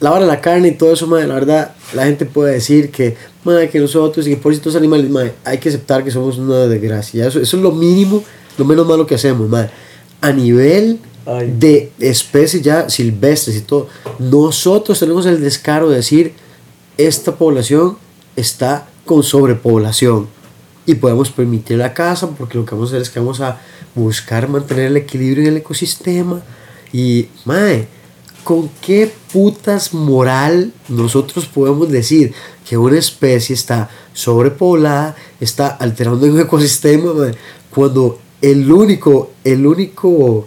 La 0.00 0.10
hora 0.12 0.22
de 0.22 0.26
la 0.26 0.40
carne 0.40 0.68
y 0.68 0.72
todo 0.72 0.92
eso, 0.92 1.06
mae, 1.06 1.26
la 1.26 1.34
verdad, 1.34 1.72
la 1.94 2.04
gente 2.04 2.26
puede 2.26 2.54
decir 2.54 2.90
que, 2.90 3.16
mae, 3.44 3.68
que 3.68 3.78
nosotros 3.78 4.26
y 4.26 4.30
que 4.30 4.36
por 4.36 4.52
estos 4.52 4.74
animales, 4.76 5.08
mae, 5.10 5.32
hay 5.44 5.58
que 5.58 5.68
aceptar 5.68 6.02
que 6.02 6.10
somos 6.10 6.38
una 6.38 6.66
desgracia. 6.66 7.26
Eso, 7.26 7.40
eso 7.40 7.56
es 7.56 7.62
lo 7.62 7.70
mínimo, 7.72 8.22
lo 8.58 8.64
menos 8.64 8.86
malo 8.86 9.06
que 9.06 9.14
hacemos, 9.14 9.48
mae. 9.48 9.70
A 10.20 10.32
nivel 10.32 10.98
Ay. 11.26 11.54
de 11.58 11.92
especies 12.00 12.62
ya 12.62 12.88
silvestres 12.90 13.56
y 13.56 13.60
todo, 13.60 13.88
nosotros 14.18 14.98
tenemos 14.98 15.26
el 15.26 15.40
descaro 15.40 15.88
de 15.90 15.96
decir, 15.96 16.32
esta 16.96 17.34
población 17.36 17.96
está 18.36 18.88
con 19.04 19.22
sobrepoblación 19.22 20.28
y 20.86 20.94
podemos 20.96 21.30
permitir 21.30 21.78
la 21.78 21.94
caza 21.94 22.28
porque 22.30 22.58
lo 22.58 22.64
que 22.64 22.74
vamos 22.74 22.90
a 22.90 22.92
hacer 22.92 23.02
es 23.02 23.10
que 23.10 23.20
vamos 23.20 23.40
a 23.40 23.60
buscar 23.94 24.48
mantener 24.48 24.86
el 24.86 24.96
equilibrio 24.96 25.44
en 25.44 25.50
el 25.50 25.56
ecosistema. 25.58 26.42
Y 26.92 27.28
mae 27.44 27.88
con 28.44 28.68
qué 28.82 29.10
putas 29.32 29.94
moral 29.94 30.72
nosotros 30.88 31.46
podemos 31.46 31.90
decir 31.90 32.34
que 32.68 32.76
una 32.76 32.98
especie 32.98 33.54
está 33.54 33.88
sobrepoblada 34.12 35.16
está 35.40 35.68
alterando 35.68 36.26
un 36.26 36.38
ecosistema 36.38 37.14
mae, 37.14 37.34
cuando 37.70 38.18
el 38.42 38.70
único 38.70 39.32
el 39.42 39.66
único 39.66 40.46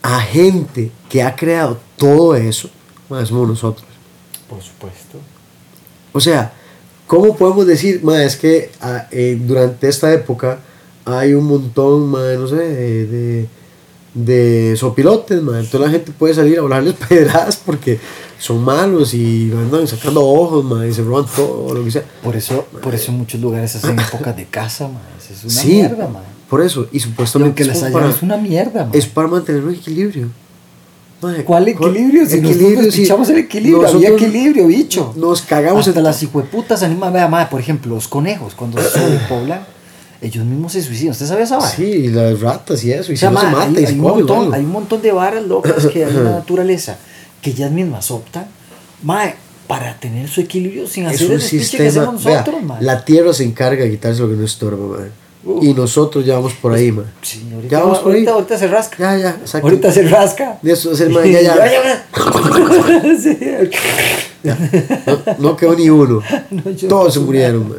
agente 0.00 0.90
que 1.10 1.22
ha 1.22 1.36
creado 1.36 1.78
todo 1.98 2.34
eso 2.34 2.70
mae, 3.10 3.26
somos 3.26 3.48
nosotros. 3.48 3.86
Por 4.48 4.62
supuesto. 4.62 5.18
o 6.12 6.20
sea, 6.20 6.54
¿cómo 7.06 7.36
podemos 7.36 7.66
decir, 7.66 8.00
ma, 8.02 8.22
es 8.22 8.36
que 8.36 8.70
ah, 8.80 9.06
eh, 9.10 9.38
durante 9.40 9.88
esta 9.88 10.12
época 10.12 10.60
hay 11.04 11.34
un 11.34 11.44
montón, 11.44 12.08
ma, 12.08 12.32
no 12.34 12.46
sé, 12.48 12.56
de, 12.56 13.06
de, 13.06 13.48
de 14.14 14.76
sopilotes, 14.76 15.42
ma, 15.42 15.58
entonces 15.58 15.80
la 15.80 15.90
gente 15.90 16.12
puede 16.12 16.34
salir 16.34 16.58
a 16.58 16.62
volarles 16.62 16.94
pedradas 17.08 17.56
porque 17.56 17.98
son 18.38 18.62
malos 18.62 19.14
y 19.14 19.52
andan 19.52 19.86
sacando 19.86 20.24
ojos, 20.26 20.64
ma, 20.64 20.86
y 20.86 20.92
se 20.92 21.02
roban 21.02 21.26
todo, 21.34 21.74
lo 21.74 21.84
que 21.84 21.90
sea. 21.90 22.04
Por 22.22 22.36
eso, 22.36 22.66
por 22.82 22.94
eso 22.94 23.12
en 23.12 23.18
muchos 23.18 23.40
lugares 23.40 23.74
hacen 23.76 23.98
épocas 23.98 24.36
de 24.36 24.46
caza, 24.46 24.88
man. 24.88 25.02
Eso 25.18 25.32
es 25.32 25.44
una 25.44 25.62
sí, 25.62 25.74
mierda, 25.74 26.08
por 26.48 26.62
eso, 26.62 26.86
y 26.92 27.00
supuestamente 27.00 27.64
las 27.64 27.78
es, 27.78 27.82
hayan, 27.84 27.92
para, 28.00 28.10
es 28.10 28.22
una 28.22 28.36
mierda, 28.36 28.84
man. 28.84 28.90
es 28.92 29.06
para 29.06 29.28
mantener 29.28 29.64
un 29.64 29.74
equilibrio. 29.74 30.28
Ma, 31.24 31.44
¿Cuál 31.44 31.68
equilibrio? 31.68 32.26
Si 32.26 32.40
nosotros 32.40 32.94
si 32.94 33.02
pichamos 33.02 33.28
el 33.30 33.38
equilibrio, 33.38 33.86
había 33.86 34.10
nosotros 34.10 34.22
equilibrio, 34.22 34.66
bicho. 34.66 35.12
Nos 35.16 35.42
cagamos 35.42 35.86
Hasta 35.86 36.00
en 36.00 36.04
las 36.04 36.22
hijueputas 36.22 36.82
animan, 36.82 37.12
vea, 37.12 37.28
madre, 37.28 37.48
por 37.50 37.60
ejemplo, 37.60 37.94
los 37.94 38.08
conejos, 38.08 38.54
cuando 38.54 38.82
se 38.82 38.90
sobrepoblan, 38.90 39.64
ellos 40.20 40.44
mismos 40.44 40.72
se 40.72 40.82
suicidan. 40.82 41.12
¿Usted 41.12 41.26
sabía 41.26 41.44
esa 41.44 41.58
vara? 41.58 41.70
Sí, 41.70 41.84
y 41.84 42.08
las 42.08 42.40
ratas 42.40 42.84
y 42.84 42.92
eso, 42.92 43.12
y 43.12 43.14
O 43.14 43.18
sea, 43.18 43.30
si 43.30 43.34
no 43.34 43.40
se 43.40 43.46
ma, 43.46 43.52
mata 43.52 43.78
hay, 43.78 43.84
y 43.84 43.86
se 43.86 43.92
hay 43.92 43.94
un 43.94 44.00
montón, 44.00 44.54
hay 44.54 44.64
un 44.64 44.72
montón 44.72 45.02
de 45.02 45.12
varas 45.12 45.44
locas 45.44 45.86
que 45.86 46.04
hay 46.04 46.10
en 46.10 46.24
la 46.24 46.30
naturaleza 46.38 46.98
que 47.40 47.50
ellas 47.50 47.70
mismas 47.70 48.10
optan, 48.10 48.46
mae, 49.02 49.34
para 49.66 49.98
tener 49.98 50.28
su 50.28 50.40
equilibrio 50.40 50.86
sin 50.86 51.06
es 51.06 51.14
hacer 51.14 51.26
un 51.28 51.32
el 51.34 51.40
despiche 51.40 51.78
que 51.78 51.84
sistema. 51.84 52.02
hacemos 52.06 52.24
vea, 52.24 52.38
nosotros, 52.38 52.62
mae. 52.62 52.82
la 52.82 53.04
tierra 53.04 53.32
se 53.32 53.44
encarga 53.44 53.84
de 53.84 53.90
quitarse 53.90 54.20
lo 54.20 54.28
que 54.28 54.36
no 54.36 54.44
estorba, 54.44 54.98
man. 54.98 55.23
Uf. 55.46 55.62
Y 55.62 55.74
nosotros 55.74 56.24
ya 56.24 56.34
vamos 56.36 56.54
por 56.54 56.72
ahí, 56.72 56.90
man. 56.90 57.04
Sí, 57.22 57.46
ahorita, 57.54 57.70
Ya 57.76 57.80
vamos 57.82 57.98
por 57.98 58.14
ahí. 58.14 58.26
ahorita, 58.26 58.56
se 58.58 58.66
rasca. 58.66 58.96
Ya, 58.98 59.16
ya, 59.18 59.30
exacto. 59.40 59.66
Ahorita 59.66 59.92
se 59.92 60.02
rasca. 60.08 60.58
De 60.62 60.72
eso 60.72 60.92
es 60.92 61.00
el 61.00 61.10
man, 61.10 61.24
ya, 61.24 61.40
ya. 61.42 61.54
Sí. 63.22 63.38
No, 64.42 65.18
no 65.38 65.56
quedó 65.56 65.74
ni 65.74 65.88
uno. 65.90 66.20
No, 66.50 66.62
Todos 66.88 67.04
no 67.06 67.10
se 67.10 67.20
murieron, 67.20 67.68
man. 67.68 67.78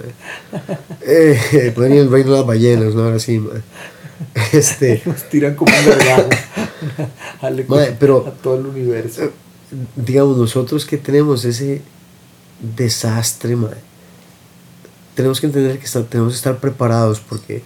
Eh, 1.02 1.74
venía 1.78 2.02
el 2.02 2.12
reino 2.12 2.32
de 2.32 2.38
las 2.38 2.46
ballenas, 2.46 2.94
¿no? 2.96 3.04
Ahora 3.04 3.20
sí, 3.20 3.40
man. 3.40 3.64
Este. 4.52 5.02
Nos 5.06 5.24
tiran 5.30 5.56
como 5.56 5.72
un 5.76 5.86
pero- 8.00 8.26
a 8.28 8.32
todo 8.32 8.58
el 8.60 8.66
universo. 8.66 9.32
digamos, 9.96 10.38
nosotros 10.38 10.86
que 10.86 10.98
tenemos 10.98 11.44
ese 11.46 11.82
desastre, 12.76 13.56
mae, 13.56 13.72
tenemos 15.16 15.40
que 15.40 15.48
entender 15.48 15.80
que 15.80 15.86
está- 15.86 16.04
tenemos 16.04 16.34
que 16.34 16.38
estar 16.38 16.58
preparados 16.58 17.20
porque 17.20 17.64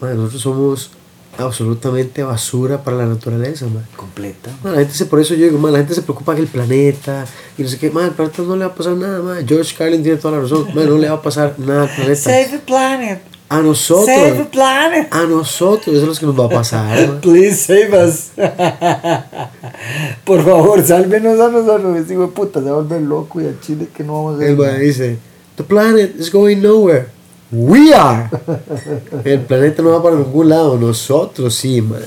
mae, 0.00 0.14
nosotros 0.14 0.42
somos 0.42 0.90
absolutamente 1.38 2.22
basura 2.22 2.82
para 2.82 2.96
la 2.96 3.06
naturaleza, 3.06 3.66
mae. 3.66 3.84
Completa. 3.96 4.50
Mae, 4.64 4.72
la 4.72 4.78
gente 4.80 4.94
se, 4.94 5.04
por 5.06 5.20
eso 5.20 5.34
yo 5.34 5.44
digo, 5.46 5.58
mae, 5.58 5.70
la 5.72 5.78
gente 5.78 5.94
se 5.94 6.02
preocupa 6.02 6.34
que 6.34 6.40
el 6.40 6.46
planeta 6.48 7.26
y 7.58 7.62
no 7.62 7.68
sé 7.68 7.78
qué, 7.78 7.90
mae, 7.90 8.04
al 8.06 8.12
planeta 8.12 8.42
no 8.42 8.56
le 8.56 8.64
va 8.66 8.72
a 8.72 8.74
pasar 8.74 8.94
nada, 8.96 9.20
mae. 9.22 9.44
George 9.46 9.74
Carlin 9.76 10.02
tiene 10.02 10.18
toda 10.18 10.36
la 10.36 10.42
razón, 10.42 10.66
mae, 10.74 10.86
no 10.86 10.96
le 10.98 11.08
va 11.08 11.16
a 11.16 11.22
pasar 11.22 11.54
nada 11.58 11.82
al 11.84 11.90
planeta. 11.94 12.16
Save 12.20 12.48
the 12.52 12.58
planet. 12.58 13.20
A 13.48 13.60
nosotros, 13.60 14.06
Save 14.06 14.32
the 14.32 14.44
planet. 14.46 15.08
a 15.12 15.22
nosotros, 15.22 15.94
eso 15.94 16.02
es 16.02 16.08
lo 16.08 16.14
que 16.20 16.26
nos 16.26 16.40
va 16.40 16.46
a 16.46 16.58
pasar, 16.58 17.08
mae. 17.08 17.20
Please 17.20 17.56
save 17.56 18.04
us. 18.06 18.30
Por 20.24 20.44
favor, 20.44 20.84
sálvenos 20.84 21.38
a 21.40 21.48
nosotros. 21.50 21.96
Ese 21.98 22.14
hijo 22.14 22.22
de 22.22 22.28
puta 22.28 22.60
se 22.60 22.66
va 22.66 22.72
a 22.72 22.80
volver 22.80 23.02
loco 23.02 23.40
y 23.40 23.44
al 23.46 23.60
chile 23.60 23.88
que 23.94 24.02
no 24.02 24.14
vamos 24.24 24.40
a 24.40 24.44
El 24.44 24.54
hacer. 24.54 24.56
man 24.58 24.66
nada. 24.68 24.78
dice, 24.78 25.18
the 25.56 25.64
planet 25.64 26.14
is 26.18 26.30
going 26.30 26.62
nowhere. 26.62 27.08
We 27.50 27.92
are. 27.94 28.28
El 29.24 29.40
planeta 29.40 29.82
no 29.82 29.90
va 29.90 30.02
para 30.02 30.16
ningún 30.16 30.48
lado, 30.48 30.76
nosotros 30.78 31.54
sí, 31.54 31.80
man. 31.80 32.02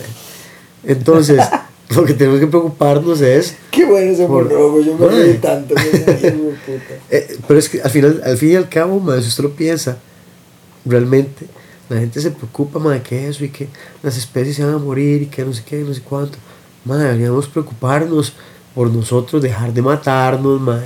Entonces, 0.84 1.42
lo 1.96 2.04
que 2.04 2.14
tenemos 2.14 2.40
que 2.40 2.48
preocuparnos 2.48 3.22
es, 3.22 3.56
Qué 3.72 3.86
bueno 3.86 4.12
ese 4.12 4.26
Por- 4.28 4.46
monólogo. 4.46 4.82
Yo 4.82 4.98
me 4.98 5.08
reí 5.08 5.38
tanto. 5.38 5.76
eh, 7.10 7.38
pero 7.48 7.60
es 7.60 7.70
que 7.70 7.82
al 7.82 7.90
final, 7.90 8.22
al 8.24 8.38
fin 8.38 8.52
y 8.52 8.56
al 8.56 8.70
cabo, 8.70 9.00
man, 9.00 9.22
si 9.22 9.30
usted 9.30 9.44
lo 9.44 9.52
piensa, 9.52 9.98
realmente 10.86 11.48
la 11.90 11.98
gente 12.00 12.22
se 12.22 12.32
preocupa, 12.32 12.78
man, 12.80 12.94
de 12.94 13.02
que 13.02 13.28
eso 13.28 13.44
y 13.44 13.50
que 13.50 13.68
las 14.04 14.18
especies 14.18 14.58
se 14.58 14.64
van 14.64 14.76
a 14.76 14.78
morir 14.78 15.24
y 15.24 15.26
que 15.28 15.44
no 15.44 15.54
sé 15.54 15.64
qué, 15.66 15.78
no 15.78 15.94
sé 15.94 16.02
cuánto. 16.02 16.38
Man, 16.86 17.00
deberíamos 17.00 17.48
preocuparnos 17.48 18.34
por 18.76 18.90
nosotros, 18.92 19.42
dejar 19.42 19.74
de 19.74 19.82
matarnos, 19.82 20.62
man, 20.62 20.84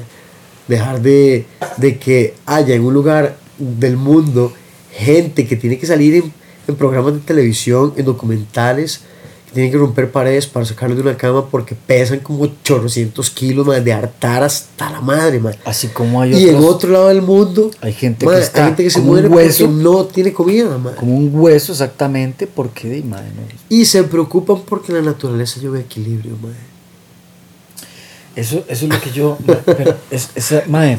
dejar 0.68 1.02
de, 1.02 1.46
de 1.78 1.98
que 1.98 2.34
haya 2.46 2.76
en 2.76 2.84
un 2.84 2.94
lugar 2.94 3.38
del 3.58 3.98
mundo 3.98 4.54
gente 4.92 5.48
que 5.48 5.56
tiene 5.56 5.78
que 5.78 5.88
salir 5.88 6.16
en, 6.16 6.34
en 6.68 6.76
programas 6.76 7.14
de 7.14 7.20
televisión, 7.20 7.94
en 7.98 8.06
documentales, 8.06 9.02
que 9.48 9.54
tienen 9.54 9.72
que 9.72 9.78
romper 9.78 10.12
paredes 10.12 10.48
para 10.48 10.66
sacarlos 10.66 10.98
de 10.98 11.04
una 11.04 11.18
cama 11.18 11.48
porque 11.50 11.76
pesan 11.76 12.20
como 12.20 12.44
800 12.44 13.30
kilos 13.32 13.66
man, 13.66 13.84
de 13.84 13.92
hartar 13.92 14.44
hasta 14.44 14.90
la 14.92 15.02
madre, 15.02 15.40
man. 15.40 15.56
Así 15.66 15.88
como 15.88 16.22
hay 16.22 16.34
Y 16.36 16.50
en 16.50 16.58
otro 16.58 16.92
lado 16.92 17.08
del 17.10 17.22
mundo, 17.22 17.72
Hay 17.82 17.94
gente 17.94 18.26
man, 18.26 18.36
que 18.36 18.42
está 18.42 18.62
hay 18.62 18.68
gente 18.70 18.84
que 18.84 18.90
se 18.90 19.02
muere 19.02 19.28
hueso. 19.28 19.66
porque 19.66 19.84
no 19.84 20.06
tiene 20.06 20.34
comida. 20.34 20.78
Como 20.98 21.18
un 21.18 21.32
hueso 21.34 21.72
exactamente, 21.72 22.48
porque 22.48 22.88
de 22.88 23.04
madre, 23.04 23.30
no. 23.36 23.42
Y 23.70 23.86
se 23.86 24.04
preocupan 24.04 24.62
porque 24.62 24.94
la 24.94 25.02
naturaleza 25.02 25.60
lleva 25.60 25.80
equilibrio, 25.80 26.38
man. 26.42 26.73
Eso, 28.36 28.64
eso 28.68 28.86
es 28.86 28.94
lo 28.94 29.00
que 29.00 29.12
yo. 29.12 29.38
pero 29.66 29.96
es, 30.10 30.30
es- 30.36 30.68
mae, 30.68 30.98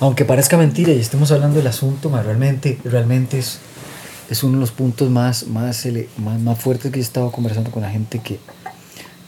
aunque 0.00 0.24
parezca 0.24 0.56
mentira 0.56 0.92
y 0.92 0.98
estemos 0.98 1.30
hablando 1.30 1.58
del 1.58 1.66
asunto, 1.66 2.08
mae, 2.10 2.22
realmente, 2.22 2.78
realmente 2.84 3.38
es, 3.38 3.58
es 4.30 4.42
uno 4.42 4.54
de 4.54 4.60
los 4.60 4.70
puntos 4.70 5.10
más, 5.10 5.46
más, 5.46 5.86
más, 6.18 6.40
más 6.40 6.58
fuertes 6.58 6.90
que 6.90 6.98
he 6.98 7.02
estado 7.02 7.30
conversando 7.32 7.70
con 7.70 7.82
la 7.82 7.90
gente 7.90 8.20
que, 8.20 8.38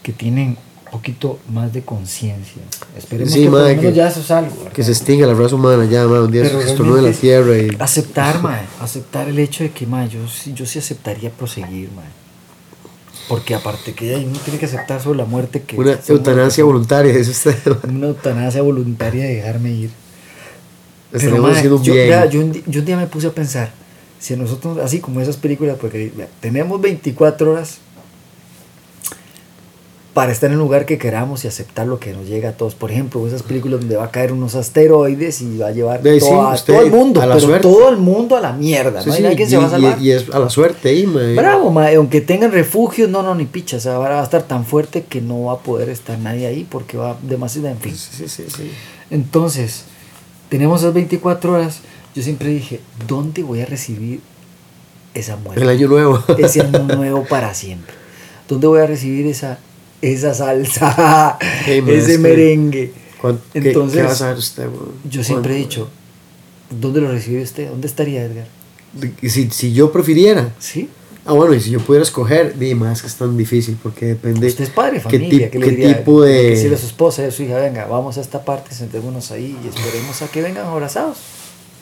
que 0.01 0.11
tienen 0.13 0.57
un 0.85 0.91
poquito 0.99 1.39
más 1.49 1.73
de 1.73 1.81
conciencia. 1.83 2.61
Esperemos 2.97 3.33
Sí, 3.33 3.43
que 3.43 3.49
mae, 3.49 3.79
que- 3.79 3.93
ya 3.93 4.07
eso 4.07 4.21
es 4.21 4.31
algo. 4.31 4.55
¿verdad? 4.57 4.71
Que 4.73 4.83
se 4.83 4.91
extinga 4.91 5.27
la 5.27 5.33
raza 5.33 5.55
humana 5.55 5.85
ya, 5.85 6.07
man. 6.07 6.21
Un 6.21 6.31
día 6.31 6.43
estornude 6.43 7.01
la 7.03 7.11
tierra 7.11 7.57
y... 7.57 7.75
Aceptar, 7.79 8.41
mae, 8.41 8.61
aceptar 8.79 9.27
el 9.27 9.37
hecho 9.39 9.63
de 9.63 9.71
que, 9.71 9.85
mae, 9.85 10.07
yo, 10.09 10.27
sí- 10.27 10.53
yo 10.53 10.65
sí 10.65 10.79
aceptaría 10.79 11.29
proseguir, 11.29 11.89
mae. 11.95 12.05
Porque 13.27 13.55
aparte 13.55 13.93
que 13.93 14.15
uno 14.15 14.37
tiene 14.39 14.59
que 14.59 14.65
aceptar 14.65 15.01
sobre 15.01 15.17
la 15.17 15.25
muerte 15.25 15.61
que... 15.61 15.77
Una 15.77 15.97
eutanasia 16.07 16.63
voluntaria, 16.63 17.13
eso 17.13 17.31
usted. 17.31 17.55
Una 17.87 18.07
eutanasia 18.07 18.61
voluntaria 18.61 19.23
de 19.25 19.35
dejarme 19.35 19.71
ir. 19.71 19.89
Pero, 21.11 21.35
un 21.43 21.83
yo, 21.83 21.93
bien. 21.93 22.09
vea, 22.09 22.25
yo, 22.25 22.39
un 22.39 22.53
yo 22.65 22.79
un 22.79 22.85
día 22.85 22.97
me 22.97 23.05
puse 23.05 23.27
a 23.27 23.31
pensar, 23.31 23.71
si 24.17 24.35
nosotros, 24.35 24.79
así 24.79 24.99
como 24.99 25.21
esas 25.21 25.37
películas, 25.37 25.77
porque 25.79 26.11
vea, 26.15 26.27
tenemos 26.39 26.81
24 26.81 27.51
horas 27.51 27.77
para 30.13 30.31
estar 30.31 30.47
en 30.47 30.53
el 30.53 30.59
lugar 30.59 30.85
que 30.85 30.99
queramos 30.99 31.43
y 31.43 31.47
aceptar 31.47 31.87
lo 31.87 31.99
que 31.99 32.13
nos 32.13 32.27
llega 32.27 32.49
a 32.49 32.51
todos. 32.51 32.75
Por 32.75 32.91
ejemplo, 32.91 33.25
esas 33.27 33.41
películas 33.41 33.79
donde 33.79 33.95
va 33.95 34.05
a 34.05 34.11
caer 34.11 34.31
unos 34.31 34.53
asteroides 34.53 35.41
y 35.41 35.57
va 35.57 35.67
a 35.67 35.71
llevar 35.71 36.01
todo, 36.03 36.19
sí, 36.19 36.25
a, 36.31 36.49
usted 36.53 36.73
todo 36.73 36.83
el 36.85 36.91
mundo, 36.91 37.19
a 37.21 37.25
la 37.25 37.33
pero 37.35 37.47
suerte. 37.47 37.61
todo 37.67 37.89
el 37.89 37.97
mundo 37.97 38.35
a 38.37 38.41
la 38.41 38.53
mierda. 38.53 39.01
Sí, 39.01 39.09
no 39.09 39.15
sí, 39.15 39.23
y, 39.23 39.45
se 39.47 39.57
va 39.57 39.63
a 39.63 39.67
y- 39.67 39.71
salvar. 39.71 40.01
y 40.01 40.11
es 40.11 40.29
a 40.29 40.37
la 40.37 40.49
suerte 40.51 40.89
ahí, 40.89 41.07
man. 41.07 41.35
Bravo, 41.35 41.73
aunque 41.79 42.21
tengan 42.21 42.51
refugios, 42.51 43.09
no, 43.09 43.23
no, 43.23 43.33
ni 43.33 43.45
picha, 43.45 43.77
o 43.77 43.79
sea, 43.79 43.97
va 43.97 44.19
a 44.19 44.23
estar 44.23 44.43
tan 44.43 44.65
fuerte 44.65 45.03
que 45.03 45.19
no 45.19 45.45
va 45.45 45.53
a 45.53 45.57
poder 45.59 45.89
estar 45.89 46.19
nadie 46.19 46.45
ahí 46.45 46.67
porque 46.69 46.95
va 46.95 47.17
demasiado, 47.23 47.69
en 47.69 47.79
fin. 47.79 47.95
Sí, 47.95 48.09
sí, 48.17 48.27
sí, 48.27 48.43
sí. 48.55 48.71
Entonces, 49.09 49.85
tenemos 50.49 50.81
esas 50.81 50.93
24 50.93 51.53
horas. 51.53 51.79
Yo 52.15 52.21
siempre 52.21 52.49
dije, 52.49 52.79
¿dónde 53.07 53.41
voy 53.41 53.61
a 53.61 53.65
recibir 53.65 54.21
esa 55.15 55.37
muerte? 55.37 55.63
El 55.63 55.69
año 55.69 55.87
nuevo. 55.87 56.23
Ese 56.37 56.61
año 56.61 56.83
nuevo 56.95 57.25
para 57.27 57.55
siempre. 57.55 57.95
¿Dónde 58.47 58.67
voy 58.67 58.79
a 58.81 58.85
recibir 58.85 59.25
esa, 59.25 59.57
esa 60.03 60.33
salsa, 60.33 61.37
Hey, 61.65 61.83
ese 61.87 62.17
merengue? 62.17 62.91
¿Cuán- 63.21 63.39
qué- 63.53 63.59
Entonces, 63.59 63.97
¿Qué, 64.01 64.03
va 64.05 64.11
a 64.11 64.15
saber 64.15 64.37
usted? 64.37 64.67
Yo 65.09 65.23
siempre 65.23 65.53
he 65.55 65.57
dicho, 65.57 65.89
¿dónde 66.69 67.01
lo 67.01 67.09
recibe 67.11 67.41
usted? 67.41 67.69
¿Dónde 67.69 67.87
estaría 67.87 68.23
Edgar? 68.23 68.47
si, 69.21 69.49
si 69.49 69.73
yo 69.73 69.91
prefiriera. 69.91 70.53
Sí. 70.59 70.89
Ah, 71.25 71.31
bueno, 71.31 71.53
y 71.53 71.61
si 71.61 71.69
yo 71.71 71.79
pudiera 71.79 72.03
escoger, 72.03 72.59
dime, 72.59 72.75
más 72.85 73.01
que 73.01 73.07
es 73.07 73.15
tan 73.15 73.37
difícil 73.37 73.77
porque 73.81 74.07
depende. 74.07 74.45
Usted 74.45 74.65
es 74.65 74.69
padre 74.69 74.97
qué 74.97 74.99
familia. 75.03 75.49
¿Qué, 75.49 75.57
le 75.57 75.65
qué 75.65 75.71
diría? 75.71 75.97
tipo 75.99 76.21
de- 76.21 76.49
Decirle 76.49 76.75
a 76.75 76.79
su 76.79 76.85
esposa 76.87 77.23
y 77.23 77.25
a 77.27 77.31
su 77.31 77.43
hija, 77.43 77.55
venga, 77.59 77.85
vamos 77.85 78.17
a 78.17 78.21
esta 78.21 78.43
parte, 78.43 78.75
sentémonos 78.75 79.31
ahí 79.31 79.57
y 79.63 79.67
esperemos 79.69 80.21
a 80.21 80.27
que 80.27 80.41
vengan 80.41 80.65
abrazados. 80.67 81.17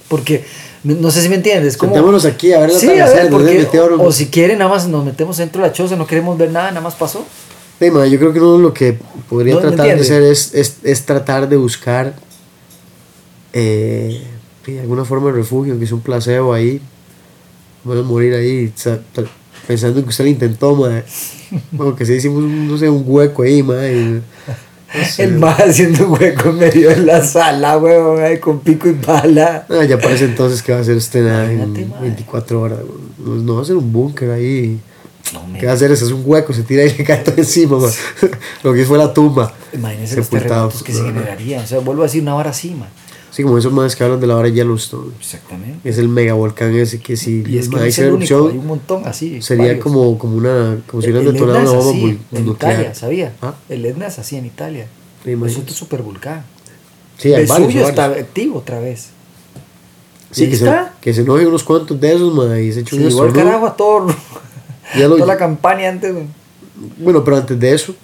Porque, 0.07 0.43
no, 0.83 1.09
sé 1.09 1.21
si 1.23 1.29
me 1.29 1.35
entiendes, 1.35 1.75
como... 1.75 1.93
Sentémonos 1.93 2.25
aquí 2.25 2.53
a 2.53 2.59
ver 2.59 2.69
el 2.69 2.75
Sí, 2.75 2.87
a 2.99 3.05
ver, 3.07 3.29
porque- 3.31 3.53
meteoro. 3.59 3.99
o 4.03 4.11
si 4.11 4.27
quieren, 4.27 4.59
nada 4.59 4.69
más 4.69 4.87
nos 4.87 5.03
metemos 5.05 5.37
dentro 5.37 5.61
de 5.63 5.69
la 5.69 5.73
choza, 5.73 5.95
no 5.95 6.05
queremos 6.05 6.37
ver 6.37 6.51
nada, 6.51 6.69
nada 6.69 6.81
más 6.81 6.93
pasó. 6.95 7.25
Sí, 7.81 7.89
ma, 7.89 8.05
yo 8.05 8.19
creo 8.19 8.31
que 8.31 8.39
uno 8.39 8.59
lo 8.59 8.73
que 8.75 8.95
podría 9.27 9.55
No, 9.55 9.61
¿me 9.61 9.67
tratar 9.69 9.95
de 9.95 10.01
hacer 10.03 10.21
es, 10.21 10.53
es, 10.53 10.75
es 10.83 11.03
tratar 11.03 11.49
de 11.49 11.55
buscar 11.57 12.13
eh, 13.53 14.21
alguna 14.79 15.03
forma 15.03 15.31
de 15.31 15.37
refugio, 15.37 15.79
que 15.79 15.85
es 15.85 15.91
un 15.91 16.01
placebo 16.01 16.53
ahí. 16.53 16.79
Van 17.83 17.97
a 17.97 18.01
morir 18.03 18.35
ahí 18.35 18.71
pensando 19.67 19.97
en 19.97 20.05
que 20.05 20.09
usted 20.09 20.25
lo 20.25 20.29
intentó, 20.29 20.75
ma. 20.75 21.01
Bueno, 21.71 21.95
que 21.95 22.05
se 22.05 22.15
hicimos, 22.15 22.43
un- 22.43 22.67
no 22.67 22.77
sé, 22.77 22.87
un 22.87 23.03
hueco 23.03 23.41
ahí, 23.41 23.63
ma. 23.63 23.83
y- 23.87 24.21
no 24.93 25.05
sé. 25.05 25.23
El 25.23 25.39
más 25.39 25.59
haciendo 25.59 26.07
hueco 26.11 26.49
en 26.49 26.57
medio 26.59 26.89
de 26.89 26.97
la 26.97 27.23
sala, 27.23 27.81
ahí 28.23 28.37
con 28.39 28.59
pico 28.59 28.89
y 28.89 28.93
pala. 28.93 29.65
Ah, 29.69 29.83
ya 29.85 29.97
parece 29.97 30.25
entonces 30.25 30.61
que 30.61 30.71
va 30.71 30.81
a 30.81 30.83
ser 30.83 30.97
usted 30.97 31.23
nada 31.25 31.51
en 31.51 31.89
ma. 31.89 31.99
24 32.01 32.61
horas. 32.61 32.77
No, 33.17 33.35
no 33.37 33.55
va 33.55 33.61
a 33.63 33.65
ser 33.65 33.75
un 33.75 33.91
búnker 33.91 34.29
ahí. 34.29 34.79
No, 35.33 35.41
¿Qué 35.59 35.65
va 35.65 35.71
a 35.71 35.75
hacer? 35.75 35.91
Es 35.91 36.01
un 36.03 36.23
hueco, 36.25 36.51
se 36.53 36.63
tira 36.63 36.83
y 36.83 36.89
le 36.97 37.03
cae 37.03 37.17
todo 37.19 37.35
encima, 37.37 37.77
ma. 37.77 37.87
Lo 38.63 38.73
que 38.73 38.85
fue 38.85 38.97
la 38.97 39.13
tumba. 39.13 39.53
Imagínense 39.73 40.17
los 40.17 40.29
terremotos 40.29 40.83
que 40.83 40.93
se 40.93 41.03
generarían. 41.03 41.63
O 41.63 41.67
sea, 41.67 41.79
vuelvo 41.79 42.01
a 42.03 42.05
decir 42.05 42.21
una 42.21 42.35
hora 42.35 42.49
así, 42.49 42.71
man. 42.71 42.89
Sí, 43.31 43.43
como 43.43 43.57
esos 43.57 43.71
más 43.71 43.95
que 43.95 44.03
hablan 44.03 44.19
de 44.19 44.27
la 44.27 44.35
hora 44.35 44.49
de 44.49 44.53
Yellowstone. 44.55 45.13
Exactamente. 45.17 45.89
Es 45.89 45.97
el 45.97 46.09
megavolcán 46.09 46.75
ese 46.75 46.99
que 46.99 47.15
si 47.15 47.43
Y 47.47 47.59
es 47.59 47.69
que 47.69 47.75
no 47.77 47.81
es 47.83 47.97
único, 47.97 48.09
erupción, 48.15 48.51
hay 48.51 48.57
un 48.57 48.67
montón 48.67 49.07
así. 49.07 49.41
sería 49.41 49.67
varios. 49.67 49.83
como, 49.83 50.17
como 50.19 50.35
una 50.35 50.79
como 50.85 51.01
si 51.01 51.09
hubieran 51.11 51.33
detonado 51.33 51.59
una 51.61 51.71
bomba 51.71 51.91
así, 52.09 52.19
en 52.33 52.45
nuclear. 52.45 52.73
Italia, 52.73 52.93
¿sabía? 52.95 53.33
¿Ah? 53.41 53.53
El 53.69 53.85
Etna 53.85 54.07
es 54.07 54.19
así 54.19 54.35
en 54.35 54.45
Italia. 54.47 54.87
Sí, 55.23 55.31
Es 55.45 55.57
otro 55.57 55.73
supervolcán. 55.73 56.43
Sí, 57.19 57.33
hay 57.33 57.43
el 57.43 57.47
varios, 57.47 57.67
varios. 57.73 57.89
está 57.89 58.05
activo 58.07 58.57
otra 58.57 58.81
vez. 58.81 59.11
Sí, 60.31 60.43
¿Y 60.45 60.49
que 60.49 60.55
se, 60.57 60.65
está? 60.65 60.93
que 60.99 61.13
se 61.13 61.21
enojen 61.21 61.47
unos 61.47 61.63
cuantos 61.63 61.99
de 62.01 62.13
esos, 62.13 62.33
ma, 62.33 62.59
y 62.59 62.73
se 62.73 62.85
Se 62.85 62.95
un 62.97 63.03
estornudo. 63.03 63.33
carajo 63.33 63.67
a 63.67 63.77
todo, 63.77 64.07
Ya 64.97 65.07
lo- 65.07 65.15
toda 65.15 65.27
la 65.27 65.37
campaña 65.37 65.89
antes. 65.89 66.13
güey. 66.13 66.25
Bueno, 66.97 67.23
pero 67.23 67.37
antes 67.37 67.59
de 67.59 67.73
eso, 67.73 67.95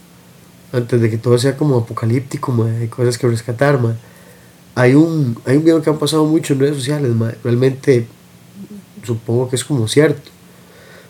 antes 0.72 1.00
de 1.02 1.10
que 1.10 1.18
todo 1.18 1.38
sea 1.38 1.56
como 1.58 1.78
apocalíptico, 1.78 2.52
ma, 2.52 2.66
hay 2.68 2.88
cosas 2.88 3.18
que 3.18 3.28
rescatar, 3.28 3.80
ma. 3.82 3.96
Hay 4.76 4.94
un, 4.94 5.40
hay 5.46 5.58
un 5.58 5.64
video 5.64 5.82
que 5.82 5.90
han 5.90 5.98
pasado 5.98 6.26
mucho 6.26 6.54
en 6.54 6.60
redes 6.60 6.76
sociales, 6.76 7.14
ma. 7.16 7.32
Realmente 7.44 8.06
supongo 9.04 9.50
que 9.50 9.56
es 9.56 9.64
como 9.66 9.88
cierto. 9.88 10.30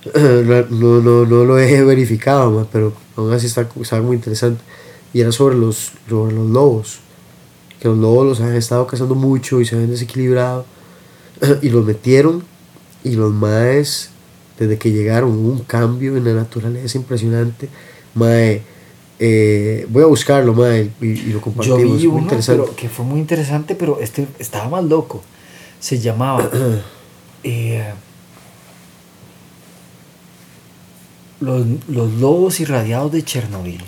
No, 0.16 1.02
no, 1.02 1.26
no 1.26 1.44
lo 1.46 1.60
he 1.60 1.84
verificado, 1.84 2.52
ma, 2.52 2.68
pero 2.72 2.94
aún 3.18 3.34
así 3.34 3.48
está, 3.48 3.68
está 3.82 4.02
muy 4.02 4.16
interesante. 4.16 4.62
Y 5.14 5.20
era 5.22 5.32
sobre 5.32 5.56
los, 5.58 5.92
sobre 6.08 6.34
los 6.34 6.48
lobos. 6.48 7.00
Que 7.82 7.88
los 7.90 7.98
lobos 7.98 8.26
los 8.26 8.40
han 8.42 8.56
estado 8.56 8.88
cazando 8.88 9.16
mucho 9.16 9.60
y 9.60 9.66
se 9.66 9.76
habían 9.76 9.92
desequilibrado. 9.92 10.66
Y 11.62 11.70
los 11.70 11.84
metieron. 11.86 12.44
Y 13.04 13.12
los 13.16 13.34
maes, 13.34 14.10
desde 14.58 14.78
que 14.78 14.92
llegaron, 14.92 15.32
hubo 15.32 15.52
un 15.52 15.60
cambio 15.60 16.18
en 16.18 16.24
la 16.24 16.34
naturaleza 16.34 16.98
impresionante. 16.98 17.70
Mae, 18.16 18.62
eh, 19.20 19.86
voy 19.90 20.04
a 20.04 20.08
buscarlo, 20.08 20.54
mae, 20.54 20.90
y, 21.02 21.06
y 21.06 21.16
lo 21.28 21.34
Yo 21.34 21.42
compartimos. 21.42 21.82
vi 21.82 21.88
muy 21.88 22.08
uno 22.08 22.20
interesante. 22.22 22.64
pero 22.64 22.76
que 22.76 22.90
fue 22.90 23.06
muy 23.06 23.20
interesante, 23.20 23.76
pero 23.76 24.00
este 24.00 24.28
estaba 24.40 24.70
más 24.70 24.84
loco. 24.84 25.22
Se 25.80 26.00
llamaba 26.00 26.50
eh, 27.44 27.94
los, 31.40 31.66
los 31.88 32.14
lobos 32.14 32.60
irradiados 32.60 33.12
de 33.12 33.24
Chernobyl. 33.24 33.84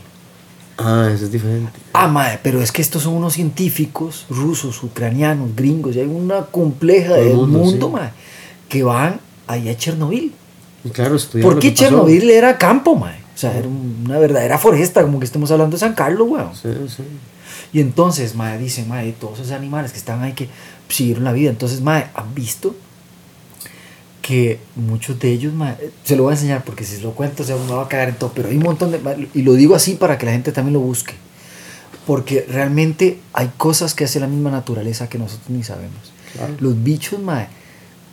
Ah, 0.77 1.09
eso 1.13 1.25
es 1.25 1.31
diferente. 1.31 1.77
Ah, 1.91 2.07
mae, 2.07 2.39
pero 2.41 2.61
es 2.61 2.71
que 2.71 2.81
estos 2.81 3.03
son 3.03 3.13
unos 3.15 3.33
científicos 3.33 4.25
rusos, 4.29 4.81
ucranianos, 4.81 5.53
gringos, 5.55 5.95
y 5.95 5.99
hay 5.99 6.07
una 6.07 6.45
compleja 6.45 7.15
del 7.15 7.33
mundo, 7.35 7.59
mundo, 7.59 7.93
sí. 8.01 8.09
que 8.69 8.83
van 8.83 9.19
allá 9.47 9.71
a 9.71 9.75
Chernobyl. 9.77 10.33
Y 10.83 10.89
claro, 10.89 11.15
estudiaron 11.15 11.53
Porque. 11.53 11.73
Chernobyl 11.73 12.29
era 12.29 12.57
campo, 12.57 12.95
mae. 12.95 13.17
O 13.35 13.37
sea, 13.39 13.57
era 13.57 13.67
un- 13.67 14.03
una 14.05 14.19
verdadera 14.19 14.57
foresta, 14.57 15.01
como 15.01 15.19
que 15.19 15.25
estemos 15.25 15.49
hablando 15.51 15.75
de 15.75 15.79
San 15.79 15.93
Carlos, 15.93 16.27
weón. 16.29 16.55
Sí, 16.55 16.69
sí. 16.95 17.03
Y 17.71 17.79
entonces, 17.81 18.35
mae, 18.35 18.57
dicen, 18.57 18.87
mae, 18.89 19.11
todos 19.13 19.39
esos 19.39 19.51
animales 19.51 19.91
que 19.91 19.97
están 19.97 20.21
ahí 20.23 20.33
que 20.33 20.49
siguieron 20.89 21.23
la 21.23 21.31
vida. 21.33 21.49
Entonces, 21.49 21.81
mae, 21.81 22.07
han 22.15 22.33
visto 22.33 22.75
que 24.21 24.59
muchos 24.75 25.19
de 25.19 25.31
ellos, 25.31 25.53
mae, 25.53 25.75
se 26.03 26.15
lo 26.15 26.23
voy 26.23 26.31
a 26.31 26.35
enseñar 26.35 26.63
porque 26.63 26.83
si 26.83 26.97
se 26.97 27.01
lo 27.01 27.11
cuento 27.11 27.43
se 27.43 27.53
me 27.55 27.71
va 27.71 27.83
a 27.83 27.87
cagar 27.87 28.09
en 28.09 28.15
todo, 28.15 28.31
pero 28.35 28.49
hay 28.49 28.57
un 28.57 28.63
montón 28.63 28.91
de, 28.91 28.99
mae, 28.99 29.27
y 29.33 29.41
lo 29.41 29.53
digo 29.53 29.75
así 29.75 29.95
para 29.95 30.17
que 30.17 30.25
la 30.25 30.31
gente 30.33 30.51
también 30.51 30.73
lo 30.73 30.79
busque. 30.81 31.13
Porque 32.05 32.45
realmente 32.49 33.19
hay 33.33 33.51
cosas 33.57 33.93
que 33.93 34.03
hace 34.03 34.19
la 34.19 34.27
misma 34.27 34.51
naturaleza 34.51 35.07
que 35.09 35.17
nosotros 35.19 35.49
ni 35.49 35.63
sabemos. 35.63 36.11
Claro. 36.33 36.53
Los 36.59 36.83
bichos, 36.83 37.19
mae, 37.19 37.47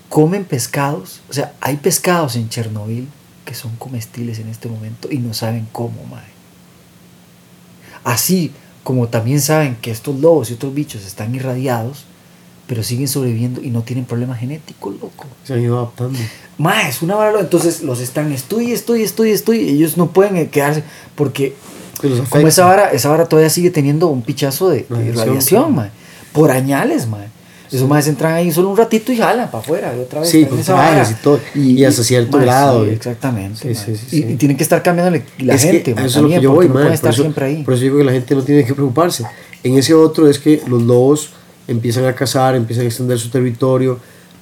comen 0.09 0.44
pescados. 0.44 1.20
O 1.28 1.32
sea, 1.32 1.54
hay 1.61 1.76
pescados 1.76 2.36
en 2.36 2.48
Chernobyl 2.48 3.09
que 3.44 3.54
son 3.54 3.76
comestibles 3.76 4.38
en 4.38 4.48
este 4.48 4.68
momento 4.68 5.09
y 5.11 5.18
no 5.18 5.32
saben 5.34 5.68
cómo, 5.72 6.04
mae. 6.11 6.36
Así 8.04 8.52
como 8.82 9.09
también 9.09 9.40
saben 9.40 9.76
que 9.76 9.90
estos 9.90 10.20
lobos 10.20 10.50
y 10.50 10.54
otros 10.54 10.74
bichos 10.74 11.04
están 11.04 11.34
irradiados, 11.34 12.04
pero 12.66 12.82
siguen 12.82 13.09
sobreviviendo 13.09 13.62
y 13.62 13.70
no 13.70 13.82
tienen 13.82 14.04
problemas 14.04 14.38
genéticos, 14.38 14.94
loco. 14.94 15.26
Se 15.44 15.54
han 15.54 15.61
ido 15.61 15.78
adaptando. 15.78 16.18
Más, 16.59 16.88
es 16.88 17.02
una 17.02 17.14
vara, 17.14 17.40
entonces 17.40 17.82
los 17.82 18.00
están 18.00 18.32
estudia, 18.32 18.74
estudia, 18.74 19.04
estudia, 19.04 19.34
estudia, 19.34 19.61
ellos 19.61 19.96
no 19.96 20.11
pueden 20.11 20.36
eh, 20.36 20.48
quedarse 20.48 20.82
porque 21.14 21.54
como 22.28 22.46
esa 22.46 22.64
vara, 22.66 22.90
esa 22.90 23.09
vara 23.09 23.26
todavía 23.26 23.50
sigue 23.50 23.70
teniendo 23.70 24.09
un 24.09 24.22
pichazo 24.22 24.68
de, 24.68 24.86
de 24.88 25.12
Radiación, 25.12 25.74
mae, 25.74 25.90
por 26.32 26.50
añales, 26.50 27.07
mae. 27.07 27.28
Esos 27.73 27.89
más 27.89 28.07
entran 28.07 28.35
ahí 28.35 28.53
solo 28.53 28.69
un 28.71 28.77
ratito 28.77 29.12
y 29.12 29.17
jalan 29.17 29.51
para 29.51 29.62
afuera 29.62 29.95
y 29.97 30.01
otra 30.01 30.21
vez. 30.21 30.29
Sí, 30.31 30.45
con 30.47 30.61
trajes 30.62 31.11
y 31.11 31.14
todo, 31.23 31.41
y 31.55 31.85
hasta 31.85 32.03
cierto 32.05 32.37
mae, 32.37 32.47
grado, 32.47 32.85
sí, 32.85 32.91
y- 32.91 32.95
exactamente. 32.95 33.75
Sí, 33.75 33.93
y, 34.12 34.17
y 34.33 34.37
tienen 34.37 34.57
que 34.57 34.62
estar 34.62 34.83
cambiándole 34.83 35.25
la 35.39 35.55
Es 35.55 35.62
gente, 35.62 35.91
eso 35.93 36.05
es 36.05 36.17
lo 36.17 36.29
que 36.29 36.41
yo 36.41 36.53
voy, 36.53 36.69
no 36.69 36.75
mae, 36.75 36.83
pueden 36.85 36.89
por 36.89 36.95
estar 36.95 37.12
eso, 37.12 37.23
siempre 37.23 37.47
ahí. 37.47 37.62
por 37.64 37.75
eso 37.75 37.83
digo 37.83 37.99
que 37.99 38.05
la 38.05 38.12
gente 38.12 38.35
no 38.35 38.43
tiene 38.43 38.64
que 38.64 38.75
preocuparse. 38.75 39.25
En 39.64 39.77
ese 39.77 39.95
otro 39.95 40.29
es 40.29 40.39
que 40.39 40.62
los 40.69 40.83
lobos 40.83 41.31
empiezan 41.67 42.05
a 42.05 42.14
cazar, 42.14 42.55
empiezan 42.55 42.85
a 42.85 42.89
extender 42.89 43.19
su 43.19 43.31
territorio, 43.31 43.99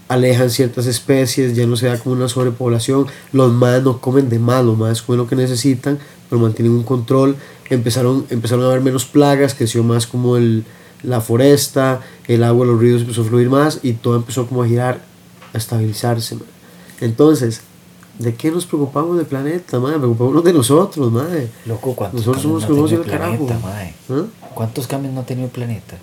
alejan 0.09 0.51
ciertas 0.51 0.87
especies, 0.87 1.57
ya 1.57 1.67
no 1.67 1.77
se 1.77 1.87
da 1.87 1.99
como 1.99 2.15
una 2.15 2.29
sobrepoblación, 2.29 3.07
los 3.33 3.51
más 3.53 3.83
no 3.83 4.01
comen 4.03 4.29
de 4.29 4.39
más, 4.39 4.63
los 4.65 4.77
más 4.77 5.01
comen 5.01 5.19
lo 5.21 5.27
que 5.27 5.35
necesitan, 5.35 5.99
pero 6.29 6.43
mantienen 6.43 6.73
un 6.75 6.83
control, 6.83 7.37
empezaron, 7.71 8.27
empezaron 8.29 8.65
a 8.65 8.69
haber 8.69 8.83
menos 8.83 9.07
plagas, 9.07 9.55
creció 9.55 9.83
más 9.83 10.07
como 10.07 10.37
el, 10.37 10.65
la 11.05 11.21
foresta, 11.21 12.01
el 12.27 12.43
agua, 12.43 12.67
los 12.67 12.81
ríos 12.81 13.03
empezó 13.03 13.23
a 13.23 13.25
fluir 13.25 13.51
más 13.51 13.81
y 13.83 13.93
todo 13.93 14.17
empezó 14.17 14.47
como 14.47 14.63
a 14.63 14.67
girar, 14.67 15.03
a 15.53 15.59
estabilizarse. 15.59 16.37
man. 16.37 16.45
Entonces, 17.01 17.61
¿de 18.19 18.35
qué 18.35 18.51
nos 18.51 18.67
preocupamos 18.67 19.17
del 19.17 19.27
planeta, 19.27 19.79
madre? 19.79 19.99
Preocupémonos 19.99 20.45
de 20.45 20.53
nosotros, 20.53 21.13
madre. 21.13 21.49
Loco, 21.67 21.95
¿cuántos 21.95 22.21
Nosotros 22.21 22.43
somos 22.43 22.63
no 22.63 22.69
tenido 22.87 23.03
el 23.03 23.11
carajo. 23.11 23.47
planeta, 23.47 23.67
mae? 23.67 23.95
¿Ah? 24.11 24.25
¿Cuántos 24.55 24.87
cambios 24.87 25.15
no 25.15 25.21
ha 25.21 25.27
tenido 25.27 25.47
el 25.47 25.53
planeta? 25.53 25.97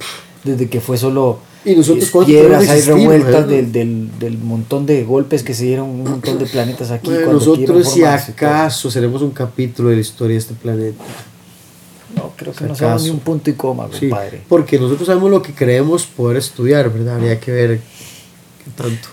Desde 0.43 0.70
que 0.70 0.82
fue 0.82 0.97
solo 0.97 1.39
¿Y 1.64 1.76
nosotros 1.76 2.26
piedras, 2.26 2.68
hay 2.68 2.82
revueltas 2.82 3.47
del, 3.47 3.72
del, 3.72 4.10
del 4.18 4.38
montón 4.39 4.88
de 4.88 5.04
golpes 5.04 5.43
que 5.43 5.54
se 5.54 5.66
dieron 5.66 5.89
un 5.89 6.04
montón 6.04 6.39
de 6.39 6.47
planetas 6.47 6.89
aquí. 6.89 7.12
Madre, 7.12 7.28
nosotros 7.28 7.91
si 7.91 8.04
acaso 8.04 8.89
seremos 8.89 9.22
un 9.22 9.30
capítulo 9.30 9.89
de 9.89 9.95
la 9.95 10.02
historia 10.02 10.34
de 10.34 10.39
este 10.39 10.54
planeta. 10.56 11.04
Creo 12.42 12.54
que 12.54 12.66
no 12.66 12.76
somos 12.76 13.04
ni 13.04 13.10
un 13.12 13.20
punto 13.20 13.50
y 13.50 13.54
coma, 13.54 13.88
Sí, 13.92 14.10
compadre. 14.10 14.42
porque 14.50 14.80
nosotros 14.80 15.06
sabemos 15.08 15.30
lo 15.32 15.42
que 15.42 15.54
creemos 15.54 16.06
poder 16.06 16.38
estudiar, 16.38 16.92
¿verdad? 16.92 17.16
Habría 17.16 17.39
que 17.39 17.52
ver 17.52 17.80
qué 18.64 18.72
tanto. 18.76 19.08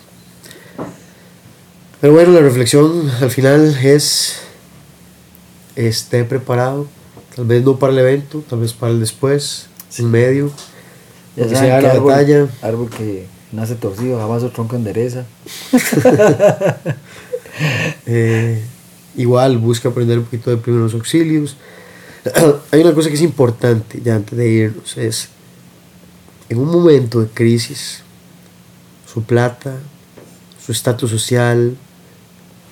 Pero 2.00 2.12
bueno, 2.12 2.32
la 2.32 2.40
reflexión 2.40 3.10
al 3.20 3.30
final 3.30 3.76
es, 3.84 4.36
esté 5.76 6.24
preparado, 6.24 6.86
tal 7.34 7.44
vez 7.44 7.64
no 7.64 7.78
para 7.78 7.92
el 7.92 7.98
evento, 7.98 8.42
tal 8.48 8.60
vez 8.60 8.72
para 8.72 8.92
el 8.92 9.00
después, 9.00 9.66
en 9.98 10.10
medio, 10.10 10.50
Ya 11.36 11.44
que 11.48 11.56
sea 11.56 11.80
la 11.80 11.90
árbol, 11.92 12.12
batalla. 12.12 12.48
árbol 12.62 12.88
que 12.90 13.26
nace 13.52 13.74
torcido, 13.74 14.18
jamás 14.18 14.42
su 14.42 14.50
tronco 14.50 14.76
endereza. 14.76 15.24
Eh, 18.06 18.62
igual 19.16 19.58
busca 19.58 19.88
aprender 19.88 20.18
un 20.18 20.24
poquito 20.24 20.50
de 20.50 20.56
primeros 20.58 20.94
auxilios. 20.94 21.56
Hay 22.72 22.80
una 22.80 22.94
cosa 22.94 23.08
que 23.08 23.14
es 23.14 23.22
importante 23.22 24.00
ya 24.02 24.16
antes 24.16 24.36
de 24.36 24.48
irnos, 24.48 24.96
es 24.96 25.28
en 26.48 26.58
un 26.58 26.70
momento 26.70 27.20
de 27.20 27.28
crisis, 27.28 28.02
su 29.12 29.22
plata, 29.22 29.76
su 30.64 30.72
estatus 30.72 31.10
social, 31.10 31.76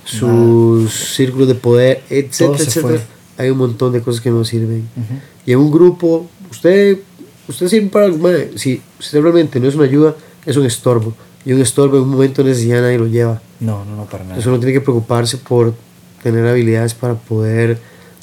sus 0.05 0.93
círculos 0.93 1.49
de 1.49 1.55
poder, 1.55 2.03
etcétera, 2.09 2.59
etcétera, 2.59 2.99
fue. 3.37 3.45
hay 3.45 3.51
un 3.51 3.59
montón 3.59 3.93
de 3.93 4.01
cosas 4.01 4.21
que 4.21 4.31
no 4.31 4.45
sirven. 4.45 4.89
Ujú. 4.97 5.21
Y 5.45 5.53
en 5.53 5.59
un 5.59 5.71
grupo, 5.71 6.29
usted, 6.51 6.99
usted 7.49 7.69
sirve 7.69 7.89
para 7.89 8.07
algo, 8.07 8.29
si 8.55 8.81
usted 8.99 9.21
realmente 9.21 9.61
no 9.61 9.69
es 9.69 9.75
una 9.75 9.85
ayuda, 9.85 10.15
es 10.45 10.57
un 10.57 10.65
estorbo. 10.65 11.15
Y 11.45 11.53
un 11.53 11.61
estorbo 11.61 11.97
en 11.97 12.03
un 12.05 12.09
momento 12.11 12.43
de 12.43 12.51
necesidad 12.51 12.83
nadie 12.83 12.99
lo 12.99 13.07
lleva. 13.07 13.41
No, 13.61 13.85
no, 13.85 13.97
no, 13.97 14.05
para 14.07 14.25
nada. 14.25 14.35
Entonces 14.35 14.47
uno 14.47 14.59
tiene 14.59 14.73
que 14.73 14.81
preocuparse 14.81 15.39
por 15.39 15.75
tener 16.23 16.47
habilidades 16.47 16.95
para 16.95 17.15
poder 17.15 17.79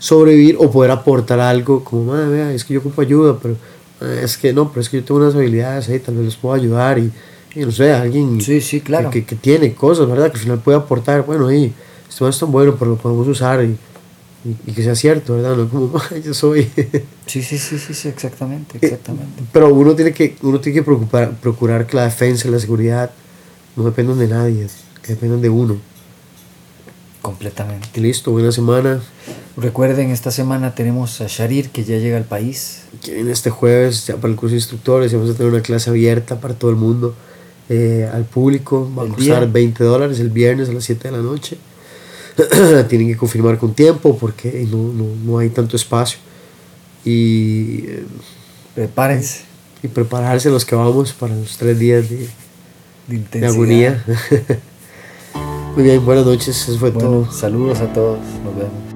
sobrevivir 0.08 0.58
o 0.60 0.70
poder 0.70 0.92
aportar 0.92 1.40
algo 1.40 1.82
como, 1.82 2.12
madre, 2.12 2.28
vea, 2.28 2.52
es 2.54 2.66
que 2.66 2.74
yo 2.74 2.82
ocupo 2.82 3.02
ayuda, 3.02 3.38
pero 3.42 3.56
"Ah, 4.02 4.20
es 4.22 4.38
que 4.38 4.52
no, 4.52 4.68
pero 4.70 4.82
es 4.82 4.90
que 4.90 4.98
yo 4.98 5.04
tengo 5.06 5.22
unas 5.22 5.34
habilidades 5.34 5.88
ahí, 5.88 5.98
tal 6.00 6.16
vez 6.16 6.26
les 6.26 6.36
puedo 6.36 6.54
ayudar 6.56 7.00
y, 7.00 7.10
y 7.56 7.60
no 7.62 7.72
sé, 7.72 7.94
alguien 7.94 8.42
Sí, 8.42 8.60
sí, 8.60 8.82
claro. 8.82 9.10
que, 9.10 9.24
que 9.24 9.38
tiene 9.38 9.74
cosas, 9.74 10.10
¿verdad? 10.10 10.26
Que 10.30 10.34
al 10.38 10.44
final 10.44 10.60
puede 10.60 10.78
aportar, 10.78 11.26
bueno, 11.26 11.50
y 11.54 11.72
esto 12.10 12.26
no 12.26 12.30
es 12.30 12.38
tan 12.38 12.52
bueno, 12.52 12.76
pero 12.78 12.92
lo 12.92 12.98
podemos 12.98 13.26
usar 13.30 13.64
y, 13.64 13.78
y, 14.44 14.58
y 14.68 14.74
que 14.74 14.84
sea 14.84 14.94
cierto, 14.96 15.36
¿verdad? 15.36 15.56
No 15.56 15.70
como, 15.70 15.94
"Ay, 16.12 16.22
yo 16.22 16.34
soy... 16.34 16.70
Sí, 17.26 17.42
sí, 17.42 17.58
sí, 17.58 17.80
sí, 17.80 17.94
sí, 17.94 18.10
exactamente, 18.10 18.76
Eh, 18.76 18.80
exactamente. 18.82 19.42
Pero 19.54 19.74
uno 19.74 19.96
tiene 19.96 20.12
que, 20.12 20.36
uno 20.42 20.60
tiene 20.60 20.80
que 20.80 20.84
preocupar, 20.84 21.32
procurar 21.40 21.88
que 21.88 21.96
la 21.96 22.04
defensa 22.04 22.50
y 22.50 22.52
la 22.52 22.60
seguridad 22.60 23.10
no 23.78 23.86
dependan 23.86 24.20
de 24.20 24.28
nadie, 24.28 24.68
que 25.02 25.14
dependan 25.14 25.40
de 25.42 25.48
uno. 25.50 25.78
Completamente. 27.22 28.02
Listo, 28.02 28.32
buena 28.32 28.52
semana. 28.52 29.00
Recuerden, 29.56 30.10
esta 30.10 30.32
semana 30.32 30.74
tenemos 30.74 31.22
a 31.22 31.28
Sharir 31.28 31.70
que 31.70 31.84
ya 31.84 31.98
llega 31.98 32.18
al 32.18 32.24
país. 32.24 32.84
Que 33.04 33.14
viene 33.14 33.32
este 33.32 33.52
jueves 33.52 34.08
ya 34.08 34.16
para 34.16 34.30
el 34.30 34.36
curso 34.36 34.54
de 34.54 34.58
instructores 34.58 35.12
y 35.12 35.16
vamos 35.16 35.32
a 35.32 35.34
tener 35.36 35.52
una 35.52 35.62
clase 35.62 35.92
abierta 35.92 36.40
para 36.40 36.56
todo 36.56 36.72
el 36.72 36.78
mundo, 36.78 37.14
eh, 37.70 38.10
al 38.12 38.26
público. 38.26 38.92
Va 38.98 39.04
a 39.04 39.08
costar 39.08 39.42
día. 39.42 39.52
20 39.52 39.84
dólares 39.84 40.20
el 40.20 40.30
viernes 40.30 40.70
a 40.70 40.74
las 40.74 40.84
7 40.86 41.10
de 41.10 41.18
la 41.18 41.24
noche. 41.24 41.58
Tienen 42.90 43.08
que 43.08 43.18
confirmar 43.18 43.60
con 43.60 43.76
tiempo 43.76 44.18
porque 44.18 44.68
no, 44.72 44.92
no, 44.92 45.06
no 45.24 45.38
hay 45.38 45.50
tanto 45.50 45.76
espacio. 45.76 46.18
Y, 47.06 47.86
eh, 47.88 48.06
Prepárense 48.74 49.42
y 49.84 49.88
prepararse 49.88 50.50
los 50.50 50.66
que 50.66 50.76
vamos 50.76 51.14
para 51.14 51.36
los 51.36 51.58
tres 51.58 51.78
días 51.78 52.10
de, 52.10 52.28
de 53.08 53.46
agonía. 53.46 54.04
Muy 55.76 55.84
bien, 55.84 56.04
buenas 56.04 56.26
noches. 56.26 56.48
Eso 56.68 56.80
fue 56.80 56.92
todo. 56.92 57.32
Saludos 57.32 57.82
a 57.82 57.92
todos. 57.92 58.20
Nos 58.44 58.56
vemos. 58.56 58.93